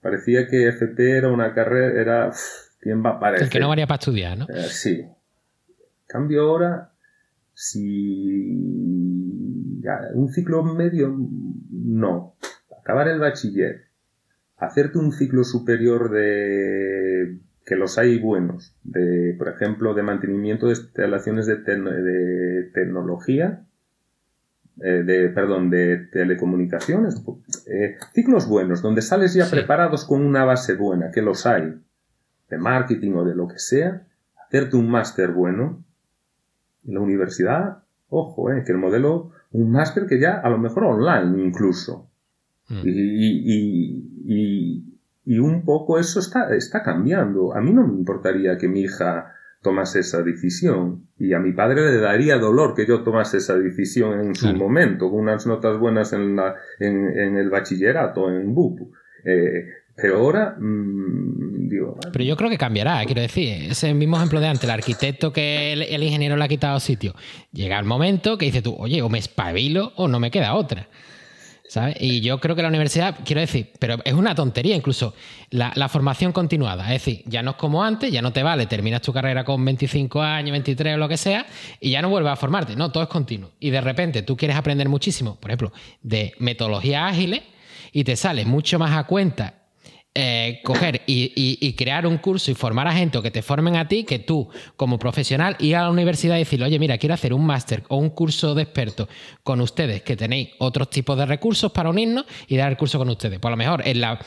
[0.00, 2.32] Parecía que FP era una carrera, era,
[2.80, 3.46] ¿quién va a aparecer?
[3.46, 4.46] El que no valía para estudiar, ¿no?
[4.48, 5.04] Eh, sí.
[6.06, 6.92] Cambio ahora,
[7.52, 8.52] si
[10.14, 11.16] un ciclo medio,
[11.70, 12.36] no.
[12.80, 13.86] Acabar el bachiller,
[14.56, 20.74] hacerte un ciclo superior de que los hay buenos, de, por ejemplo, de mantenimiento de
[20.74, 23.64] instalaciones de, tecnología,
[24.80, 27.20] eh, de, perdón, de telecomunicaciones,
[27.66, 31.74] eh, ciclos buenos, donde sales ya preparados con una base buena, que los hay,
[32.48, 34.06] de marketing o de lo que sea,
[34.46, 35.84] hacerte un máster bueno,
[36.86, 40.84] en la universidad, ojo, eh, que el modelo, un máster que ya a lo mejor
[40.84, 42.08] online incluso,
[42.68, 42.82] mm.
[42.84, 44.95] y y
[45.26, 47.54] un poco eso está, está cambiando.
[47.54, 49.32] A mí no me importaría que mi hija
[49.66, 51.08] tomase esa decisión.
[51.18, 55.10] Y a mi padre le daría dolor que yo tomase esa decisión en su momento,
[55.10, 58.92] con unas notas buenas en, la, en, el bachillerato, en BUP.
[59.24, 59.66] Eh,
[59.96, 61.98] pero ahora, mm, digo...
[62.12, 65.72] Pero yo creo que cambiará, quiero decir, ese mismo ejemplo de antes, el arquitecto que
[65.72, 67.14] el, el, ingeniero le ha quitado sitio,
[67.50, 70.86] llega el momento que dice tú, oye, o me espabilo o no me queda otra.
[71.98, 75.14] Y yo creo que la universidad, quiero decir, pero es una tontería incluso,
[75.50, 76.84] la, formación continuada.
[76.84, 79.64] Es decir, ya no es como antes, ya no te vale, terminas tu carrera con
[79.64, 81.46] 25 años, 23 o lo que sea,
[81.80, 82.76] y ya no vuelves a formarte.
[82.76, 83.50] No, todo es continuo.
[83.60, 85.72] Y de repente tú quieres aprender muchísimo, por ejemplo,
[86.02, 87.42] de metodologías ágiles,
[87.92, 89.65] y te sale mucho más a cuenta
[90.18, 93.86] eh, coger y, crear un curso y formar a gente o que te formen a
[93.86, 97.34] ti, que tú, como profesional, ir a la universidad y decirle, oye, mira, quiero hacer
[97.34, 99.08] un máster o un curso de expertos
[99.42, 103.10] con ustedes, que tenéis otros tipos de recursos para unirnos y dar el curso con
[103.10, 103.38] ustedes.
[103.38, 104.18] Pues a lo mejor en, la,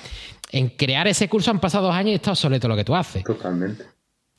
[0.52, 3.24] en crear ese curso han pasado dos años y está obsoleto lo que tú haces.
[3.24, 3.84] Totalmente.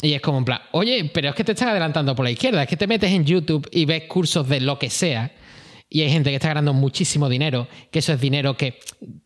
[0.03, 2.63] Y es como en plan, oye, pero es que te están adelantando por la izquierda,
[2.63, 5.33] es que te metes en YouTube y ves cursos de lo que sea.
[5.89, 8.79] Y hay gente que está ganando muchísimo dinero, que eso es dinero que.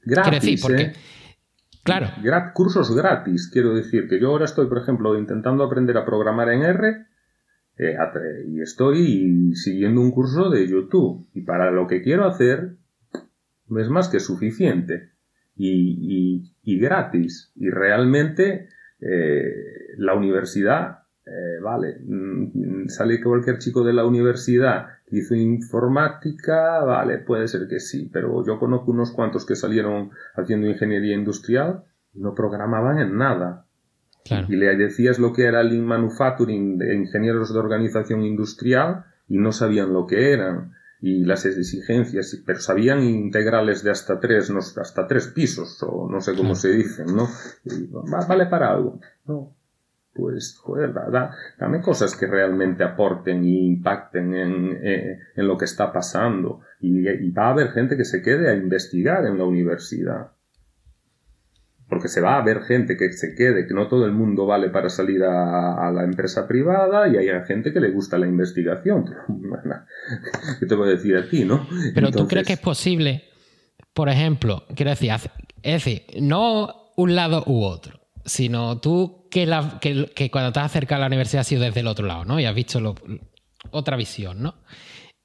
[0.02, 0.82] Gratis, quiero decir, porque.
[0.84, 0.92] ¿eh?
[1.84, 2.08] Claro.
[2.54, 6.62] cursos gratis, quiero decir, que yo ahora estoy, por ejemplo, intentando aprender a programar en
[6.62, 7.06] R
[7.76, 7.96] eh,
[8.48, 11.28] y estoy siguiendo un curso de YouTube.
[11.34, 12.76] Y para lo que quiero hacer
[13.78, 15.10] es más que suficiente.
[15.56, 17.52] Y, gratis.
[17.54, 18.68] Y realmente
[19.00, 19.42] eh,
[19.98, 27.48] la universidad, eh, vale, mm, sale cualquier chico de la universidad hizo informática, vale, puede
[27.48, 32.34] ser que sí, pero yo conozco unos cuantos que salieron haciendo ingeniería industrial y no
[32.34, 33.66] programaban en nada.
[34.48, 39.52] Y le decías lo que era Lean Manufacturing de ingenieros de organización industrial y no
[39.52, 45.06] sabían lo que eran y las exigencias, pero sabían integrales de hasta tres, no, hasta
[45.06, 47.28] tres pisos, o no sé cómo se dicen, ¿no?
[48.26, 49.54] vale para algo, ¿no?
[50.14, 50.92] Pues, joder,
[51.58, 56.60] dame cosas que realmente aporten e impacten en, eh, en lo que está pasando.
[56.80, 60.30] Y, va a haber gente que se quede a investigar en la universidad.
[61.88, 64.70] Porque se va a haber gente que se quede, que no todo el mundo vale
[64.70, 69.04] para salir a, la empresa privada y hay gente que le gusta la investigación.
[70.60, 71.66] ¿Qué te voy a decir a ti, no?
[71.94, 73.24] Pero tú crees que es posible,
[73.92, 75.10] por ejemplo, quiero decir,
[75.62, 80.66] es decir, no un lado u otro sino tú que, la, que, cuando te has
[80.66, 82.38] acercado a la universidad has sido desde el otro lado, ¿no?
[82.38, 82.94] Y has visto
[83.72, 84.54] otra visión, ¿no?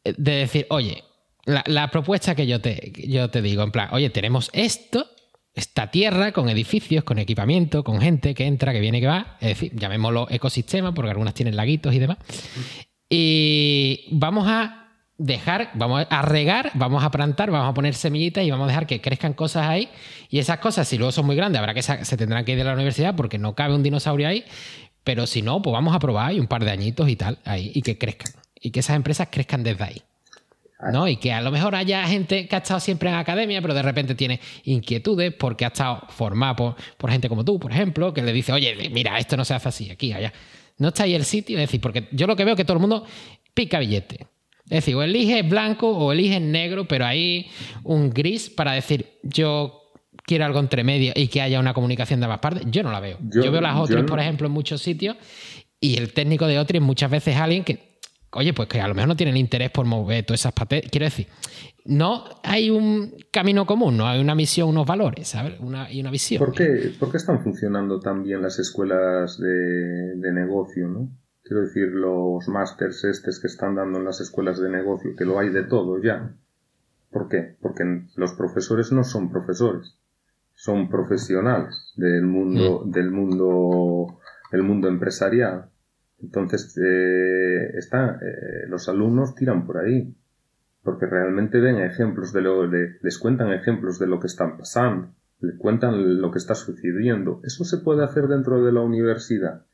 [0.04, 1.04] Eh, de decir, oye,
[1.46, 5.06] la, propuesta que yo te, yo te digo, en plan, oye, tenemos esto,
[5.54, 9.50] esta tierra con edificios, con equipamiento, con gente que entra, que viene, que va, es
[9.50, 12.18] decir, llamémoslo ecosistema, porque algunas tienen laguitos y demás.
[13.12, 14.89] Y vamos a
[15.20, 18.88] dejar, vamos a regar, vamos a plantar, vamos a poner semillitas y vamos a dejar
[18.88, 19.90] que crezcan cosas ahí.
[20.30, 22.64] Y esas cosas, si luego son muy grandes, habrá que se tendrán que ir de
[22.64, 24.44] la universidad porque no cabe un dinosaurio ahí.
[25.04, 27.72] Pero si no, pues vamos a probar y un par de añitos y tal, ahí,
[27.76, 28.34] y que crezcan.
[28.60, 30.02] y que esas empresas crezcan desde ahí.
[30.94, 31.08] ¿no?
[31.08, 33.82] Y que a lo mejor haya gente que ha estado siempre en academia, pero de
[33.82, 38.32] repente tiene inquietudes porque ha estado formado por, gente como tú, por ejemplo, que le
[38.32, 40.32] dice, oye, mira, esto no se hace así, aquí, allá.
[40.78, 42.78] No está ahí el sitio, es decir, porque yo lo que veo es que todo
[42.78, 43.06] el mundo
[43.54, 44.28] pica billete.
[44.70, 47.48] Es decir, o elige blanco o elige negro, pero hay
[47.84, 49.82] un gris para decir, yo
[50.26, 52.64] quiero algo entre medio y que haya una comunicación de ambas partes.
[52.68, 53.18] Yo no la veo.
[53.22, 55.18] Yo, veo las otras, por ejemplo, en muchos sitios
[55.80, 57.90] y el técnico de Otris muchas veces es alguien que
[58.32, 60.92] oye, pues que a lo mejor no tienen interés por mover todas esas patentes.
[60.92, 61.28] Quiero decir,
[61.86, 65.60] no hay un camino común, no hay una misión, unos valores, ¿sabes?
[65.60, 66.40] Una, y una visión.
[66.40, 71.10] ¿Por qué, ¿Por qué están funcionando tan bien las escuelas de, de negocio, no?
[71.50, 75.38] Quiero decir, los másters estos que están dando en las escuelas de negocio, que lo
[75.38, 76.34] hay de todo ya.
[77.12, 77.58] ¿Por qué?
[77.60, 77.84] Porque
[78.16, 79.98] los profesores no son profesores,
[80.54, 84.20] son profesionales del mundo, del mundo,
[84.52, 85.70] del mundo empresarial
[86.22, 90.16] entonces, eh, está, eh, los alumnos tiran por ahí,
[90.84, 95.56] porque realmente ven ejemplos de lo, les cuentan ejemplos de lo que están pasando, les
[95.58, 97.40] cuentan lo que está sucediendo.
[97.44, 99.66] Eso se puede hacer dentro de la universidad,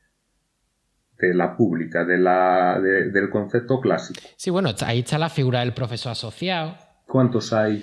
[1.18, 4.20] de la pública, de la, del concepto clásico.
[4.36, 6.76] Sí, bueno, ahí está la figura del profesor asociado.
[7.06, 7.82] ¿Cuántos hay?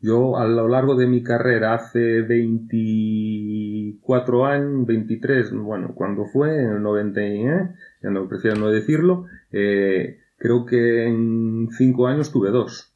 [0.00, 6.70] Yo a lo largo de mi carrera, hace 24 años, 23, bueno, cuando fue, en
[6.70, 7.74] el 90, ¿eh?
[8.02, 12.94] ya no prefiero no decirlo, eh, creo que en 5 años tuve dos.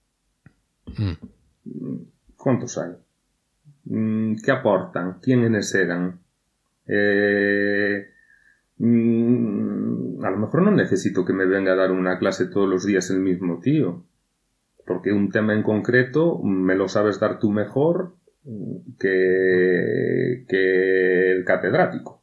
[0.97, 1.13] Mm.
[2.37, 2.93] ¿Cuántos hay?
[3.85, 5.19] Mm, ¿Qué aportan?
[5.21, 6.21] ¿Quiénes eran?
[6.87, 8.14] Eh,
[8.79, 13.11] a lo mejor no necesito que me venga a dar una clase todos los días
[13.11, 14.05] el mismo tío
[14.87, 18.17] porque un tema en concreto me lo sabes dar tú mejor
[18.99, 22.23] que, que el catedrático.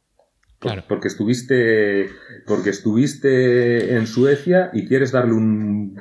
[0.58, 0.84] Claro.
[0.88, 2.08] Porque estuviste,
[2.46, 6.00] porque estuviste en Suecia y quieres darle un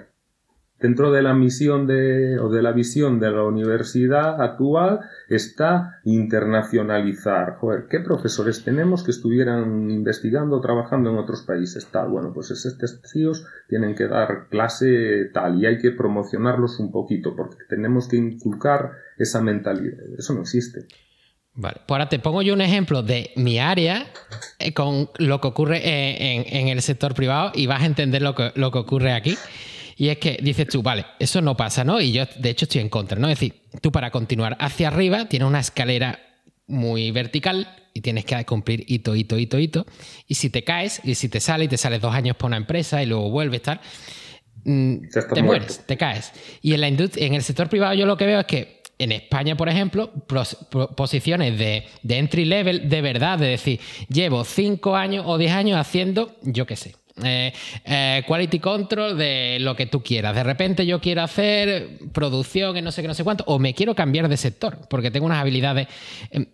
[0.82, 7.56] dentro de la misión de, o de la visión de la universidad actual está internacionalizar.
[7.56, 11.88] Joder, ¿qué profesores tenemos que estuvieran investigando, trabajando en otros países?
[11.92, 16.92] Tal, bueno, pues estos tíos tienen que dar clase tal y hay que promocionarlos un
[16.92, 20.00] poquito porque tenemos que inculcar esa mentalidad.
[20.18, 20.88] Eso no existe.
[21.54, 24.08] Vale, pues ahora te pongo yo un ejemplo de mi área
[24.58, 28.34] eh, con lo que ocurre eh, en, el sector privado y vas a entender lo
[28.36, 29.38] que, lo que ocurre aquí.
[30.02, 32.02] Y es que dices tú, vale, eso no pasa, ¿no?
[32.02, 33.30] Y yo, de hecho, estoy en contra, ¿no?
[33.30, 36.18] Es decir, tú para continuar hacia arriba tienes una escalera
[36.66, 39.86] muy vertical y tienes que cumplir hito, hito, hito, hito.
[40.26, 42.58] Y si te caes, y si te sales y te sales dos años por una
[42.58, 43.80] empresa y luego vuelves, tal,
[44.64, 44.96] mm,
[45.36, 46.32] te mueres, te caes.
[46.64, 49.56] Y en, la en el sector privado yo lo que veo es que en España,
[49.56, 50.12] por ejemplo,
[50.96, 53.80] posiciones de, de, entry level de verdad, de decir,
[54.10, 57.54] llevo cinco años o diez años haciendo, yo qué sé, eh,
[57.86, 60.36] eh, quality control de lo que tú quieras.
[60.36, 63.74] De repente yo quiero hacer producción en no sé qué, no sé cuánto, o me
[63.74, 65.88] quiero cambiar de sector, porque tengo unas habilidades
[66.32, 66.46] em,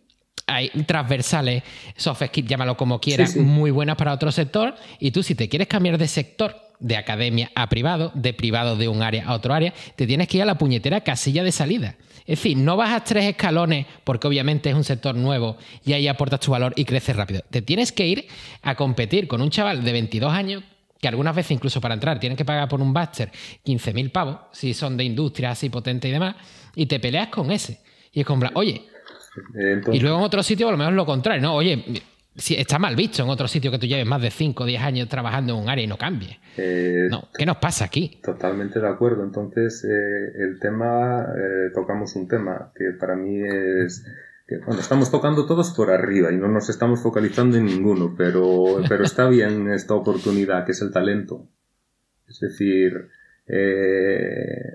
[0.85, 1.63] transversales,
[1.95, 4.75] soft skills, llámalo como quieras, muy buenas para otro sector.
[4.99, 8.87] Y tú, si te quieres cambiar de sector, de academia a privado, de privado de
[8.87, 11.95] un área a otro área, te tienes que ir a la puñetera casilla de salida.
[12.27, 15.55] Es decir, no vas a tres escalones porque obviamente es un sector nuevo
[15.85, 17.41] y ahí aportas tu valor y creces rápido.
[17.49, 18.27] Te tienes que ir
[18.61, 20.63] a competir con un chaval de 22 años
[20.99, 23.31] que algunas veces incluso para entrar tienen que pagar por un bachelor
[23.65, 26.35] 15.000 pavos, si son de industria así potente y demás,
[26.75, 27.79] y te peleas con ese.
[28.11, 28.83] Y es como, oye,
[29.93, 31.55] y luego en otro sitio a lo mejor lo contrario, ¿no?
[31.55, 31.83] Oye,
[32.37, 34.81] si está mal visto en otro sitio que tú lleves más de 5 o 10
[34.81, 36.37] años trabajando en un área y no cambies.
[36.57, 38.19] Eh, no, ¿Qué nos pasa aquí?
[38.23, 39.23] Totalmente de acuerdo.
[39.23, 44.05] Entonces, eh, el tema, eh, tocamos un tema que para mí es
[44.47, 48.81] que, bueno, estamos tocando todos por arriba y no nos estamos focalizando en ninguno, pero,
[48.87, 51.47] pero está bien esta oportunidad que es el talento.
[52.27, 53.09] Es decir,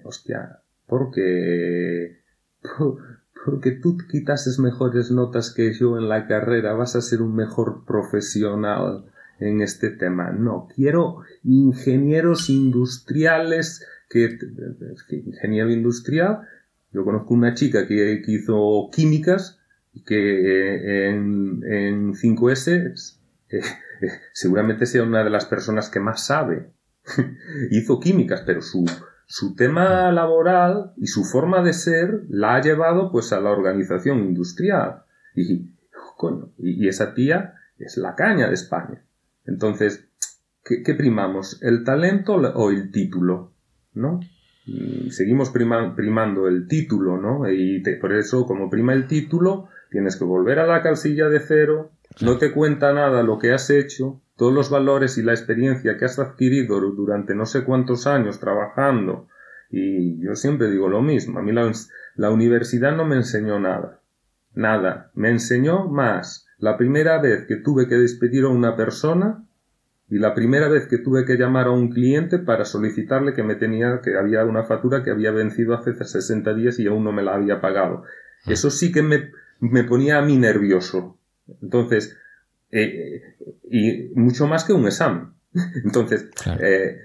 [0.05, 2.23] hostia, porque
[3.45, 7.85] porque tú quitases mejores notas que yo en la carrera, vas a ser un mejor
[7.85, 9.07] profesional
[9.41, 10.31] en este tema.
[10.31, 14.39] No, quiero ingenieros industriales que,
[15.11, 16.43] ingeniero industrial,
[16.93, 19.59] yo conozco una chica que, hizo químicas
[20.07, 23.19] que en, en 5S
[23.51, 23.61] eh,
[24.33, 26.71] seguramente sea una de las personas que más sabe.
[27.71, 28.85] hizo químicas, pero su,
[29.33, 34.19] su tema laboral y su forma de ser la ha llevado pues a la organización
[34.19, 35.05] industrial.
[35.35, 35.71] Y,
[36.59, 39.03] y, esa tía es la caña de España.
[39.47, 40.07] Entonces,
[40.63, 41.63] ¿qué, primamos?
[41.63, 43.55] ¿El talento o el título?
[43.95, 44.21] ¿No?
[44.67, 47.51] Mm, seguimos primando el título, ¿no?
[47.51, 51.93] Y por eso, como prima el título, tienes que volver a la calcilla de cero,
[52.21, 56.05] no te cuenta nada lo que has hecho, todos los valores y la experiencia que
[56.05, 59.29] has adquirido durante no sé cuántos años trabajando,
[59.71, 61.71] y yo siempre digo lo mismo, a mí la,
[62.17, 64.01] la universidad no me enseñó nada,
[64.53, 69.47] nada, me enseñó más la primera vez que tuve que despedir a una persona
[70.09, 73.55] y la primera vez que tuve que llamar a un cliente para solicitarle que me
[73.55, 77.23] tenía, que había una factura que había vencido hace 60 días y aún no me
[77.23, 78.03] la había pagado.
[78.45, 78.51] Ah.
[78.51, 81.17] Eso sí que me, me ponía a mí nervioso.
[81.63, 82.19] Entonces,
[82.73, 83.37] eh,
[83.71, 85.35] y mucho más que un examen.
[85.85, 86.29] Entonces,
[86.61, 86.97] eh,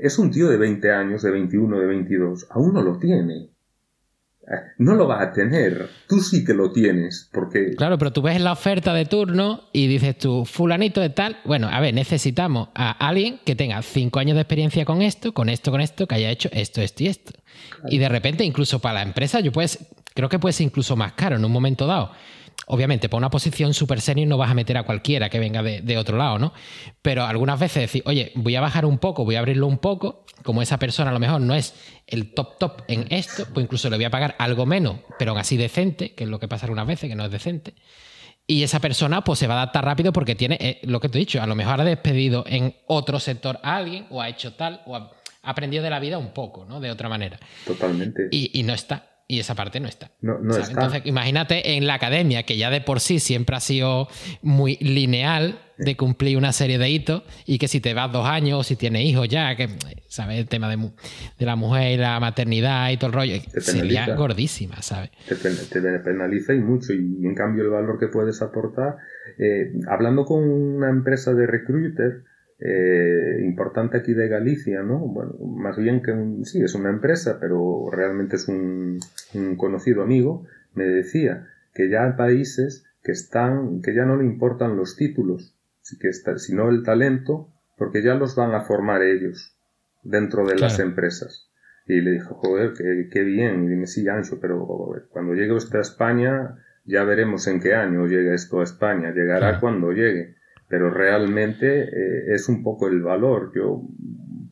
[0.00, 3.50] es un tío de 20 años, de 21, de 22, aún no lo tiene
[4.78, 5.88] no lo va a tener.
[6.08, 7.74] Tú sí que lo tienes, porque...
[7.76, 11.68] Claro, pero tú ves la oferta de turno y dices tú, fulanito de tal, bueno,
[11.68, 15.70] a ver, necesitamos a alguien que tenga cinco años de experiencia con esto, con esto,
[15.70, 17.32] con esto, que haya hecho esto, esto y esto.
[17.88, 19.78] Y de repente, incluso para la empresa, yo pues,
[20.14, 22.12] creo que puede ser incluso más caro en un momento dado.
[22.70, 25.96] Obviamente, para una posición super senior no vas a meter a cualquiera que venga de,
[25.96, 26.52] otro lado, ¿no?
[27.00, 30.26] Pero algunas veces decir, oye, voy a bajar un poco, voy a abrirlo un poco,
[30.42, 31.74] como esa persona a lo mejor no es
[32.06, 35.40] el top top en esto, pues incluso le voy a pagar algo menos, pero aún
[35.40, 37.74] así decente, que es lo que pasa algunas veces, que no es decente.
[38.46, 41.16] Y esa persona pues se va a adaptar rápido porque tiene eh, lo que te
[41.16, 44.52] he dicho, a lo mejor ha despedido en otro sector a alguien o ha hecho
[44.54, 45.10] tal o ha
[45.42, 46.80] aprendido de la vida un poco, ¿no?
[46.80, 47.38] De otra manera.
[47.64, 48.28] Totalmente.
[48.30, 50.10] y no está y esa parte no está.
[50.22, 50.70] No, no está.
[50.70, 54.08] Entonces, imagínate en la academia, que ya de por sí siempre ha sido
[54.40, 58.60] muy lineal de cumplir una serie de hitos y que si te vas dos años
[58.60, 59.68] o si tienes hijos ya, que
[60.08, 60.76] sabes el tema de,
[61.38, 65.10] de la mujer y la maternidad y todo el rollo, sería gordísima, ¿sabes?
[65.28, 65.36] Te,
[66.00, 68.96] penaliza y mucho y en cambio el valor que puedes aportar,
[69.38, 72.24] eh, hablando con una empresa de recruiter,
[72.60, 74.98] eh, importante aquí de Galicia, ¿no?
[74.98, 76.12] Bueno, más bien que
[76.44, 78.98] sí, es una empresa, pero realmente es un,
[79.56, 80.44] conocido amigo,
[80.74, 85.56] me decía que ya hay países que están, que ya no le importan los títulos,
[85.82, 89.56] sino el talento, porque ya los van a formar ellos
[90.02, 91.50] dentro de las empresas.
[91.86, 93.64] Y le dijo, joder, qué, bien.
[93.64, 94.66] Y dime, sí, Ancho, pero
[95.10, 99.12] cuando llegue usted a España, ya veremos en qué año llega esto a España.
[99.12, 100.37] Llegará cuando llegue
[100.68, 103.52] pero realmente eh, es un poco el valor.
[103.54, 103.82] Yo,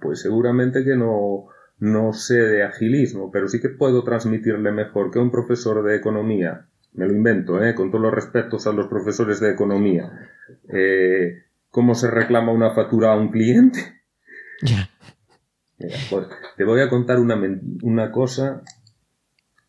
[0.01, 1.47] pues seguramente que no,
[1.79, 6.67] no sé de agilismo, pero sí que puedo transmitirle mejor que un profesor de economía,
[6.95, 7.75] me lo invento, ¿eh?
[7.75, 10.31] con todos los respetos a los profesores de economía,
[10.73, 14.01] eh, cómo se reclama una factura a un cliente.
[16.09, 16.27] Pues,
[16.57, 17.39] te voy a contar una,
[17.83, 18.63] una cosa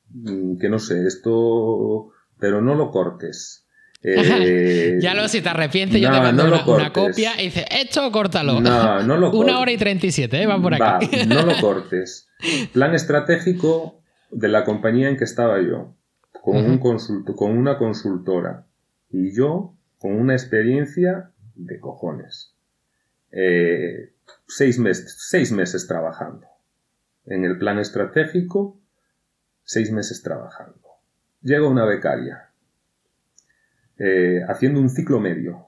[0.10, 3.67] mm, que no sé, esto, pero no lo cortes.
[4.04, 8.62] Eh, ya lo, si te arrepientes, yo te mando una, copia y dices, esto córtalo.
[8.62, 10.46] No, no lo Una hora y 37, ¿eh?
[10.46, 11.26] Va por aquí.
[11.28, 12.30] no lo cortes.
[12.74, 14.02] Plan estratégico
[14.32, 15.96] de la compañía en que estaba yo,
[16.32, 18.68] con, un consulto, con una consultora,
[19.10, 22.54] y yo con una experiencia de cojones.
[23.32, 24.14] Eh,
[24.48, 26.48] seis, meses, seis meses trabajando.
[27.26, 28.80] En el plan estratégico,
[29.64, 30.80] seis meses trabajando.
[31.42, 32.47] Llega una becaria
[34.00, 35.68] eh, haciendo un ciclo medio.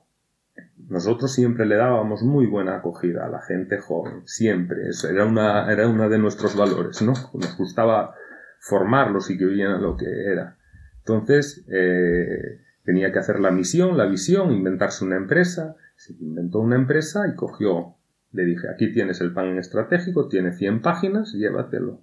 [0.88, 4.90] Nosotros siempre le dábamos muy buena acogida a la gente joven, siempre.
[4.90, 7.14] Eso era una, era uno de nuestros valores, ¿no?
[7.34, 8.16] Nos gustaba
[8.60, 10.58] formarlos y que vieran lo que era.
[11.00, 15.76] Entonces, eh, tenía que hacer la misión, la visión, inventarse una empresa.
[15.96, 17.96] Se inventó una empresa y cogió.
[18.32, 22.02] Le dije, aquí tienes el pan estratégico, tiene 100 páginas, llévatelo.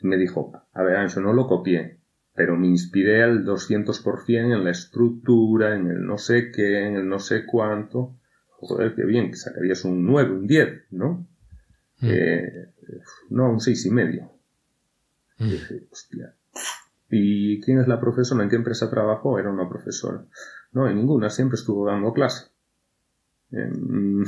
[0.00, 1.99] Y me dijo, a ver, Ancho, no lo copié
[2.40, 7.06] pero me inspiré al 200% en la estructura, en el no sé qué, en el
[7.06, 8.16] no sé cuánto.
[8.48, 11.28] Joder, qué bien, que sacarías un 9, un 10, ¿no?
[11.98, 12.06] Mm.
[12.06, 12.72] Eh,
[13.28, 14.32] no, un 6 y medio.
[15.36, 15.44] Mm.
[15.44, 16.34] Y dije, hostia.
[17.10, 18.42] ¿Y quién es la profesora?
[18.42, 19.38] ¿En qué empresa trabajó?
[19.38, 20.24] Era una profesora.
[20.72, 22.46] No, en ninguna, siempre estuvo dando clase.
[23.50, 24.24] ¿Qué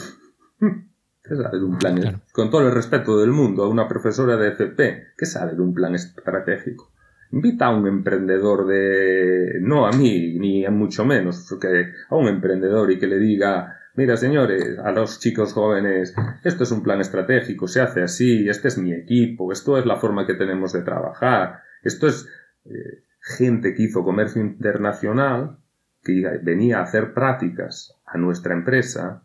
[1.34, 2.20] sabe de un plan?
[2.30, 5.72] Con todo el respeto del mundo a una profesora de FP, ¿qué sabe de un
[5.72, 6.91] plan estratégico?
[7.32, 12.28] Invita a un emprendedor de, no a mí, ni a mucho menos, que a un
[12.28, 16.14] emprendedor y que le diga, mira señores, a los chicos jóvenes,
[16.44, 19.96] esto es un plan estratégico, se hace así, este es mi equipo, esto es la
[19.96, 22.28] forma que tenemos de trabajar, esto es
[22.66, 23.02] eh,
[23.38, 25.56] gente que hizo comercio internacional,
[26.04, 29.24] que venía a hacer prácticas a nuestra empresa,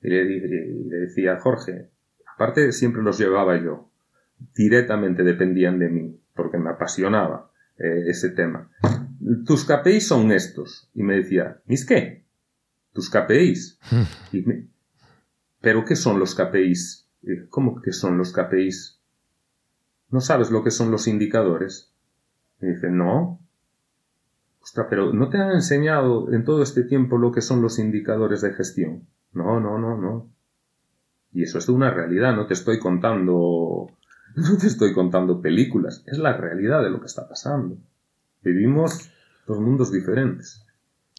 [0.00, 1.90] y le, y le decía, Jorge,
[2.34, 3.90] aparte siempre los llevaba yo,
[4.54, 8.70] directamente dependían de mí porque me apasionaba eh, ese tema.
[9.46, 10.90] Tus KPIs son estos.
[10.94, 12.24] Y me decía, ¿mis qué?
[12.92, 13.78] Tus KPIs.
[15.60, 17.08] ¿Pero qué son los KPIs?
[17.50, 19.00] ¿Cómo que son los KPIs?
[20.10, 21.94] ¿No sabes lo que son los indicadores?
[22.60, 23.40] Me dice, no.
[24.60, 28.42] Ostras, pero ¿no te han enseñado en todo este tiempo lo que son los indicadores
[28.42, 29.08] de gestión?
[29.32, 30.30] No, no, no, no.
[31.32, 33.90] Y eso es una realidad, no te estoy contando,
[34.36, 37.76] no te estoy contando películas, es la realidad de lo que está pasando.
[38.42, 39.10] Vivimos
[39.46, 40.64] dos mundos diferentes.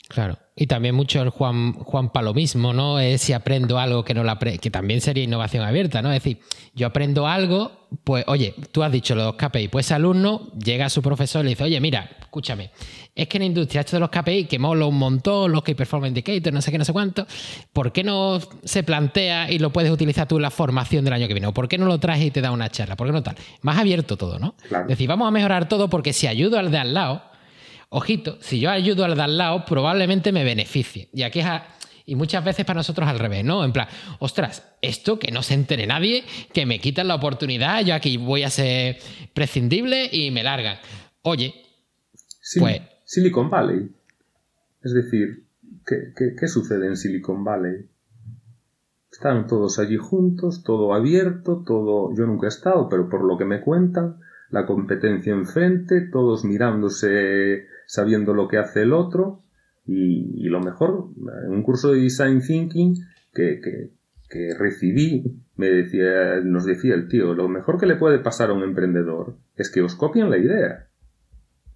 [0.10, 0.38] Claro.
[0.56, 3.00] Y también mucho el Juan, Juan Palomismo, ¿no?
[3.00, 6.12] Es si aprendo algo que no la que también sería innovación abierta, ¿no?
[6.12, 6.40] Es decir,
[6.76, 7.72] yo aprendo algo,
[8.04, 11.46] pues, oye, tú has dicho los KPI, pues ese alumno llega a su profesor y
[11.46, 12.70] le dice, oye, mira, escúchame,
[13.16, 15.74] es que en la industria esto de los KPI, que mola un montón, los Key
[15.74, 17.26] Performance Indicators, no sé qué, no sé cuánto,
[17.72, 21.28] ¿por qué no se plantea y lo puedes utilizar tú en la formación del año
[21.28, 21.48] que viene?
[21.48, 22.96] ¿O por qué no lo traes y te da una charla?
[22.96, 23.36] ¿Por qué no tal?
[23.62, 24.56] Más abierto todo, ¿no?
[24.64, 27.24] Es decir, vamos a mejorar todo porque si ayudo al de al lado,
[27.94, 31.10] ojito, si yo ayudo al de al lado, probablemente me beneficie.
[31.14, 31.48] Y aquí es
[32.06, 33.64] y muchas veces para nosotros al revés, ¿no?
[33.64, 33.88] En plan,
[34.20, 38.44] ostras, esto que no se entere nadie, que me quitan la oportunidad, yo aquí voy
[38.44, 38.98] a ser
[39.34, 40.78] prescindible y me largan.
[41.22, 41.54] Oye,
[42.60, 42.82] pues...
[43.06, 43.90] Silicon Valley.
[44.82, 45.46] Es decir,
[45.86, 47.88] ¿qué, sucede en Silicon Valley?
[49.10, 52.14] Están todos allí juntos, todo abierto, todo...
[52.18, 57.68] Yo nunca he estado, pero por lo que me cuentan, la competencia enfrente, todos mirándose
[57.88, 59.44] sabiendo lo que hace el otro
[59.86, 61.10] y, lo mejor,
[61.46, 62.96] en un curso de Design Thinking
[63.34, 63.60] que,
[64.30, 68.54] que, recibí, me decía, nos decía el tío, lo mejor que le puede pasar a
[68.54, 70.88] un emprendedor es que os copien la idea.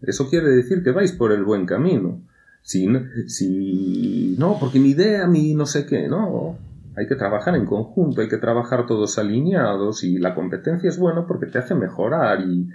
[0.02, 2.24] Eso quiere decir que vais por el buen camino.
[2.64, 2.88] Si,
[3.28, 6.58] si no, porque mi idea, mi no sé qué, no.
[6.96, 11.28] Hay que trabajar en conjunto, hay que trabajar todos alineados y la competencia es buena
[11.28, 12.70] porque te hace mejorar y,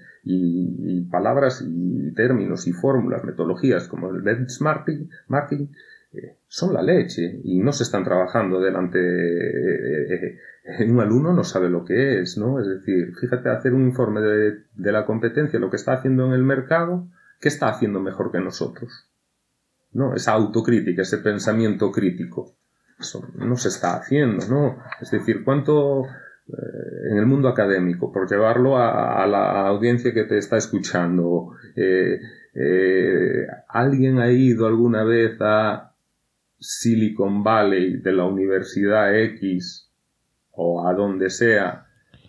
[1.10, 5.66] palabras y términos y fórmulas, metodologías como el benchmarking marketing,
[6.12, 11.42] eh, son la leche y no se están trabajando delante eh, eh, un alumno no
[11.42, 12.60] sabe lo que es, ¿no?
[12.60, 16.32] Es decir, fíjate hacer un informe de, de la competencia, lo que está haciendo en
[16.32, 17.08] el mercado,
[17.40, 19.08] ¿qué está haciendo mejor que nosotros?
[19.92, 20.14] ¿No?
[20.14, 22.54] Esa autocrítica, ese pensamiento crítico
[23.34, 24.78] no se está haciendo, ¿no?
[25.00, 26.04] Es decir, ¿cuánto
[27.10, 32.20] en el mundo académico, por llevarlo a, la audiencia que te está escuchando, eh,
[32.54, 35.94] eh, ¿alguien ha ido alguna vez a
[36.58, 39.90] Silicon Valley de la Universidad X
[40.52, 41.86] o a donde sea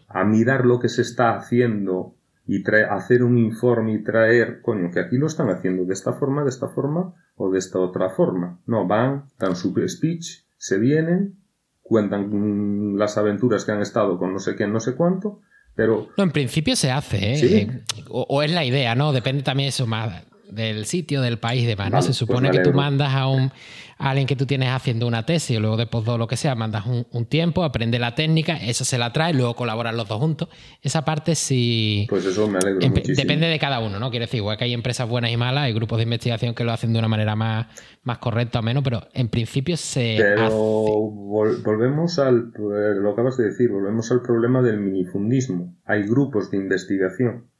[0.07, 4.99] a mirar lo que se está haciendo y hacer un informe y traer, coño, que
[4.99, 8.59] aquí lo están haciendo de esta forma, de esta forma o de esta otra forma.
[8.65, 11.35] No, van, dan su speech se vienen,
[11.83, 15.41] cuentan las aventuras que han estado con no sé qué, no sé cuánto,
[15.75, 16.07] pero...
[16.17, 17.83] No, en principio se hace, ¿eh?
[18.09, 19.11] O, es la idea, ¿no?
[19.11, 22.01] Depende también eso más del sitio, del país, demás, ¿no?
[22.01, 23.51] se pues supone que tú mandas a un
[23.97, 26.85] alguien que tú tienes haciendo una tesis o luego de postdoc lo que sea, mandas
[26.85, 30.49] un, tiempo, aprende la técnica, eso se la trae, luego colaboran los dos juntos.
[30.81, 32.05] Esa parte sí.
[32.09, 33.15] Pues eso me alegro muchísimo.
[33.15, 34.09] Depende de cada uno, ¿no?
[34.09, 36.73] Quiero decir, igual que hay empresas buenas y malas, hay grupos de investigación que lo
[36.73, 37.67] hacen de una manera más,
[38.03, 40.17] más correcta o menos, pero en principio se.
[40.17, 42.51] Pero volvemos al.
[42.55, 45.75] Lo acabas de decir, volvemos al problema del minifundismo.
[45.85, 47.52] Hay grupos de investigación.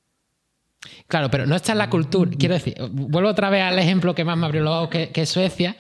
[1.08, 2.32] Claro, pero no está en la cultura.
[2.38, 5.26] Quiero decir, vuelvo otra vez al ejemplo que más me abrió los ojos, que, que
[5.26, 5.76] Suecia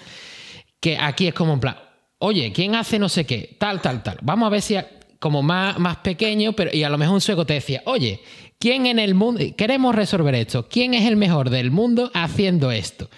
[0.83, 1.77] que aquí es como en plan,
[2.17, 3.55] oye, ¿quién hace no sé qué?
[3.57, 4.17] Tal, tal, tal.
[4.21, 4.75] Vamos a ver si
[5.17, 8.19] como más, más pequeño, pero y a lo mejor un sueco te decía, oye,
[8.59, 13.09] ¿quién en el mundo, queremos resolver esto, ¿quién es el mejor del mundo haciendo esto?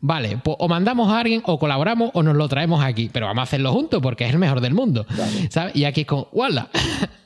[0.00, 3.40] Vale, pues o mandamos a alguien, o colaboramos, o nos lo traemos aquí, pero vamos
[3.40, 5.06] a hacerlo juntos porque es el mejor del mundo.
[5.48, 5.74] ¿sabes?
[5.74, 6.68] Y aquí es como, ¡wala!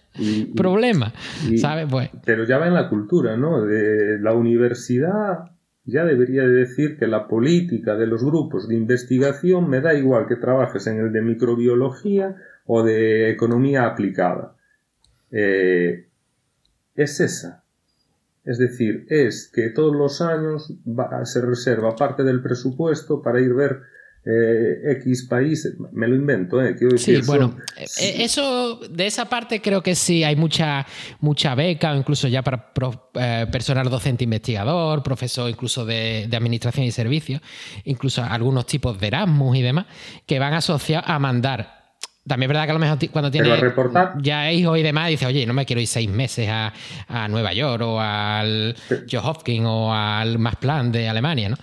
[0.56, 1.12] Problema,
[1.56, 1.86] ¿sabes?
[1.90, 2.10] Pues.
[2.24, 3.62] Pero ya va en la cultura, ¿no?
[3.62, 5.44] De la universidad
[5.88, 10.36] ya debería decir que la política de los grupos de investigación me da igual que
[10.36, 12.36] trabajes en el de microbiología
[12.66, 14.54] o de economía aplicada.
[15.30, 16.06] Eh,
[16.94, 17.64] es esa.
[18.44, 20.74] Es decir, es que todos los años
[21.24, 23.80] se reserva parte del presupuesto para ir a ver
[24.30, 26.74] eh, X país, me lo invento, ¿eh?
[26.76, 30.86] Quiero decir, sí, bueno, eh, eso, de esa parte creo que sí hay mucha,
[31.20, 32.70] mucha beca, incluso ya para
[33.14, 37.40] eh, personal docente investigador, profesor incluso de, de, administración y servicios,
[37.84, 39.86] incluso algunos tipos de Erasmus y demás,
[40.26, 41.77] que van asociados a mandar
[42.28, 43.60] también es verdad que a lo mejor cuando tienes
[44.20, 46.72] ya hijos y demás, dices, oye, no me quiero ir seis meses a,
[47.28, 48.74] Nueva York o al
[49.10, 51.56] John Hopkins o al Max Plan de Alemania, ¿no?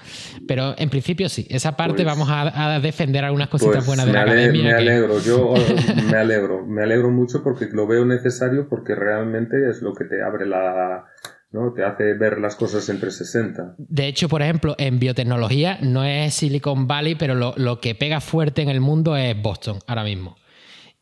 [0.48, 4.14] Pero en principio sí, esa parte pues vamos a, defender algunas cositas pues buenas de
[4.14, 4.64] la academia.
[4.64, 5.54] Me alegro, yo
[6.12, 10.22] me alegro, me alegro mucho porque lo veo necesario porque realmente es lo que te
[10.22, 11.04] abre la,
[11.52, 11.74] ¿no?
[11.74, 13.76] Te hace ver las cosas entre 60.
[13.78, 18.22] De hecho, por ejemplo, en biotecnología no es Silicon Valley, pero lo, lo que pega
[18.22, 20.36] fuerte en el mundo es Boston ahora mismo.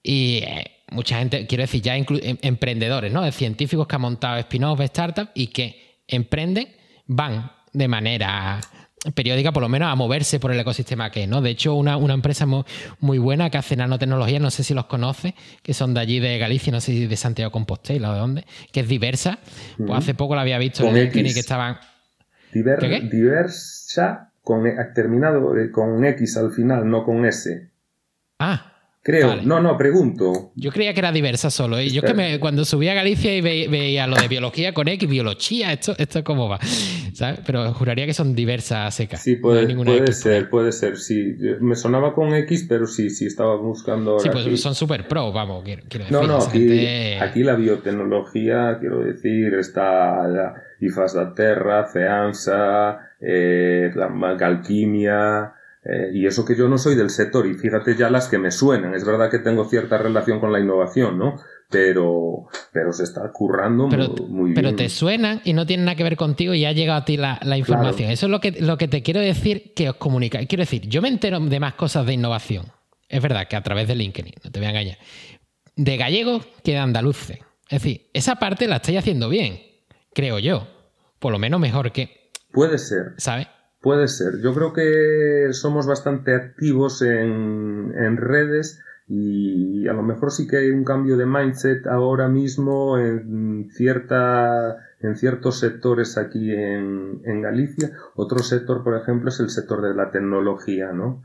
[0.04, 2.06] Y eh, mucha gente, quiero decir, ya em,
[2.42, 3.24] emprendedores, ¿no?
[3.24, 6.68] De científicos que han montado spin-off, startups y que emprenden,
[7.08, 8.60] van de manera
[9.12, 11.42] periódica, por lo menos a moverse por el ecosistema que ¿no?
[11.42, 15.74] De hecho, una, empresa muy, buena que hace nanotecnología, no sé si los conoce, que
[15.74, 18.80] son de allí de Galicia, no sé si de Santiago Compostela o de dónde, que
[18.82, 19.40] es diversa.
[19.78, 21.78] Pues hace poco la había visto en LinkedIn que estaban.
[22.54, 27.72] Diversa, con, e, terminado eh, con X al final, no con S.
[28.40, 28.73] Ah,
[29.06, 30.54] Creo, no, no, pregunto.
[30.56, 31.78] Yo creía que era diversa solo.
[31.78, 31.90] ¿eh?
[31.90, 35.10] yo es que me, cuando subí a Galicia y veía lo de biología con X,
[35.10, 36.58] biología, esto, esto cómo va.
[37.14, 37.42] ¿Sabes?
[37.46, 39.22] Pero juraría que son diversas secas.
[39.22, 39.68] Sí, puede,
[40.14, 40.98] ser, puede ser.
[40.98, 44.20] Sí, me sonaba con X, pero sí, sí, estaba buscando.
[44.20, 46.10] sí, pues son super pro, vamos, quiero, decir.
[46.10, 54.38] No, no, aquí, la biotecnología, quiero decir, está la IFAS da Terra, CEANSA, eh, la
[54.38, 55.56] Calquimia.
[55.86, 58.52] Eh, y eso que yo no soy del sector, y fíjate ya las que me
[58.52, 58.94] suenan.
[58.94, 61.36] Es verdad que tengo cierta relación con la innovación, ¿no?
[61.70, 64.56] Pero, pero se está currando muy, bien.
[64.56, 67.18] Pero te suenan y no tienen nada que ver contigo y ha llegado a ti
[67.18, 68.12] la, información.
[68.12, 70.40] Eso es lo que, lo que te quiero decir que os comunica.
[70.46, 72.66] Quiero decir, yo me entero de más cosas de innovación.
[73.10, 74.98] Es verdad que a través de LinkedIn, no te voy a engañar.
[75.76, 77.40] De gallegos que de andaluces.
[77.70, 79.60] Es decir, esa parte la estáis haciendo bien,
[80.14, 80.68] creo yo.
[81.20, 82.32] Por lo menos mejor que.
[82.52, 83.14] Puede ser.
[83.18, 83.48] ¿Sabes?
[83.84, 84.40] Puede ser.
[84.40, 90.56] Yo creo que somos bastante activos en, en, redes y a lo mejor sí que
[90.56, 97.42] hay un cambio de mindset ahora mismo en cierta en ciertos sectores aquí en, en
[97.42, 97.92] Galicia.
[98.16, 101.22] Otro sector, por ejemplo, es el sector de la tecnología, ¿no?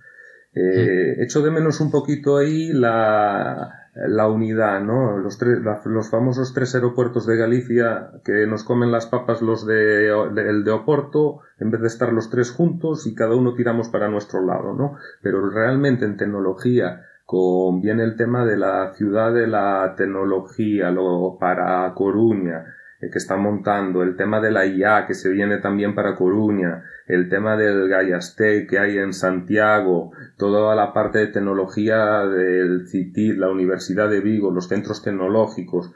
[0.52, 5.18] Eh, echo de menos un poquito ahí la, la unidad, ¿no?
[5.18, 10.08] Los, tres, los famosos tres aeropuertos de Galicia que nos comen las papas los de,
[10.08, 14.08] el de Oporto, en vez de estar los tres juntos y cada uno tiramos para
[14.08, 14.96] nuestro lado, ¿no?
[15.20, 21.36] Pero realmente en tecnología, con bien el tema de la ciudad de la tecnología, lo
[21.40, 22.66] para Coruña,
[23.00, 26.84] eh, que está montando, el tema de la IA que se viene también para Coruña,
[27.06, 33.36] el tema del Gallaste que hay en Santiago, toda la parte de tecnología del CITID,
[33.36, 35.93] la Universidad de Vigo, los centros tecnológicos.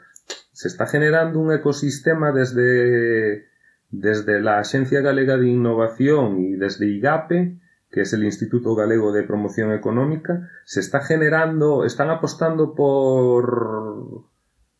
[0.51, 3.47] Se está generando un ecosistema desde,
[3.89, 7.57] desde la Agencia Galega de Innovación y desde IGAPE,
[7.89, 14.25] que es el Instituto Galego de Promoción Económica, se está generando, están apostando por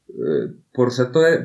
[0.10, 0.90] eh, por,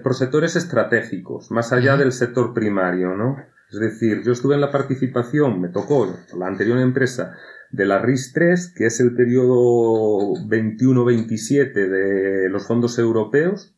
[0.03, 3.37] por sectores estratégicos, más allá del sector primario, ¿no?
[3.71, 7.37] Es decir, yo estuve en la participación, me tocó la anterior empresa
[7.71, 13.75] de la RIS 3, que es el periodo 21-27 de los fondos europeos.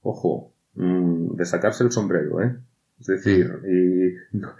[0.00, 2.56] Ojo, mm, de sacarse el sombrero, ¿eh?
[3.00, 4.14] Es decir, y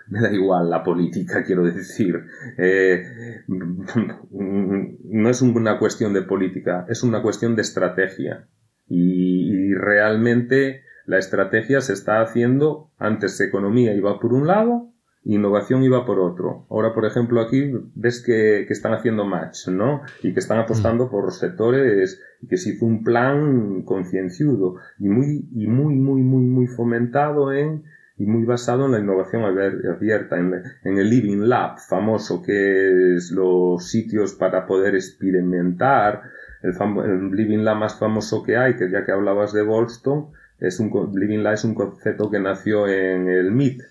[0.09, 2.25] me da igual la política, quiero decir.
[2.59, 3.05] Eh,
[3.47, 8.49] no es una cuestión de política, es una cuestión de estrategia
[8.89, 14.94] y, realmente la estrategia se está haciendo, antes economía iba por un lado,
[15.25, 16.67] innovación iba por otro.
[16.71, 20.03] Ahora, por ejemplo, aquí ves que, están haciendo match, ¿no?
[20.23, 21.11] Y que están apostando mm.
[21.11, 26.45] por sectores y que se hizo un plan concienciudo y muy, y muy, muy, muy,
[26.45, 27.85] muy fomentado en
[28.17, 33.33] y muy basado en la innovación abierta, en, en el Living Lab famoso, que es
[33.33, 36.23] los sitios para poder experimentar,
[36.63, 40.29] el, Living Lab más famoso que hay, que ya que hablabas de Boston,
[40.61, 43.83] es un, Living Lab es un concepto que nació en el MIT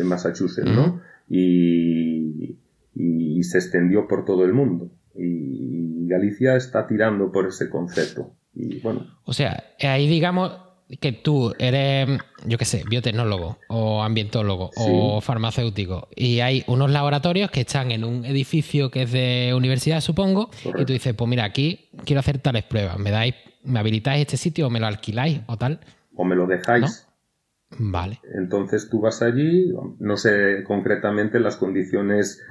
[0.00, 1.00] de Massachusetts, ¿no?
[1.28, 2.56] Y,
[2.94, 4.90] y, se extendió por todo el mundo.
[5.14, 8.32] Y Galicia está tirando por ese concepto.
[8.54, 9.06] Y bueno.
[9.24, 10.52] O sea, ahí digamos,
[10.98, 12.08] que tú eres,
[12.46, 18.04] yo qué sé, biotecnólogo o ambientólogo o farmacéutico y hay unos laboratorios que están en
[18.04, 22.38] un edificio que es de universidad, supongo, y tú dices, pues mira, aquí quiero hacer
[22.38, 25.80] tales pruebas, me dais, me habilitáis este sitio o me lo alquiláis o tal.
[26.16, 27.06] O me lo dejáis.
[27.78, 28.18] Vale.
[28.34, 32.44] Entonces tú vas allí, no sé concretamente las condiciones,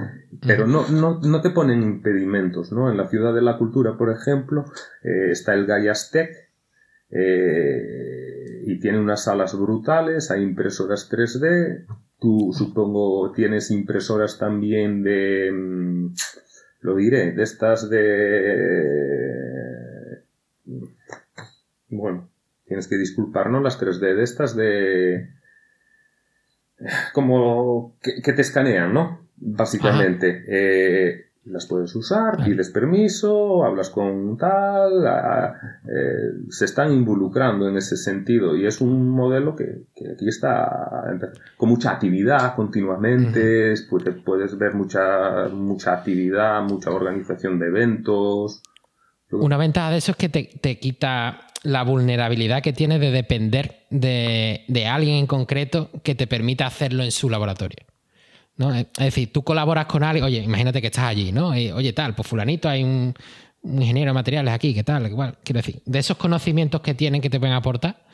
[0.46, 2.90] pero no, no, no te ponen impedimentos, ¿no?
[2.90, 4.66] En la Ciudad de la Cultura, por ejemplo,
[5.04, 6.50] eh, está el Gaiastec,
[7.12, 11.86] eh, y tiene unas salas brutales, hay impresoras 3D,
[12.20, 16.14] tú supongo tienes impresoras también de, mm,
[16.82, 19.10] lo diré, de estas de...
[21.90, 22.29] Bueno,
[22.70, 25.30] tienes que disculparnos las 3D de estas de...
[27.14, 29.28] como que, te escanean, ¿no?
[29.36, 30.44] Básicamente.
[30.48, 35.04] Eh, las puedes usar, pides permiso, hablas con tal,
[35.86, 41.18] eh, se están involucrando en ese sentido y es un modelo que, aquí está
[41.58, 43.74] con mucha actividad continuamente,
[44.24, 48.62] puedes ver mucha, mucha actividad, mucha organización de eventos.
[49.32, 54.64] Una ventaja de eso es que te, quita la vulnerabilidad que tiene de depender de,
[54.68, 57.86] de alguien en concreto que te permita hacerlo en su laboratorio.
[58.60, 58.76] ¿no?
[58.76, 61.50] Es decir, tú colaboras con alguien, oye, imagínate que estás allí, ¿no?
[61.50, 63.14] oye, tal, pues fulanito, hay un,
[63.64, 65.08] ingeniero de materiales aquí, ¿qué tal?
[65.08, 68.06] Igual, quiero decir, de esos conocimientos que tienen que te pueden aportar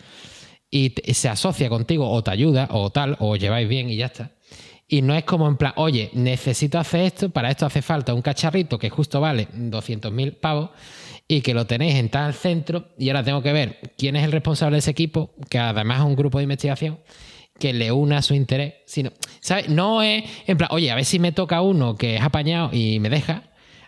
[0.69, 4.31] y se asocia contigo o te ayuda o tal, o lleváis bien y ya está.
[4.87, 8.21] Y no es como en plan, oye, necesito hacer esto, para esto hace falta un
[8.21, 10.69] cacharrito que justo vale 200.000 pavos
[11.27, 14.31] y que lo tenéis en tal centro y ahora tengo que ver quién es el
[14.31, 16.99] responsable de ese equipo, que además es un grupo de investigación
[17.57, 19.69] que le una su interés, sino, ¿sabes?
[19.69, 22.99] No es en plan, oye, a ver si me toca uno que es apañado y
[22.99, 23.43] me deja,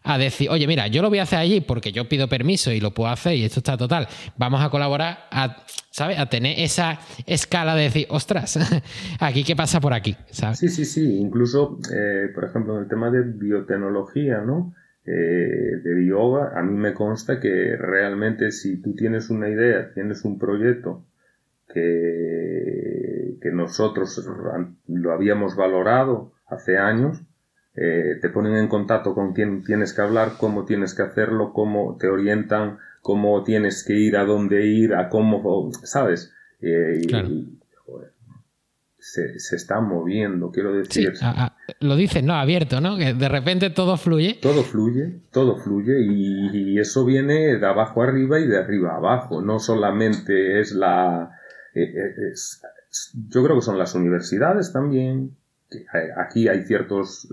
[0.08, 2.80] a decir, oye, mira, yo lo voy a hacer allí porque yo pido permiso y
[2.80, 4.08] lo puedo hacer y esto está total.
[4.38, 6.18] Vamos a colaborar, a, ¿sabes?
[6.18, 8.58] A tener esa escala de decir, ostras,
[9.20, 10.16] aquí qué pasa por aquí.
[10.32, 11.18] Sí, sí, sí.
[11.18, 14.74] Incluso, eh, por ejemplo, en el tema de biotecnología, ¿no?
[15.10, 20.26] Eh, de yoga, a mí me consta que realmente si tú tienes una idea, tienes
[20.26, 21.06] un proyecto
[21.74, 24.28] que, que nosotros
[24.88, 27.24] lo habíamos valorado hace años,
[27.74, 31.96] eh, te ponen en contacto con quién tienes que hablar, cómo tienes que hacerlo, cómo
[31.98, 36.34] te orientan, cómo tienes que ir, a dónde ir, a cómo, ¿sabes?
[36.60, 37.00] Eh,
[39.00, 41.14] se, se, está moviendo, quiero decir.
[41.80, 42.34] Lo dices, ¿no?
[42.34, 42.98] Abierto, ¿no?
[42.98, 44.40] Que de repente todo fluye.
[44.42, 49.42] Todo fluye, todo fluye y, eso viene de abajo arriba y de arriba abajo.
[49.42, 51.32] No solamente es la...
[51.74, 51.92] Eh,
[53.30, 55.36] yo creo que son las universidades también,
[56.16, 57.28] aquí hay ciertos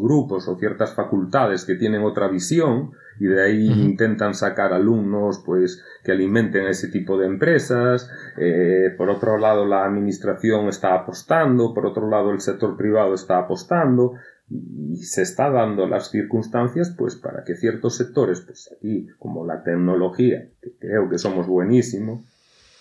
[0.00, 5.82] grupos o ciertas facultades que tienen otra visión y de ahí intentan sacar alumnos pues
[6.04, 8.08] que alimenten a ese tipo de empresas.
[8.36, 13.38] Eh, por otro lado la administración está apostando por otro lado el sector privado está
[13.38, 14.14] apostando
[14.48, 19.64] y se está dando las circunstancias pues para que ciertos sectores pues aquí como la
[19.64, 22.20] tecnología que creo que somos buenísimos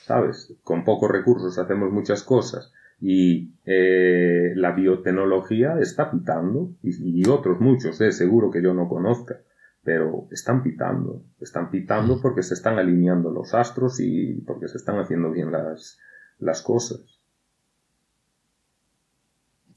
[0.04, 7.60] sabes con pocos recursos hacemos muchas cosas y eh, la biotecnología está pitando, y, otros
[7.60, 9.42] muchos, eh, seguro que yo no conozca,
[9.84, 14.98] pero están pitando, están pitando porque se están alineando los astros y porque se están
[15.00, 16.00] haciendo bien las,
[16.40, 17.20] las cosas.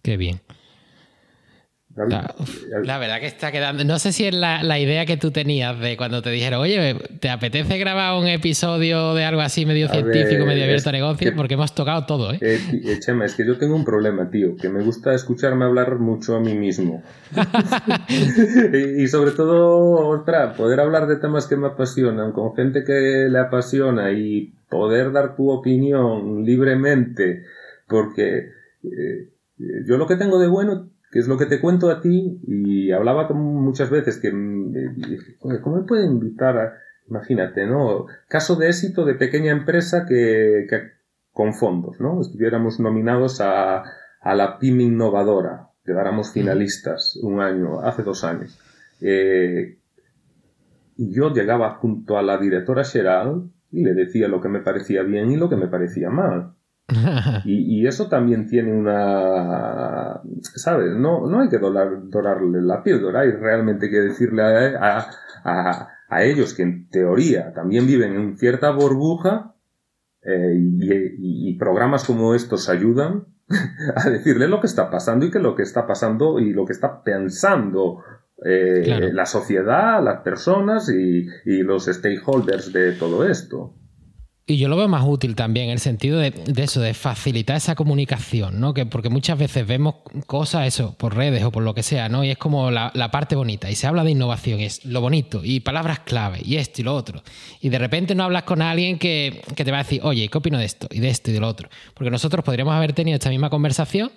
[0.03, 0.41] Qué bien.
[2.07, 3.85] La, verdad que está quedando.
[3.85, 7.29] No sé si es la, idea que tú tenías de cuando te dijeron, oye, ¿te
[7.29, 11.35] apetece grabar un episodio de algo así medio científico, medio abierto a negocios?
[11.37, 12.39] Porque hemos tocado todo, ¿eh?
[12.41, 12.61] ¿eh?
[12.85, 12.99] ¿eh?
[13.01, 16.41] Chema, es que yo tengo un problema, tío, que me gusta escucharme hablar mucho a
[16.41, 17.03] mí mismo.
[18.99, 23.39] y, sobre todo, otra, poder hablar de temas que me apasionan, con gente que le
[23.39, 27.45] apasiona y poder dar tu opinión libremente,
[27.89, 28.51] porque
[28.85, 29.31] eh,
[29.87, 32.91] yo lo que tengo de bueno que es lo que te cuento a ti y
[32.91, 36.75] hablaba muchas veces que ¿cómo me puede invitar a,
[37.09, 38.07] imagínate, ¿no?
[38.29, 40.67] Caso de éxito de pequeña empresa que,
[41.33, 42.21] con fondos, ¿no?
[42.21, 43.85] Estuviéramos nominados a,
[44.21, 48.59] a la PYME innovadora, quedáramos finalistas un año, hace dos años.
[49.01, 49.79] Eh,
[50.97, 55.03] y yo llegaba junto a la directora Sheral y le decía lo que me parecía
[55.03, 56.55] bien y lo que me parecía mal.
[57.45, 60.97] y, eso también tiene una, ¿sabes?
[60.97, 65.07] No, no hay que dorarle la píldora, hay realmente que decirle a,
[65.45, 69.55] a, a, ellos que en teoría también viven en cierta burbuja
[70.23, 73.27] eh, y, programas como estos ayudan
[73.95, 76.73] a decirle lo que está pasando y que lo que está pasando y lo que
[76.73, 78.03] está pensando
[78.45, 83.75] eh, la sociedad, las personas y, y los stakeholders de todo esto.
[84.51, 87.75] Y yo lo veo más útil también en el sentido de, eso, de facilitar esa
[87.75, 88.73] comunicación, ¿no?
[88.73, 89.97] Que porque muchas veces vemos
[90.27, 92.25] cosas, eso, por redes o por lo que sea, ¿no?
[92.25, 93.71] Y es como la, parte bonita.
[93.71, 96.95] Y se habla de innovación, es lo bonito, y palabras clave, y esto y lo
[96.95, 97.23] otro.
[97.61, 100.39] Y de repente no hablas con alguien que, que te va a decir, oye, ¿qué
[100.39, 100.89] opino de esto?
[100.91, 101.69] Y de esto y de lo otro.
[101.93, 104.13] Porque nosotros podríamos haber tenido esta misma conversación,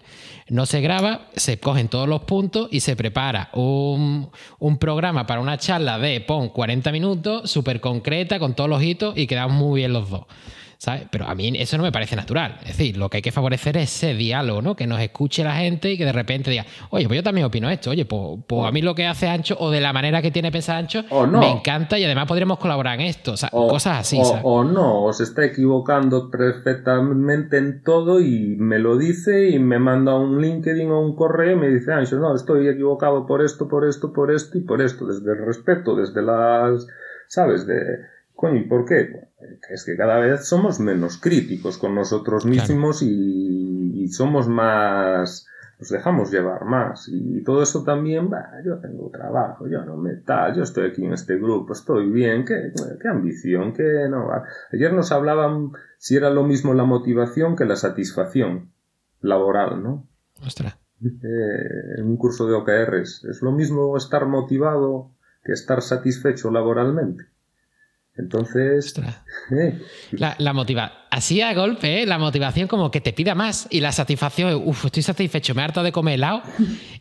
[0.48, 4.30] no se graba, se cogen todos los puntos y se prepara un,
[4.60, 9.18] un programa para una charla de, pon, 40 minutos, súper concreta, con todos los hitos,
[9.18, 10.21] y quedamos muy bien los dos.
[10.82, 11.04] ¿Sabes?
[11.12, 12.58] Pero a mí eso no me parece natural.
[12.62, 14.76] Es decir, lo que hay que favorecer es ese diálogo, ¿no?
[14.76, 17.70] Que nos escuche la gente y que de repente diga, oye, pues yo también opino
[17.70, 20.32] esto, oye, pues, pues a mí lo que hace Ancho o de la manera que
[20.32, 24.18] tiene pensar Ancho me encanta y además podríamos colaborar en esto, o sea, cosas así.
[24.20, 29.78] O, o no, os está equivocando perfectamente en todo y me lo dice y me
[29.78, 33.68] manda un LinkedIn o un correo y me dice, Ancho, no, estoy equivocado por esto,
[33.68, 36.88] por esto, por esto y por esto, desde el respeto, desde las,
[37.28, 37.68] ¿sabes?
[37.68, 38.00] De
[38.42, 39.28] Coño, ¿y por qué?
[39.70, 45.46] Es que cada vez somos menos críticos con nosotros mismos y, somos más,
[45.78, 47.08] nos dejamos llevar más.
[47.08, 48.32] Y todo eso también,
[48.66, 52.44] yo tengo trabajo, yo no me tal, yo estoy aquí en este grupo, estoy bien,
[52.44, 54.32] qué, qué ambición, qué no.
[54.74, 58.72] Ayer nos hablaban si era lo mismo la motivación que la satisfacción
[59.22, 60.08] laboral, ¿no?
[60.44, 60.80] Ostras.
[61.00, 63.24] eh, en un curso de OKRs.
[63.26, 65.12] Es lo mismo estar motivado
[65.44, 67.31] que estar satisfecho laboralmente.
[68.22, 68.94] Entonces.
[69.52, 69.82] Eh.
[70.12, 72.06] La, la motiva así a golpe, ¿eh?
[72.06, 75.62] la motivación como que te pida más y la satisfacción es, uff, estoy satisfecho, me
[75.62, 76.44] harto de comer helado.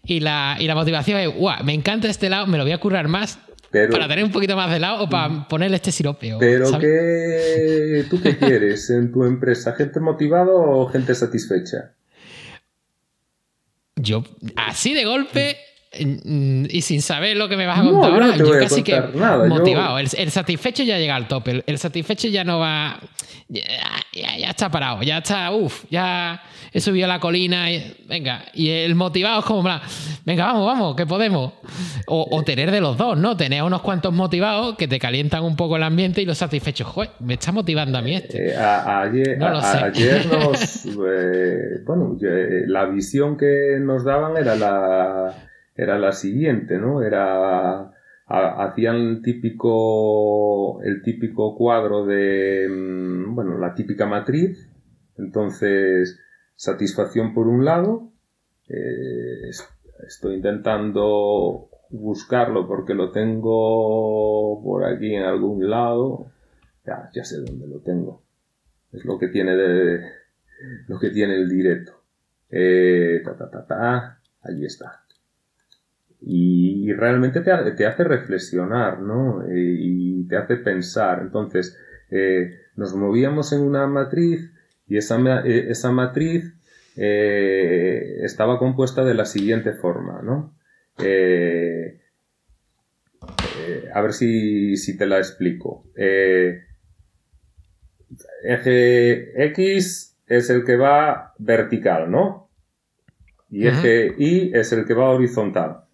[0.04, 2.78] Y la, y la motivación es, guau, me encanta este helado, me lo voy a
[2.78, 3.38] currar más
[3.70, 6.34] para tener un poquito más de helado o para ponerle este sirope.
[6.40, 9.74] pero ¿qué, ¿tú qué quieres en tu empresa?
[9.74, 11.92] ¿Gente motivada o gente satisfecha?
[13.94, 14.24] Yo,
[14.56, 15.56] así de golpe,
[15.92, 19.00] y sin saber lo que me vas a contar ahora, yo, casi que
[19.48, 19.98] motivado.
[19.98, 21.64] El, satisfecho ya llega al tope.
[21.66, 23.00] El, satisfecho ya no va.
[23.48, 25.02] Ya, está parado.
[25.02, 25.50] Ya está.
[25.50, 26.40] Uf, ya
[26.72, 27.72] he subido la colina.
[27.72, 28.44] Y, venga.
[28.54, 29.68] Y el motivado es como.
[30.24, 31.54] Venga, vamos, vamos, que podemos.
[32.06, 33.36] O, tener de los dos, ¿no?
[33.36, 36.86] Tener unos cuantos motivados que te calientan un poco el ambiente y los satisfechos.
[36.86, 38.50] Joder, me está motivando a mí este.
[38.52, 40.86] Eh, ayer, ayer nos.
[40.86, 47.02] Eh, bueno, eh, la visión que nos daban era la era la siguiente, ¿no?
[47.02, 47.90] Era
[48.30, 54.70] hacían el típico el típico cuadro de mm, bueno la típica matriz.
[55.18, 56.18] Entonces
[56.54, 58.12] satisfacción por un lado
[58.68, 59.50] eh,
[60.06, 66.26] estoy intentando buscarlo porque lo tengo por aquí en algún lado
[67.12, 68.22] ya, sé dónde lo tengo.
[68.92, 70.00] Es lo que tiene de
[70.88, 71.92] lo que tiene el directo.
[72.48, 75.04] Eh, ta ta ta ta allí está
[76.22, 79.42] y, realmente te, te, hace reflexionar, ¿no?
[79.46, 81.20] Eh, y te hace pensar.
[81.22, 81.78] Entonces,
[82.10, 84.52] eh, nos movíamos en una matriz
[84.86, 86.54] y esa, eh, esa matriz
[86.96, 90.54] estaba compuesta de la siguiente forma, ¿no?
[93.94, 95.86] a ver si, si, te la explico.
[98.44, 102.50] eje X es el que va vertical, ¿no?
[103.48, 105.84] Y eje Y es el que va horizontal.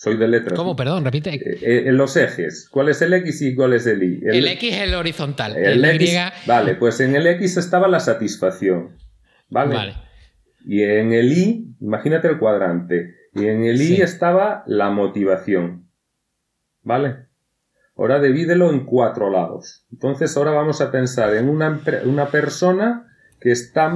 [0.00, 0.56] Soy de letras.
[0.56, 0.74] ¿Cómo?
[0.74, 1.34] Perdón, repite.
[1.34, 2.70] Eh, eh, en los ejes.
[2.70, 4.22] ¿Cuál es el X y cuál es el Y?
[4.24, 5.54] El, X es el horizontal.
[5.58, 8.96] El, X, Vale, pues en el X estaba la satisfacción.
[9.50, 9.74] ¿Vale?
[9.74, 9.94] Vale.
[10.64, 13.14] Y en el Y, imagínate el cuadrante.
[13.34, 15.90] Y en el Y estaba la motivación.
[16.82, 17.26] ¿Vale?
[17.94, 19.84] Ahora divídelo en cuatro lados.
[19.92, 23.06] Entonces ahora vamos a pensar en una, una persona
[23.38, 23.94] que está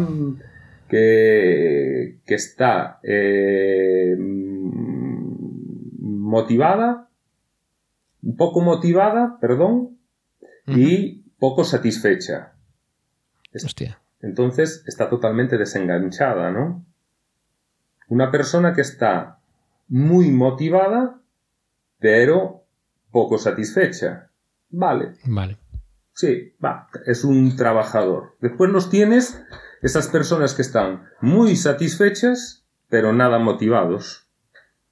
[0.87, 4.15] que, que está eh,
[6.35, 7.09] motivada,
[8.21, 9.99] un poco motivada, perdón,
[10.67, 12.55] y poco satisfecha.
[13.55, 14.01] Hostia.
[14.21, 16.85] Entonces está totalmente desenganchada, ¿no?
[18.09, 19.39] Una persona que está
[19.87, 21.21] muy motivada,
[22.01, 22.65] pero
[23.13, 24.31] poco satisfecha.
[24.71, 25.13] Vale.
[25.27, 25.57] Vale.
[26.15, 28.37] Sí, va, es un trabajador.
[28.41, 29.41] Después los tienes
[29.83, 34.24] esas personas que están muy satisfechas, pero nada motivados.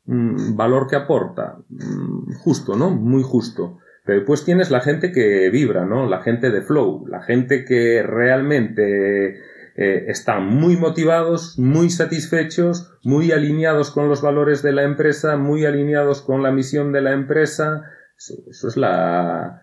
[0.05, 2.91] Mm, valor que aporta, mm, justo, ¿no?
[2.91, 3.79] Muy justo.
[4.05, 6.09] Pero después tienes la gente que vibra, ¿no?
[6.09, 9.37] La gente de flow, la gente que realmente
[9.77, 15.65] eh, están muy motivados, muy satisfechos, muy alineados con los valores de la empresa, muy
[15.65, 17.85] alineados con la misión de la empresa.
[18.17, 19.62] eso es la,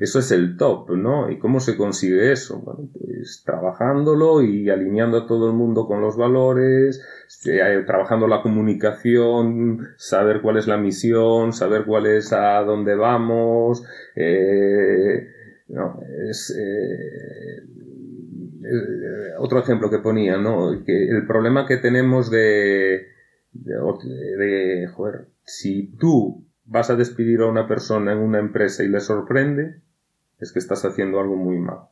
[0.00, 1.30] eso es el top, ¿no?
[1.30, 2.60] ¿Y cómo se consigue eso?
[2.60, 7.00] Bueno, pues trabajándolo y alineando a todo el mundo con los valores,
[7.46, 13.84] eh, trabajando la comunicación, saber cuál es la misión, saber cuál es a dónde vamos,
[14.16, 15.28] eh,
[15.68, 17.62] no, es, eh,
[19.38, 20.82] otro ejemplo que ponía, ¿no?
[20.84, 23.06] Que el problema que tenemos de,
[23.52, 23.74] de,
[24.38, 29.00] de joder, si tú vas a despedir a una persona en una empresa y le
[29.00, 29.80] sorprende,
[30.38, 31.88] es que estás haciendo algo muy mal.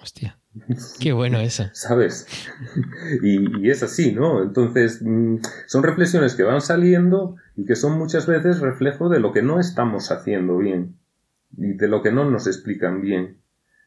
[0.00, 0.38] Hostia.
[1.00, 1.64] Qué bueno eso.
[1.72, 2.26] ¿Sabes?
[3.22, 4.42] Y, es así, ¿no?
[4.42, 5.36] Entonces, mm,
[5.66, 9.58] son reflexiones que van saliendo y que son muchas veces reflejo de lo que no
[9.60, 10.96] estamos haciendo bien
[11.56, 13.38] y de lo que no nos explican bien.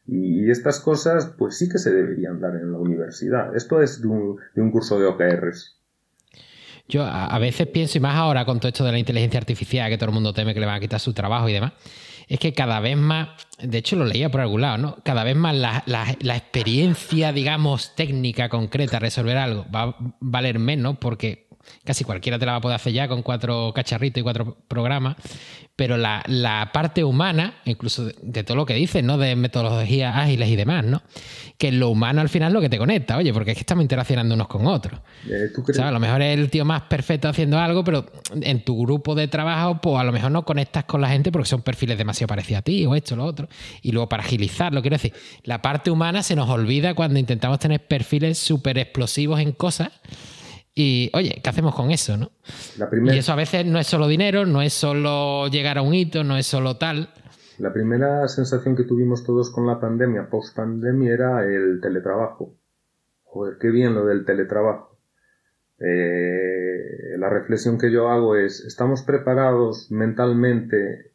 [0.07, 3.55] Y estas cosas, pues sí que se deberían dar en la universidad.
[3.55, 5.80] Esto es de un, de un curso de OKRs.
[6.91, 9.97] Yo a, veces pienso, y más ahora con todo esto de la inteligencia artificial, que
[9.97, 11.71] todo el mundo teme que le van a quitar su trabajo y demás,
[12.27, 14.97] es que cada vez más, de hecho lo leía por algún lado, ¿no?
[15.03, 21.47] Cada vez más la, experiencia, digamos, técnica concreta, resolver algo, va a valer menos porque
[21.83, 25.17] casi cualquiera te la va a poder hacer ya con cuatro cacharritos y cuatro programas,
[25.75, 29.17] pero la, parte humana, incluso de, todo lo que dices, ¿no?
[29.17, 31.01] De metodologías ágiles y demás, ¿no?
[31.57, 33.81] Que lo humano al final es lo que te conecta, oye, porque es que estamos
[33.81, 34.99] interaccionando unos con otros.
[35.27, 35.49] Eh,
[35.81, 38.05] a lo mejor es el tío más perfecto haciendo algo, pero
[38.41, 41.49] en tu grupo de trabajo, pues a lo mejor no conectas con la gente porque
[41.49, 43.47] son perfiles demasiado parecidos a ti, o esto, lo otro.
[43.81, 47.87] Y luego para agilizarlo, quiero decir, la parte humana se nos olvida cuando intentamos tener
[47.87, 49.89] perfiles súper explosivos en cosas.
[50.73, 52.17] Y oye, ¿qué hacemos con eso?
[52.17, 52.31] ¿no?
[53.13, 56.23] Y eso a veces no es solo dinero, no es solo llegar a un hito,
[56.23, 57.09] no es solo tal.
[57.57, 62.55] La primera sensación que tuvimos todos con la pandemia, post pandemia, era el teletrabajo.
[63.23, 64.97] Joder, qué bien lo del teletrabajo.
[65.77, 71.13] Eh, la reflexión que yo hago es, ¿estamos preparados mentalmente?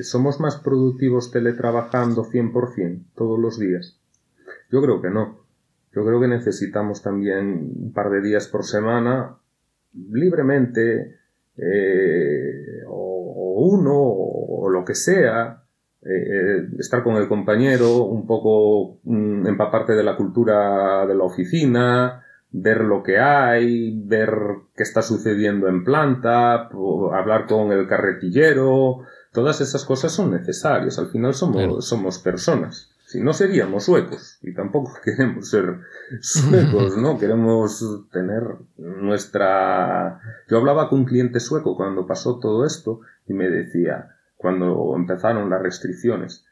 [0.00, 3.98] ¿Somos más productivos teletrabajando 100% todos los días?
[4.70, 5.47] Yo creo que no.
[5.94, 9.36] Yo creo que necesitamos también un par de días por semana
[10.12, 11.16] libremente
[11.56, 15.62] eh, o, uno o, lo que sea
[16.02, 22.24] eh, estar con el compañero un poco mm, empaparte de la cultura de la oficina
[22.50, 24.30] ver lo que hay ver
[24.76, 26.68] qué está sucediendo en planta
[27.12, 29.00] hablar con el carretillero.
[29.32, 34.52] Todas esas cosas son necesarias al final somos, somos personas si no seríamos suecos y
[34.52, 35.80] tampoco queremos ser
[36.20, 37.18] suecos, ¿no?
[37.18, 38.42] Queremos tener
[38.76, 40.20] nuestra...
[40.46, 45.48] Yo hablaba con un cliente sueco cuando pasó todo esto y me decía, cuando empezaron
[45.48, 46.44] las restricciones,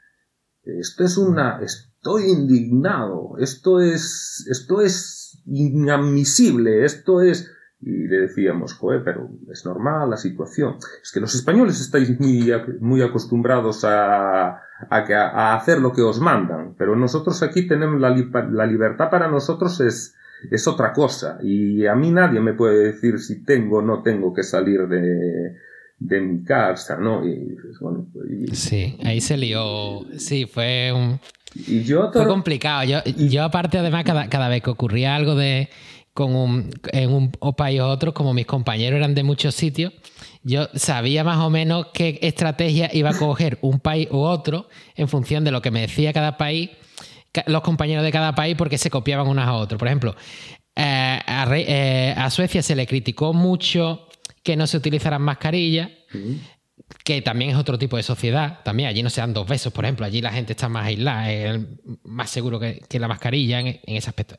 [0.65, 1.61] esto es una...
[1.61, 4.47] Estoy indignado, esto es...
[4.51, 7.51] Esto es inadmisible, esto es...
[7.81, 10.77] Y le decíamos, joder, pero es normal la situación.
[11.03, 12.51] Es que los españoles estáis muy,
[12.81, 18.11] muy acostumbrados a, a, hacer lo que os mandan, pero nosotros aquí tenemos la,
[18.51, 20.15] la libertad para nosotros es,
[20.51, 24.33] es otra cosa y a mí nadie me puede decir si tengo o no tengo
[24.33, 25.57] que salir de,
[25.99, 27.27] de mi casa, ¿no?
[27.27, 28.07] Y, bueno,
[28.53, 31.21] Sí, ahí se lió, sí, fue un...
[31.55, 32.85] Y yo Fue complicado.
[32.85, 35.71] Yo, yo aparte, además, cada, cada vez que ocurría algo de
[36.17, 39.93] con un, en un país o otro, como mis compañeros eran de muchos sitios,
[40.43, 45.09] yo sabía más o menos qué estrategia iba a coger un país u otro en
[45.09, 46.71] función de lo que me decía cada país,
[47.47, 49.79] los compañeros de cada país, porque se copiaban unos a otros.
[49.79, 50.17] Por ejemplo,
[50.75, 54.09] eh, eh, a, Suecia se le criticó mucho
[54.43, 55.91] que no se utilizaran mascarillas.
[57.05, 58.61] que también es otro tipo de sociedad.
[58.65, 60.07] También allí no se dan dos besos, por ejemplo.
[60.07, 61.61] Allí la gente está más aislada, es
[62.05, 64.39] más seguro que, la mascarilla en, ese aspecto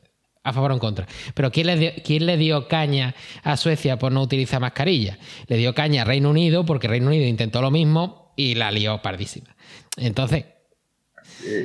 [0.50, 1.06] a favor o en contra.
[1.34, 5.18] Pero ¿quién le, dio, ¿quién le dio caña a Suecia por no utilizar mascarilla?
[5.46, 9.02] Le dio caña a Reino Unido porque Reino Unido intentó lo mismo y la lió
[9.02, 9.56] pardísima.
[9.96, 10.44] Entonces,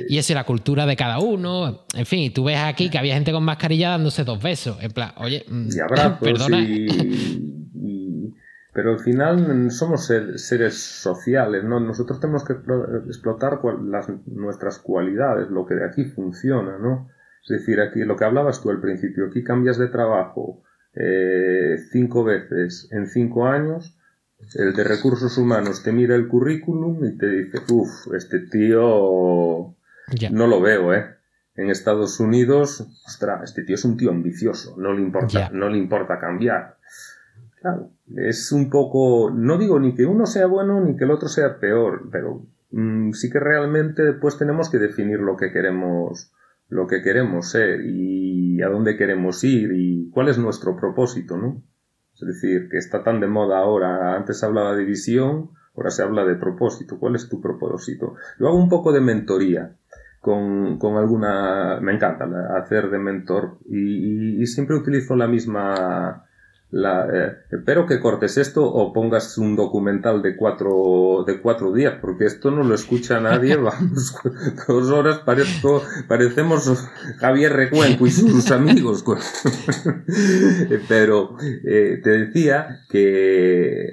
[0.08, 1.86] y eso es la cultura de cada uno.
[1.94, 4.76] En fin, tú ves aquí que había gente con mascarilla dándose dos besos.
[4.80, 5.68] En plan, oye, mm,
[6.20, 6.66] perdona.
[8.72, 11.80] pero al final somos seres sociales, ¿no?
[11.80, 12.54] Nosotros tenemos que
[13.06, 13.60] explotar
[14.26, 17.08] nuestras cualidades, lo que de aquí funciona, ¿no?
[17.44, 20.62] Es decir, aquí lo que hablabas tú al principio, aquí cambias de trabajo
[20.94, 23.98] eh, cinco veces en cinco años,
[24.54, 29.74] el de recursos humanos te mira el currículum y te dice, uff, este tío
[30.30, 31.16] no lo veo, ¿eh?
[31.56, 35.78] En Estados Unidos, ostras, este tío es un tío ambicioso, no le importa, no le
[35.78, 36.78] importa cambiar.
[37.60, 41.28] Claro, es un poco, no digo ni que uno sea bueno ni que el otro
[41.28, 42.42] sea peor, pero
[42.72, 46.32] mm, sí que realmente después tenemos que definir lo que queremos
[46.68, 51.62] lo que queremos ser y a dónde queremos ir y cuál es nuestro propósito, ¿no?
[52.14, 56.02] Es decir, que está tan de moda ahora, antes se hablaba de visión, ahora se
[56.02, 58.14] habla de propósito, ¿cuál es tu propósito?
[58.38, 59.76] Yo hago un poco de mentoría
[60.20, 62.26] con, con alguna, me encanta
[62.56, 66.24] hacer de mentor y siempre utilizo la misma,
[66.74, 71.98] la, eh, espero que cortes esto o pongas un documental de cuatro, de cuatro días,
[72.00, 74.12] porque esto no lo escucha nadie, vamos,
[74.66, 76.84] dos horas parezco, parecemos
[77.18, 79.04] Javier Recuenco y sus amigos.
[80.88, 83.90] Pero eh, te decía que,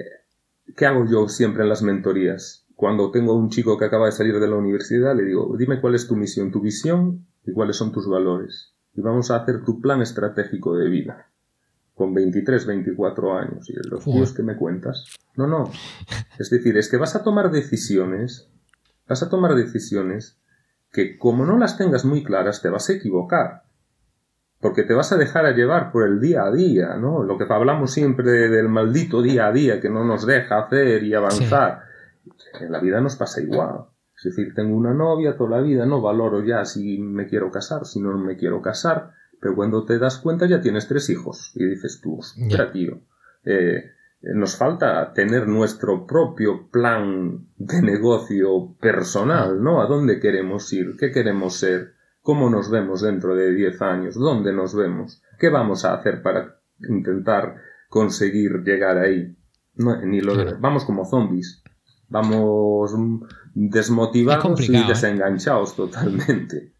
[0.76, 2.66] ¿qué hago yo siempre en las mentorías?
[2.74, 5.94] Cuando tengo un chico que acaba de salir de la universidad, le digo, dime cuál
[5.94, 8.74] es tu misión, tu visión y cuáles son tus valores.
[8.92, 11.31] Y vamos a hacer tu plan estratégico de vida
[12.02, 15.04] con 23, 24 años y los tíos que me cuentas.
[15.36, 15.70] No, no.
[16.36, 18.50] Es decir, es que vas a tomar decisiones,
[19.06, 20.40] vas a tomar decisiones
[20.90, 23.62] que como no las tengas muy claras te vas a equivocar.
[24.60, 27.22] Porque te vas a dejar a llevar por el día a día, ¿no?
[27.22, 31.14] Lo que hablamos siempre del maldito día a día que no nos deja hacer y
[31.14, 31.82] avanzar.
[32.60, 33.84] En la vida nos pasa igual.
[34.16, 37.84] Es decir, tengo una novia toda la vida, no valoro ya si me quiero casar,
[37.84, 39.12] si no me quiero casar
[39.42, 43.00] pero cuando te das cuenta ya tienes tres hijos y dices tú, ostras, tío,
[43.44, 43.90] Eh,
[44.22, 49.82] nos falta tener nuestro propio plan de negocio personal, ¿no?
[49.82, 50.96] ¿A dónde queremos ir?
[50.96, 51.94] ¿Qué queremos ser?
[52.20, 54.14] ¿Cómo nos vemos dentro de 10 años?
[54.14, 55.20] ¿Dónde nos vemos?
[55.40, 57.56] ¿Qué vamos a hacer para intentar
[57.88, 59.36] conseguir llegar ahí?
[60.04, 61.64] ni lo, Vamos como zombies.
[62.08, 62.94] Vamos
[63.54, 64.84] desmotivados y ¿eh?
[64.86, 66.74] desenganchados totalmente.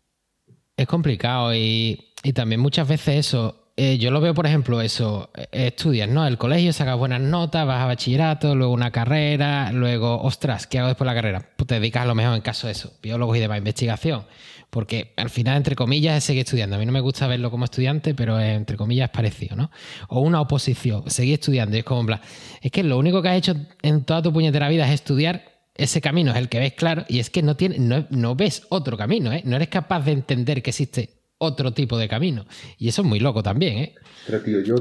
[0.77, 5.31] Es complicado y, y también muchas veces eso eh, yo lo veo, por ejemplo, eso,
[5.35, 6.27] eh, estudias, ¿no?
[6.27, 10.89] El colegio, sacas buenas notas, vas a bachillerato, luego una carrera, luego, ostras, ¿qué hago
[10.89, 11.49] después de la carrera?
[11.57, 14.27] Pues te dedicas a lo mejor en caso de eso, biólogos y demás, investigación.
[14.69, 16.77] Porque al final, entre comillas, es seguir estudiando.
[16.77, 19.71] A mí no me gusta verlo como estudiante, pero entre comillas es parecido, ¿no?
[20.09, 21.77] O una oposición, seguir estudiando.
[21.77, 22.21] Y es como, en plan,
[22.61, 25.45] es que lo único que has hecho en toda tu puñetera vida es estudiar
[25.75, 28.67] ese camino es el que ves claro y es que no, tiene, no, no ves
[28.69, 29.43] otro camino, ¿eh?
[29.45, 32.47] No eres capaz de entender que existe otro tipo de camino.
[32.79, 33.95] Y eso es muy loco también, ¿eh?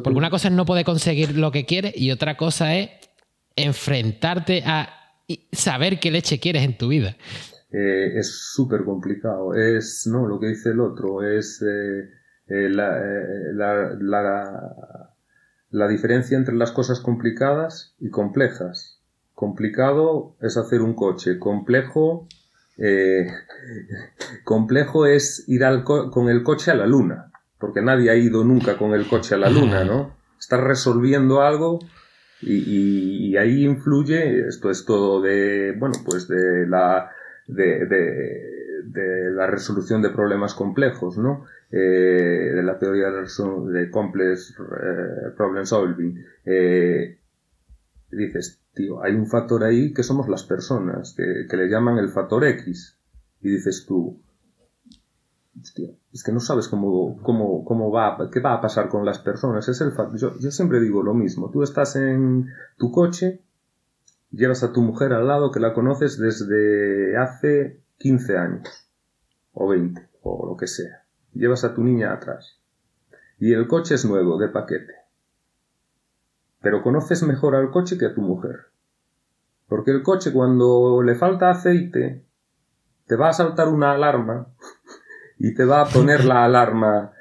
[0.03, 2.89] Porque una cosa es no poder conseguir lo que quieres y otra cosa es
[3.55, 4.89] enfrentarte a
[5.51, 7.17] saber qué leche quieres en tu vida.
[7.71, 9.55] Eh, es súper complicado.
[9.55, 12.09] Es, no, lo que dice el otro, es eh,
[12.47, 15.15] eh, la, la,
[15.69, 18.99] la diferencia entre las cosas complicadas y complejas.
[19.33, 22.27] Complicado es hacer un coche, complejo
[22.77, 23.27] eh,
[24.43, 28.77] complejo es ir al con el coche a la luna, porque nadie ha ido nunca
[28.77, 30.15] con el coche a la luna, ¿no?
[30.39, 31.79] Estás resolviendo algo
[32.41, 37.11] y, ahí influye, esto es todo de, bueno, pues de la,
[37.47, 41.45] de, de, la resolución de problemas complejos, ¿no?
[41.71, 41.77] Eh,
[42.55, 46.25] de la teoría de, complex eh, problem solving.
[48.11, 52.43] dices, tío, hay un factor ahí que somos las personas, que, le llaman el factor
[52.45, 52.97] X.
[53.41, 54.21] Y dices tú,
[55.59, 59.19] hostia, es que no sabes cómo, cómo, cómo va, qué va a pasar con las
[59.19, 59.67] personas.
[59.67, 61.49] Es el yo, yo siempre digo lo mismo.
[61.49, 63.41] Tú estás en tu coche,
[64.31, 68.67] llevas a tu mujer al lado que la conoces desde hace 15 años,
[69.53, 71.05] o 20, o lo que sea.
[71.33, 72.59] Llevas a tu niña atrás.
[73.39, 75.00] Y el coche es nuevo, de paquete
[76.61, 78.67] pero conoces mejor al coche que a tu mujer.
[79.67, 82.23] Porque el coche cuando le falta aceite,
[83.07, 84.47] te va a saltar una alarma
[85.37, 87.13] y te va a poner la alarma.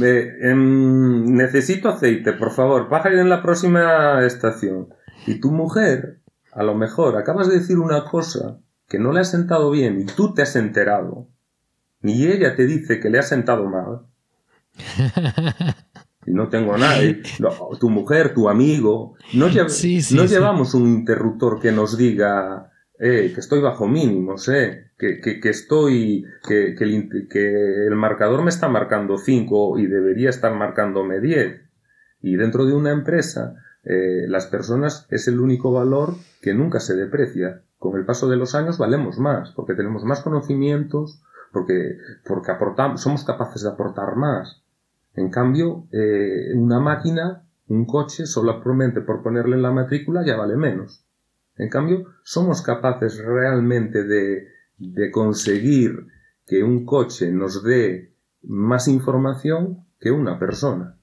[0.00, 4.88] Em, necesito aceite, por favor, bájale en la próxima estación.
[5.26, 6.20] Y tu mujer,
[6.52, 8.58] a lo mejor, acabas de decir una cosa
[8.88, 11.28] que no le ha sentado bien y tú te has enterado.
[12.02, 14.06] Y ella te dice que le ha sentado mal.
[16.28, 17.22] y no tengo a nadie,
[17.80, 19.48] tu mujer, tu amigo, no,
[20.26, 26.24] llevamos un interruptor que nos diga eh, que estoy bajo mínimos, eh, que, que, estoy,
[26.46, 31.62] que, que, el, que el marcador me está marcando 5 y debería estar marcándome 10.
[32.20, 36.96] Y dentro de una empresa, eh, las personas es el único valor que nunca se
[36.96, 37.62] deprecia.
[37.78, 41.22] Con el paso de los años valemos más, porque tenemos más conocimientos,
[41.52, 44.62] porque, porque aportamos, somos capaces de aportar más.
[45.18, 51.04] En cambio, eh, una máquina, un coche, solamente por ponerle la matrícula ya vale menos.
[51.56, 54.46] En cambio, somos capaces realmente de,
[54.78, 56.06] de conseguir
[56.46, 58.12] que un coche nos dé
[58.44, 60.96] más información que una persona.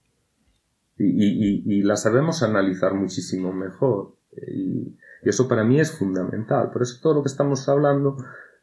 [0.97, 4.15] Y, la sabemos analizar muchísimo mejor.
[4.47, 6.71] Y, eso para mí es fundamental.
[6.71, 8.15] Por eso todo lo que estamos hablando,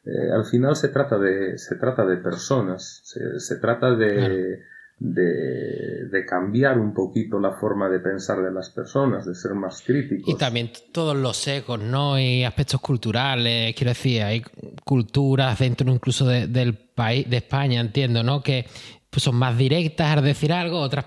[0.03, 4.63] eh, al final se trata de, se trata de personas, se, trata de,
[4.99, 10.33] de, cambiar un poquito la forma de pensar de las personas, de ser más críticos.
[10.33, 12.19] Y también todos los ecos, ¿no?
[12.19, 14.43] Y aspectos culturales, quiero decir, hay
[14.83, 18.41] culturas dentro incluso del país, de España, entiendo, ¿no?
[18.41, 18.65] Que
[19.09, 21.05] pues, son más directas al decir algo, otras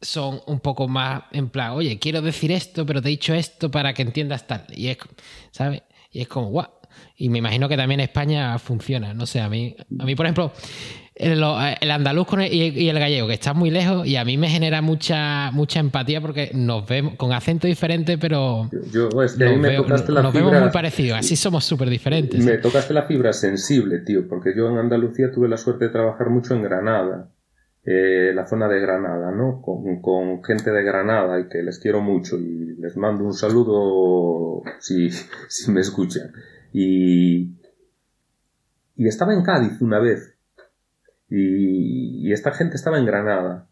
[0.00, 3.70] son un poco más en plan, oye, quiero decir esto, pero te he dicho esto
[3.70, 4.64] para que entiendas tal.
[4.70, 4.98] Y es,
[5.50, 5.82] ¿sabes?
[6.10, 6.68] Y es como, guau.
[7.16, 9.12] Y me imagino que también en España funciona.
[9.14, 10.52] No sé, a mí, a mí por ejemplo,
[11.20, 15.50] el, andaluz y, el gallego, que están muy lejos, y a mí me genera mucha,
[15.52, 20.22] mucha empatía porque nos vemos con acento diferente, pero yo, es que me tocaste la
[20.22, 22.42] nos vemos muy parecidos, así somos súper diferentes.
[22.44, 26.30] Me tocaste la fibra sensible, tío, porque yo en Andalucía tuve la suerte de trabajar
[26.30, 27.30] mucho en Granada,
[27.84, 29.62] eh, la zona de Granada, ¿no?
[29.62, 34.62] Con, con, gente de Granada y que les quiero mucho y les mando un saludo
[34.78, 36.32] si, si me escuchan.
[36.72, 37.56] Y,
[38.96, 40.36] y estaba en Cádiz una vez
[41.30, 43.68] y, esta gente estaba en Granada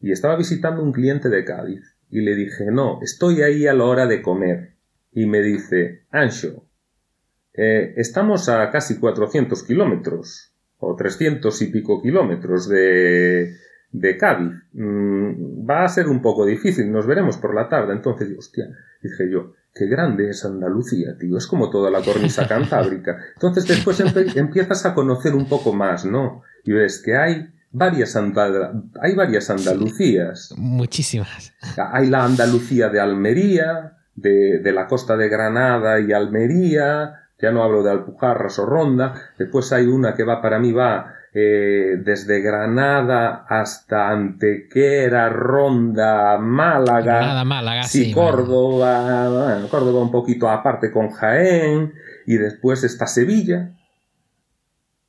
[0.00, 3.84] y estaba visitando un cliente de Cádiz y le dije, no, estoy ahí a la
[3.84, 4.74] hora de comer.
[5.12, 6.64] Y me dice, Ancho,
[7.54, 13.54] eh, estamos a casi 400 kilómetros o 300 y pico kilómetros de,
[13.92, 14.54] de Cádiz.
[14.72, 17.92] Mm, va a ser un poco difícil, nos veremos por la tarde.
[17.92, 18.66] Entonces, hostia,
[19.02, 23.18] dije yo, qué grande es Andalucía, tío, es como toda la cornisa cantábrica.
[23.34, 24.00] Entonces después
[24.36, 26.42] empiezas a conocer un poco más, ¿no?
[26.64, 30.54] Y ves que hay varias, hay varias Andalucías.
[30.56, 31.52] Muchísimas.
[31.76, 37.62] Hay la Andalucía de Almería, de, de la costa de Granada y Almería, ya no
[37.62, 42.40] hablo de Alpujarras o Ronda, después hay una que va, para mí va eh, desde
[42.40, 51.94] Granada hasta Antequera, Ronda, Málaga, Granada, Málaga sí, Córdoba, Córdoba un poquito aparte con Jaén,
[52.26, 53.76] y después está Sevilla,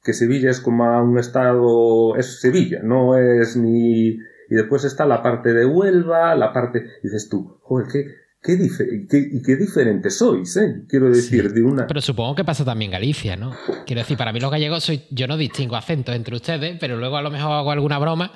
[0.03, 4.17] que Sevilla es como un estado, es Sevilla, no es ni...
[4.49, 6.85] Y después está la parte de Huelva, la parte...
[7.01, 8.05] dices tú, joder, qué,
[8.41, 10.83] qué, y qué diferentes sois, ¿eh?
[10.87, 11.85] Quiero decir, de una...
[11.85, 13.51] Pero supongo que pasa también Galicia, ¿no?
[13.85, 17.17] Quiero decir, para mí los gallegos, soy, yo no distingo acentos entre ustedes, pero luego
[17.17, 18.31] a lo mejor hago alguna broma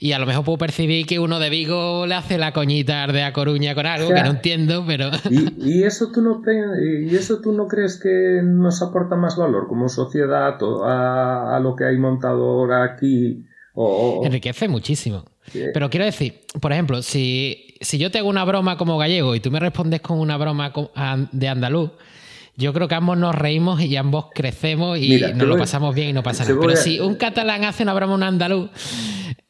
[0.00, 3.22] y a lo mejor puedo percibir que uno de Vigo le hace la coñita de
[3.22, 5.10] A Coruña con algo que no entiendo, pero...
[5.30, 6.42] ¿Y, y, eso tú no,
[6.82, 11.76] ¿Y eso tú no crees que nos aporta más valor como sociedad a, a lo
[11.76, 13.44] que hay montado ahora aquí?
[14.22, 15.24] Enriquece muchísimo.
[15.52, 19.40] Pero quiero decir, por ejemplo, si, si yo te hago una broma como gallego y
[19.40, 20.72] tú me respondes con una broma
[21.32, 21.90] de andaluz,
[22.56, 26.12] yo creo que ambos nos reímos y ambos crecemos y nos lo pasamos bien y
[26.12, 26.56] no pasa nada.
[26.60, 28.70] Pero si un catalán hace una broma un andaluz,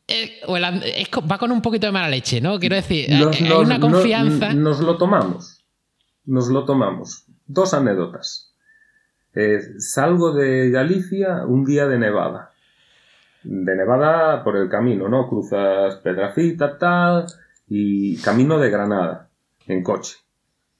[0.09, 2.59] eh, va con un poquito de mala leche, ¿no?
[2.59, 4.55] Quiero decir, hay una confianza.
[4.55, 5.65] nos lo tomamos.
[6.25, 7.27] Nos lo tomamos.
[7.47, 8.55] Dos anécdotas.
[9.35, 12.55] Eh, salgo de Galicia un día de nevada
[13.45, 15.29] de Nevada por el camino, ¿no?
[15.29, 17.27] Cruzas Pedrafita, tal,
[17.77, 19.31] y camino de Granada,
[19.67, 20.19] en coche.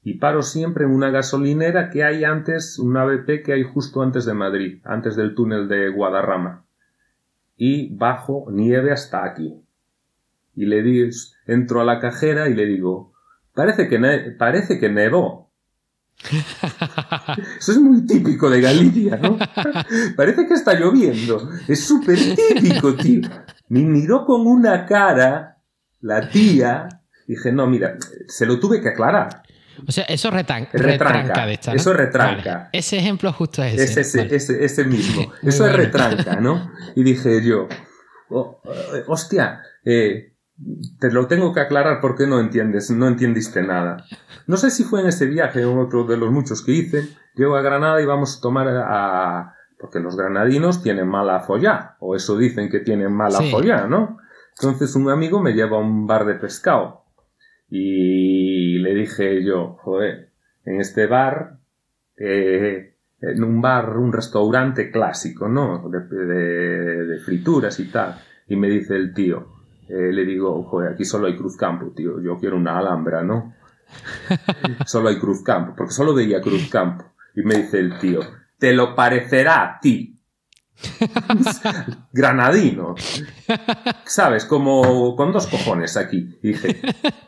[0.05, 4.25] Y paro siempre en una gasolinera que hay antes, una BP que hay justo antes
[4.27, 6.65] de Madrid, antes del túnel de Guadarrama.
[7.57, 9.61] Y bajo nieve hasta aquí.
[10.55, 11.11] Y le digo,
[11.47, 13.13] entro a la cajera y le digo,
[13.55, 13.99] parece que,
[14.39, 15.51] parece que nevó.
[17.59, 19.37] Eso es muy típico de Galicia, ¿no?
[20.17, 21.51] Parece que está lloviendo.
[21.67, 23.23] Es súper típico, tío.
[23.69, 25.54] Me miró con una cara
[26.05, 26.89] la tía.
[27.27, 27.97] Dije, no, mira,
[28.29, 29.43] se lo tuve que aclarar.
[29.89, 32.69] O sea, eso retranca, retranca de Eso retranca.
[32.73, 34.35] Ese ejemplo justo es ese.
[34.35, 35.33] ese, ese, mismo.
[35.43, 36.71] eso es retranca, ¿no?
[36.95, 37.67] Y dije yo,
[38.29, 38.61] oh,
[38.95, 40.35] eh, hostia, eh,
[41.01, 44.05] te lo tengo que aclarar porque no entiendes, no entendiste nada.
[44.47, 47.09] No sé si fue en ese viaje o otro de los muchos que hice.
[47.35, 49.55] Llego a Granada y vamos a tomar a...
[49.81, 54.19] porque los granadinos tienen mala follá, o eso dicen que tienen mala follá, ¿no?
[54.59, 57.05] Entonces un amigo me lleva a un bar de pescado
[57.69, 60.33] y le dije yo, joder,
[60.65, 61.59] en este bar,
[62.17, 65.89] eh, en un bar, un restaurante clásico, ¿no?
[65.89, 68.17] De, de frituras y tal.
[68.47, 69.55] Y me dice el tío,
[69.89, 73.55] eh, le digo, joder, aquí solo hay Cruzcampo, tío, yo quiero una Alhambra, ¿no?
[74.87, 77.13] solo hay Cruzcampo, porque solo veía Cruzcampo.
[77.35, 78.21] Y me dice el tío,
[78.59, 80.14] te lo parecerá a ti.
[82.13, 82.95] Granadino.
[84.05, 84.45] ¿Sabes?
[84.45, 86.39] Como con dos cojones aquí.
[86.43, 86.81] Y dije,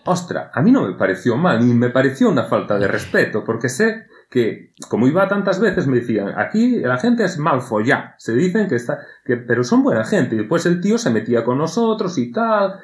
[0.05, 3.69] ostra, a mí no me pareció mal, ni me pareció una falta de respeto, porque
[3.69, 8.35] sé que, como iba tantas veces, me decían, aquí la gente es mal follá, se
[8.35, 11.59] dicen que está, que, pero son buena gente, y después el tío se metía con
[11.59, 12.81] nosotros y tal.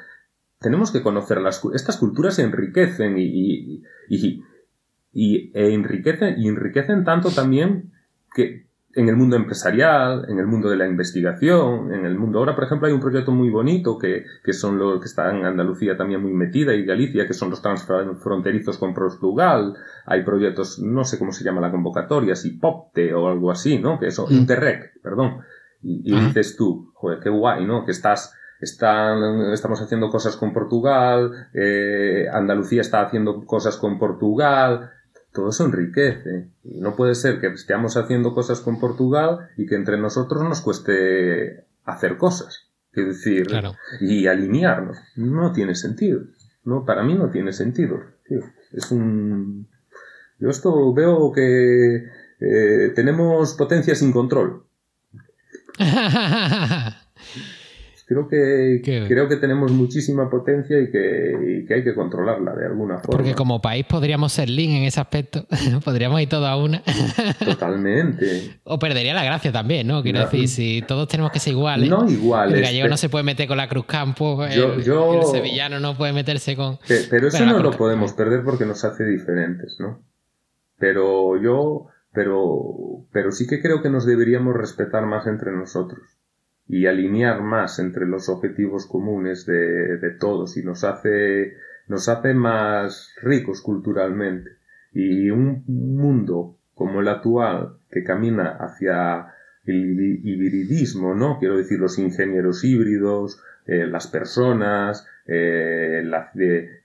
[0.59, 4.43] Tenemos que conocer las, estas culturas enriquecen y, y, y,
[5.11, 7.91] y e enriquecen, y enriquecen tanto también
[8.33, 12.39] que, en el mundo empresarial, en el mundo de la investigación, en el mundo.
[12.39, 15.45] Ahora, por ejemplo, hay un proyecto muy bonito que, que son los que está en
[15.45, 19.75] Andalucía también muy metida y Galicia, que son los transfronterizos con Portugal.
[20.05, 23.99] Hay proyectos, no sé cómo se llama la convocatoria, si POPTE o algo así, ¿no?
[23.99, 24.33] Que eso, mm.
[24.33, 25.39] Interreg, perdón.
[25.81, 27.83] Y, dices tú, joder, qué guay, ¿no?
[27.83, 34.91] Que estás, están, estamos haciendo cosas con Portugal, eh, Andalucía está haciendo cosas con Portugal,
[35.33, 36.49] todo eso enriquece.
[36.63, 40.61] Y no puede ser que estemos haciendo cosas con Portugal y que entre nosotros nos
[40.61, 42.69] cueste hacer cosas.
[42.93, 43.47] Es decir,
[43.99, 44.97] y alinearnos.
[45.15, 46.21] No tiene sentido.
[46.63, 47.99] No, para mí no tiene sentido.
[48.71, 49.67] Es un.
[50.39, 52.05] Yo esto veo que
[52.39, 54.63] eh, tenemos potencia sin control.
[58.13, 63.17] Creo que, creo que tenemos muchísima potencia y que, hay que controlarla de alguna forma.
[63.17, 65.47] Porque como país podríamos ser lean en ese aspecto.
[65.83, 66.83] podríamos ir todo a una.
[67.43, 68.59] Totalmente.
[68.65, 70.03] o perdería la gracia también, ¿no?
[70.03, 71.89] Quiero decir, si todos tenemos que ser iguales.
[71.89, 72.55] No iguales.
[72.55, 74.45] El gallego no se puede meter con la Cruz Campo.
[74.45, 74.83] El,
[75.25, 76.77] sevillano no puede meterse con.
[77.09, 80.03] Pero eso no lo podemos perder porque nos hace diferentes, ¿no?
[80.77, 81.87] Pero yo.
[82.15, 85.99] Pero, pero sí que creo que nos deberíamos respetar más entre nosotros
[86.67, 91.57] y alinear más entre los objetivos comunes de, de todos y nos hace,
[91.87, 94.51] nos hace más ricos culturalmente.
[94.93, 99.27] Y un mundo como el actual, que camina hacia
[99.65, 101.39] el hibridismo, ¿no?
[101.39, 106.03] Quiero decir, los ingenieros híbridos, eh, las personas, eh,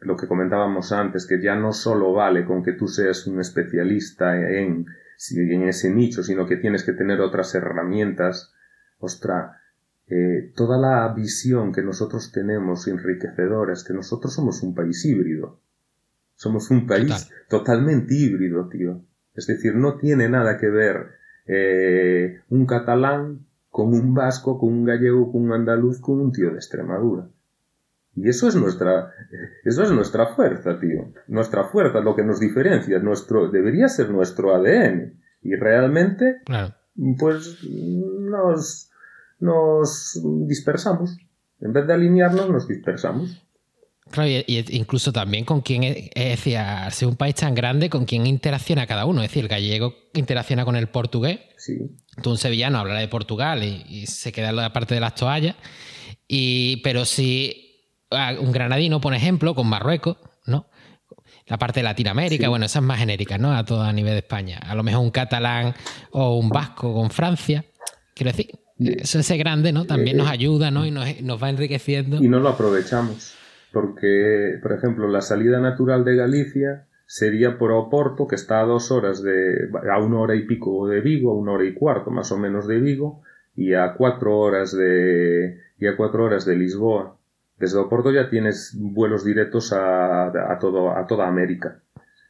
[0.01, 4.37] lo que comentábamos antes, que ya no solo vale con que tú seas un especialista
[4.37, 4.87] en,
[5.37, 8.55] en ese nicho, sino que tienes que tener otras herramientas.
[9.01, 9.61] Ostra,
[10.11, 15.61] eh, toda la visión que nosotros tenemos enriquecedora es que nosotros somos un país híbrido.
[16.35, 19.03] Somos un país totalmente híbrido, tío.
[19.35, 21.09] Es decir, no tiene nada que ver
[21.47, 26.51] eh, un catalán con un vasco, con un gallego, con un andaluz, con un tío
[26.51, 27.29] de Extremadura.
[28.15, 29.13] Y eso es nuestra,
[29.65, 31.13] eso es nuestra fuerza, tío.
[31.29, 35.21] Nuestra fuerza, lo que nos diferencia, nuestro, debería ser nuestro ADN.
[35.43, 36.41] Y realmente,
[37.19, 38.88] pues, nos,
[39.41, 41.17] nos dispersamos.
[41.61, 43.43] En vez de alinearnos, nos dispersamos.
[44.11, 48.05] Claro, y, incluso también con quién, es decir, al ser un país tan grande, con
[48.05, 49.23] quién interacciona cada uno.
[49.23, 51.41] Es decir, el gallego interacciona con el portugués.
[51.57, 51.79] Sí.
[52.23, 55.57] Tú, un sevillano, hablará de Portugal y, se queda en la parte de las toallas.
[56.27, 57.65] Y, pero si
[58.41, 60.17] un granadino, por ejemplo, con Marruecos,
[60.47, 60.71] ¿no?
[61.47, 63.55] La parte de Latinoamérica, bueno, esa es más genérica, ¿no?
[63.55, 64.59] A todo a nivel de España.
[64.59, 65.75] A lo mejor un catalán
[66.11, 67.65] o un vasco con Francia.
[68.15, 69.85] Quiero decir, eso ese grande, ¿no?
[69.85, 70.87] También nos ayuda, ¿no?
[70.87, 72.23] Y nos, nos va enriqueciendo.
[72.23, 73.39] Y no lo aprovechamos
[73.73, 78.91] porque, por ejemplo, la salida natural de Galicia sería por Oporto, que está a dos
[78.91, 82.33] horas de, a una hora y pico de Vigo, a una hora y cuarto más
[82.33, 83.23] o menos de Vigo,
[83.55, 87.17] y a cuatro horas de, y a cuatro horas de Lisboa.
[87.59, 91.81] Desde Oporto ya tienes vuelos directos a, a, todo, a toda América.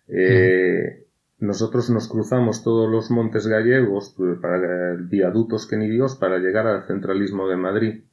[0.08, 1.06] Eh,
[1.38, 6.66] nosotros nos cruzamos todos los montes gallegos pues, para viaductos que ni Dios para llegar
[6.66, 8.04] al centralismo de Madrid.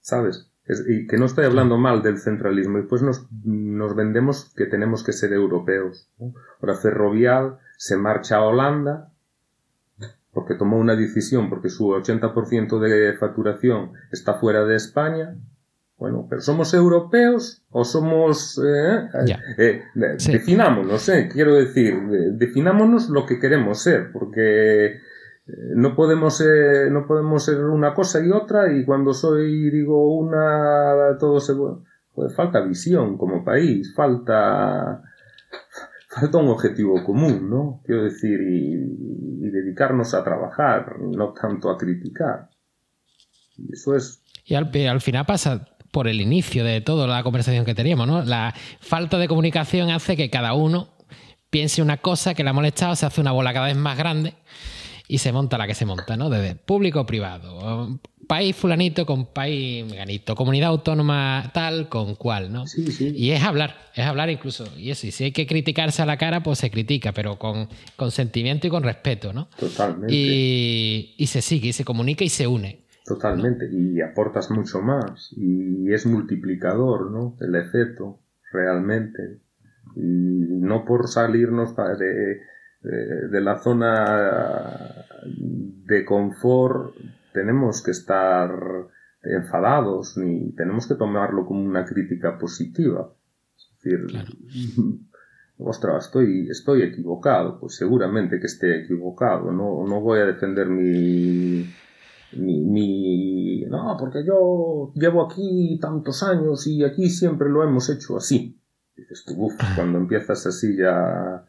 [0.00, 0.48] ¿Sabes?
[0.86, 5.02] y que no estoy hablando mal del centralismo, y pues nos, nos vendemos que tenemos
[5.02, 6.08] que ser europeos.
[6.60, 9.12] Ahora Ferrovial se marcha a Holanda
[10.32, 15.36] porque tomó una decisión, porque su 80% de facturación está fuera de España.
[16.02, 18.58] Bueno, pero ¿somos europeos o somos...
[18.58, 19.08] Eh,
[19.56, 21.94] eh, Definámonos, eh, quiero decir,
[22.32, 24.98] definámonos lo que queremos ser, porque
[25.46, 31.16] no podemos ser, no podemos ser una cosa y otra y cuando soy digo una
[31.20, 31.52] todo se
[32.12, 35.02] pues falta visión como país falta
[36.08, 42.48] falta un objetivo común no quiero decir y, dedicarnos a trabajar no tanto a criticar.
[43.56, 47.64] Y eso es y al, al final pasa por el inicio de toda la conversación
[47.64, 50.88] que teníamos no la falta de comunicación hace que cada uno
[51.50, 54.34] piense una cosa que le ha molestado se hace una bola cada vez más grande
[55.12, 56.30] y se monta la que se monta, ¿no?
[56.30, 62.66] Desde público privado, país fulanito con país meganito, comunidad autónoma tal con cual, ¿no?
[62.66, 63.12] Sí, sí.
[63.14, 64.64] Y es hablar, es hablar incluso.
[64.78, 67.68] Y eso, y si hay que criticarse a la cara, pues se critica, pero con,
[67.96, 69.48] con sentimiento y con respeto, ¿no?
[69.58, 70.14] Totalmente.
[70.14, 72.81] Y, y se sigue, y se comunica y se une.
[73.04, 77.36] Totalmente, y aportas mucho más, y es multiplicador, ¿no?
[77.40, 78.20] El efecto,
[78.52, 79.40] realmente.
[79.96, 82.40] Y no por salirnos de
[82.82, 86.94] de la zona de confort
[87.32, 88.50] tenemos que estar
[89.22, 93.12] enfadados ni tenemos que tomarlo como una crítica positiva.
[93.56, 94.06] Es decir,
[95.58, 101.64] ostras, estoy, estoy equivocado, pues seguramente que esté equivocado, no, no voy a defender mi,
[102.36, 108.16] mi, mi, no, porque yo llevo aquí tantos años y aquí siempre lo hemos hecho
[108.16, 108.58] así.
[108.96, 111.46] Dices tú, uff, cuando empiezas así ya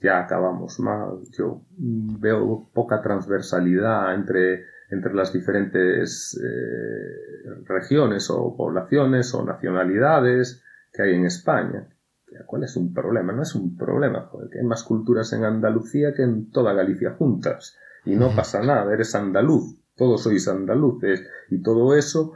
[0.00, 1.20] ya acabamos mal.
[1.36, 11.02] Yo veo poca transversalidad entre, entre las diferentes eh, regiones o poblaciones o nacionalidades que
[11.02, 11.88] hay en España.
[12.46, 13.32] ¿Cuál es un problema?
[13.32, 17.14] No es un problema, joder, que hay más culturas en Andalucía que en toda Galicia
[17.18, 17.76] juntas.
[18.04, 22.32] Y no pasa nada, eres andaluz, todos sois andaluces, y todo eso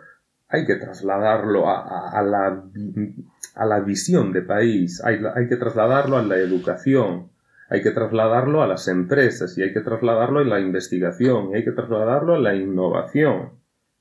[0.48, 2.62] hay que trasladarlo a, a, la,
[3.54, 7.30] a la visión de país, hay, hay que trasladarlo a la educación,
[7.70, 11.64] hay que trasladarlo a las empresas y hay que trasladarlo en la investigación y hay
[11.64, 13.52] que trasladarlo en la innovación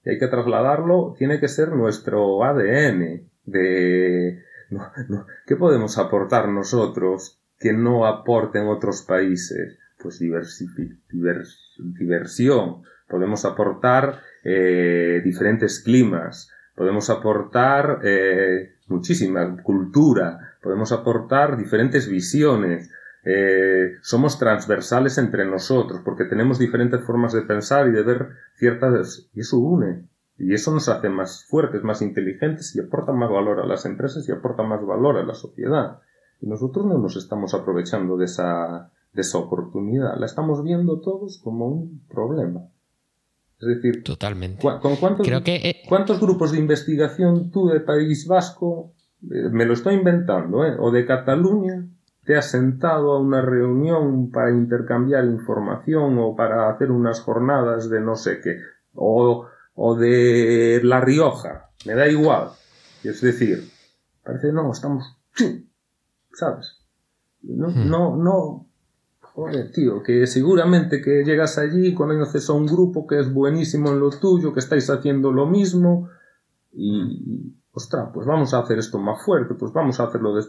[0.04, 4.44] y hay que trasladarlo, tiene que ser nuestro ADN de
[5.48, 9.80] ¿qué podemos aportar nosotros que no aporten otros países?
[10.02, 12.84] Pues diversión,
[13.14, 22.90] podemos aportar eh, diferentes climas, podemos aportar eh, muchísima cultura, podemos aportar diferentes visiones,
[23.24, 29.30] eh, somos transversales entre nosotros, porque tenemos diferentes formas de pensar y de ver ciertas...
[29.36, 30.08] Y eso une.
[30.40, 34.28] Y eso nos hace más fuertes, más inteligentes y aporta más valor a las empresas
[34.28, 36.00] y aporta más valor a la sociedad.
[36.42, 40.18] Y nosotros no nos estamos aprovechando de esa, de esa oportunidad.
[40.18, 42.68] La estamos viendo todos como un problema.
[43.64, 44.62] Es decir, Totalmente.
[44.62, 48.92] ¿con cuántos, Creo que, eh, cuántos grupos de investigación tú de País Vasco,
[49.24, 50.76] eh, me lo estoy inventando, ¿eh?
[50.78, 51.86] o de Cataluña,
[52.26, 58.02] te has sentado a una reunión para intercambiar información o para hacer unas jornadas de
[58.02, 58.58] no sé qué,
[58.94, 62.50] o, o de La Rioja, me da igual.
[63.04, 63.70] Es decir,
[64.24, 65.18] parece, no, estamos,
[66.34, 66.80] ¿sabes?
[67.42, 67.90] No, Hmm.
[67.90, 68.66] no, no,
[69.34, 74.00] joder, tío, que seguramente que llegas allí conoces a un grupo que es buenísimo en
[74.00, 76.10] lo tuyo, que estáis haciendo lo mismo
[76.72, 80.44] y, ostras, pues vamos a hacer esto más fuerte, pues vamos a hacerlo de...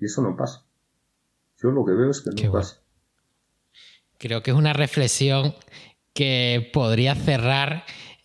[0.00, 0.66] Y eso no pasa.
[1.62, 2.80] Yo lo que veo es que no Qué pasa.
[4.18, 5.54] creo que es una reflexión
[6.12, 7.84] que podría cerrar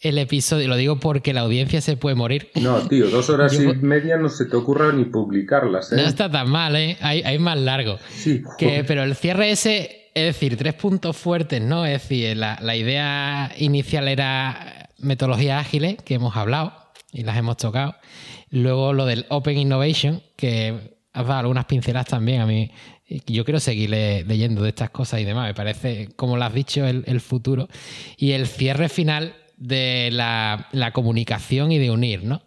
[0.09, 0.67] el episodio.
[0.67, 2.49] Lo digo porque la audiencia se puede morir.
[2.55, 5.95] No, tío, dos horas Yo- y media no se te ocurra ni publicarlas, ¿eh?
[5.97, 6.97] No está tan mal, ¿eh?
[7.01, 7.97] Hay, hay más largo.
[8.13, 11.85] Sí, Que, pero el cierre ese, es decir, tres puntos fuertes, ¿no?
[11.85, 16.73] Es decir, la, la idea inicial era metodologías ágiles, que hemos hablado
[17.11, 17.95] y las hemos tocado.
[18.49, 22.71] Luego lo del Open Innovation, que has dado algunas pinceladas también a mí.
[23.27, 25.47] Yo quiero seguir le- leyendo de estas cosas y demás.
[25.47, 27.67] Me parece, como lo has dicho, el, el futuro.
[28.17, 32.43] Y el cierre final de la, la comunicación y de unir, ¿no?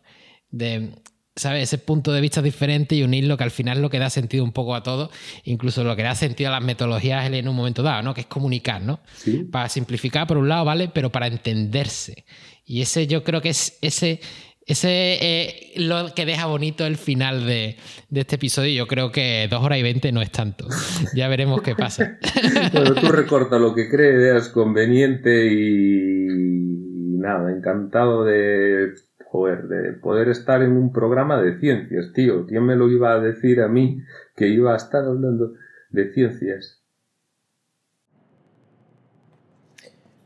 [0.51, 0.91] De,
[1.39, 1.63] ¿sabes?
[1.65, 4.45] Ese punto de vista diferente y unirlo, que al final es lo que da sentido
[4.45, 5.11] un poco a todo,
[5.45, 8.15] incluso lo que da sentido a las metodologías en un momento dado, ¿no?
[8.15, 9.01] Que es comunicar, ¿no?
[9.17, 10.91] Sí, Para simplificar por un lado, ¿vale?
[10.93, 12.25] Pero para entenderse.
[12.65, 14.21] Y ese yo creo que es ese,
[14.67, 17.77] ese eh, lo que deja bonito el final de,
[18.11, 18.73] de este episodio.
[18.73, 20.69] Yo creo que dos horas y veinte no es tanto.
[21.15, 22.19] Ya veremos qué pasa.
[22.73, 26.88] Bueno, tú recorta lo que creas conveniente y, y
[27.19, 28.95] nada, encantado de,
[29.31, 32.47] poder estar en un programa de ciencias, tío.
[32.47, 34.01] ¿Quién me lo iba a decir a mí
[34.37, 35.53] que iba a estar hablando
[35.91, 36.83] de ciencias?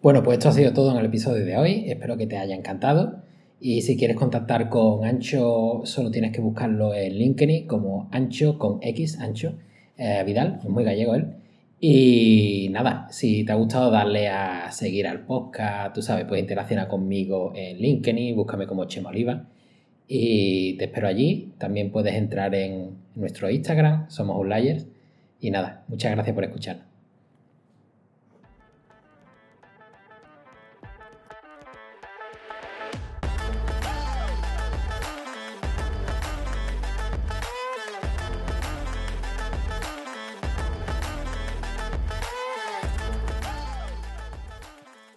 [0.02, 1.84] Bueno, pues esto ha sido todo en el episodio de hoy.
[1.86, 3.22] Espero que te haya encantado.
[3.60, 8.78] Y si quieres contactar con Ancho, solo tienes que buscarlo en LinkedIn como Ancho con
[8.82, 9.54] X, Ancho
[9.96, 11.41] eh, Vidal, es muy gallego él.
[11.84, 16.86] Y nada, si te ha gustado, darle a seguir al podcast, tú sabes, puedes interaccionar
[16.86, 19.48] conmigo en LinkedIn, búscame como Chema Oliva.
[20.06, 21.54] Y te espero allí.
[21.58, 24.86] También puedes entrar en nuestro Instagram, somos Outliers.
[25.40, 26.91] Y nada, muchas gracias por escuchar.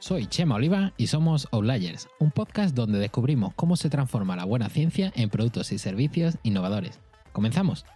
[0.08, 4.70] Soy Chema Oliva y somos Outliers, un podcast donde descubrimos cómo se transforma la buena
[4.70, 7.00] ciencia en productos y servicios innovadores.
[7.34, 7.88] ¿Comenzamos?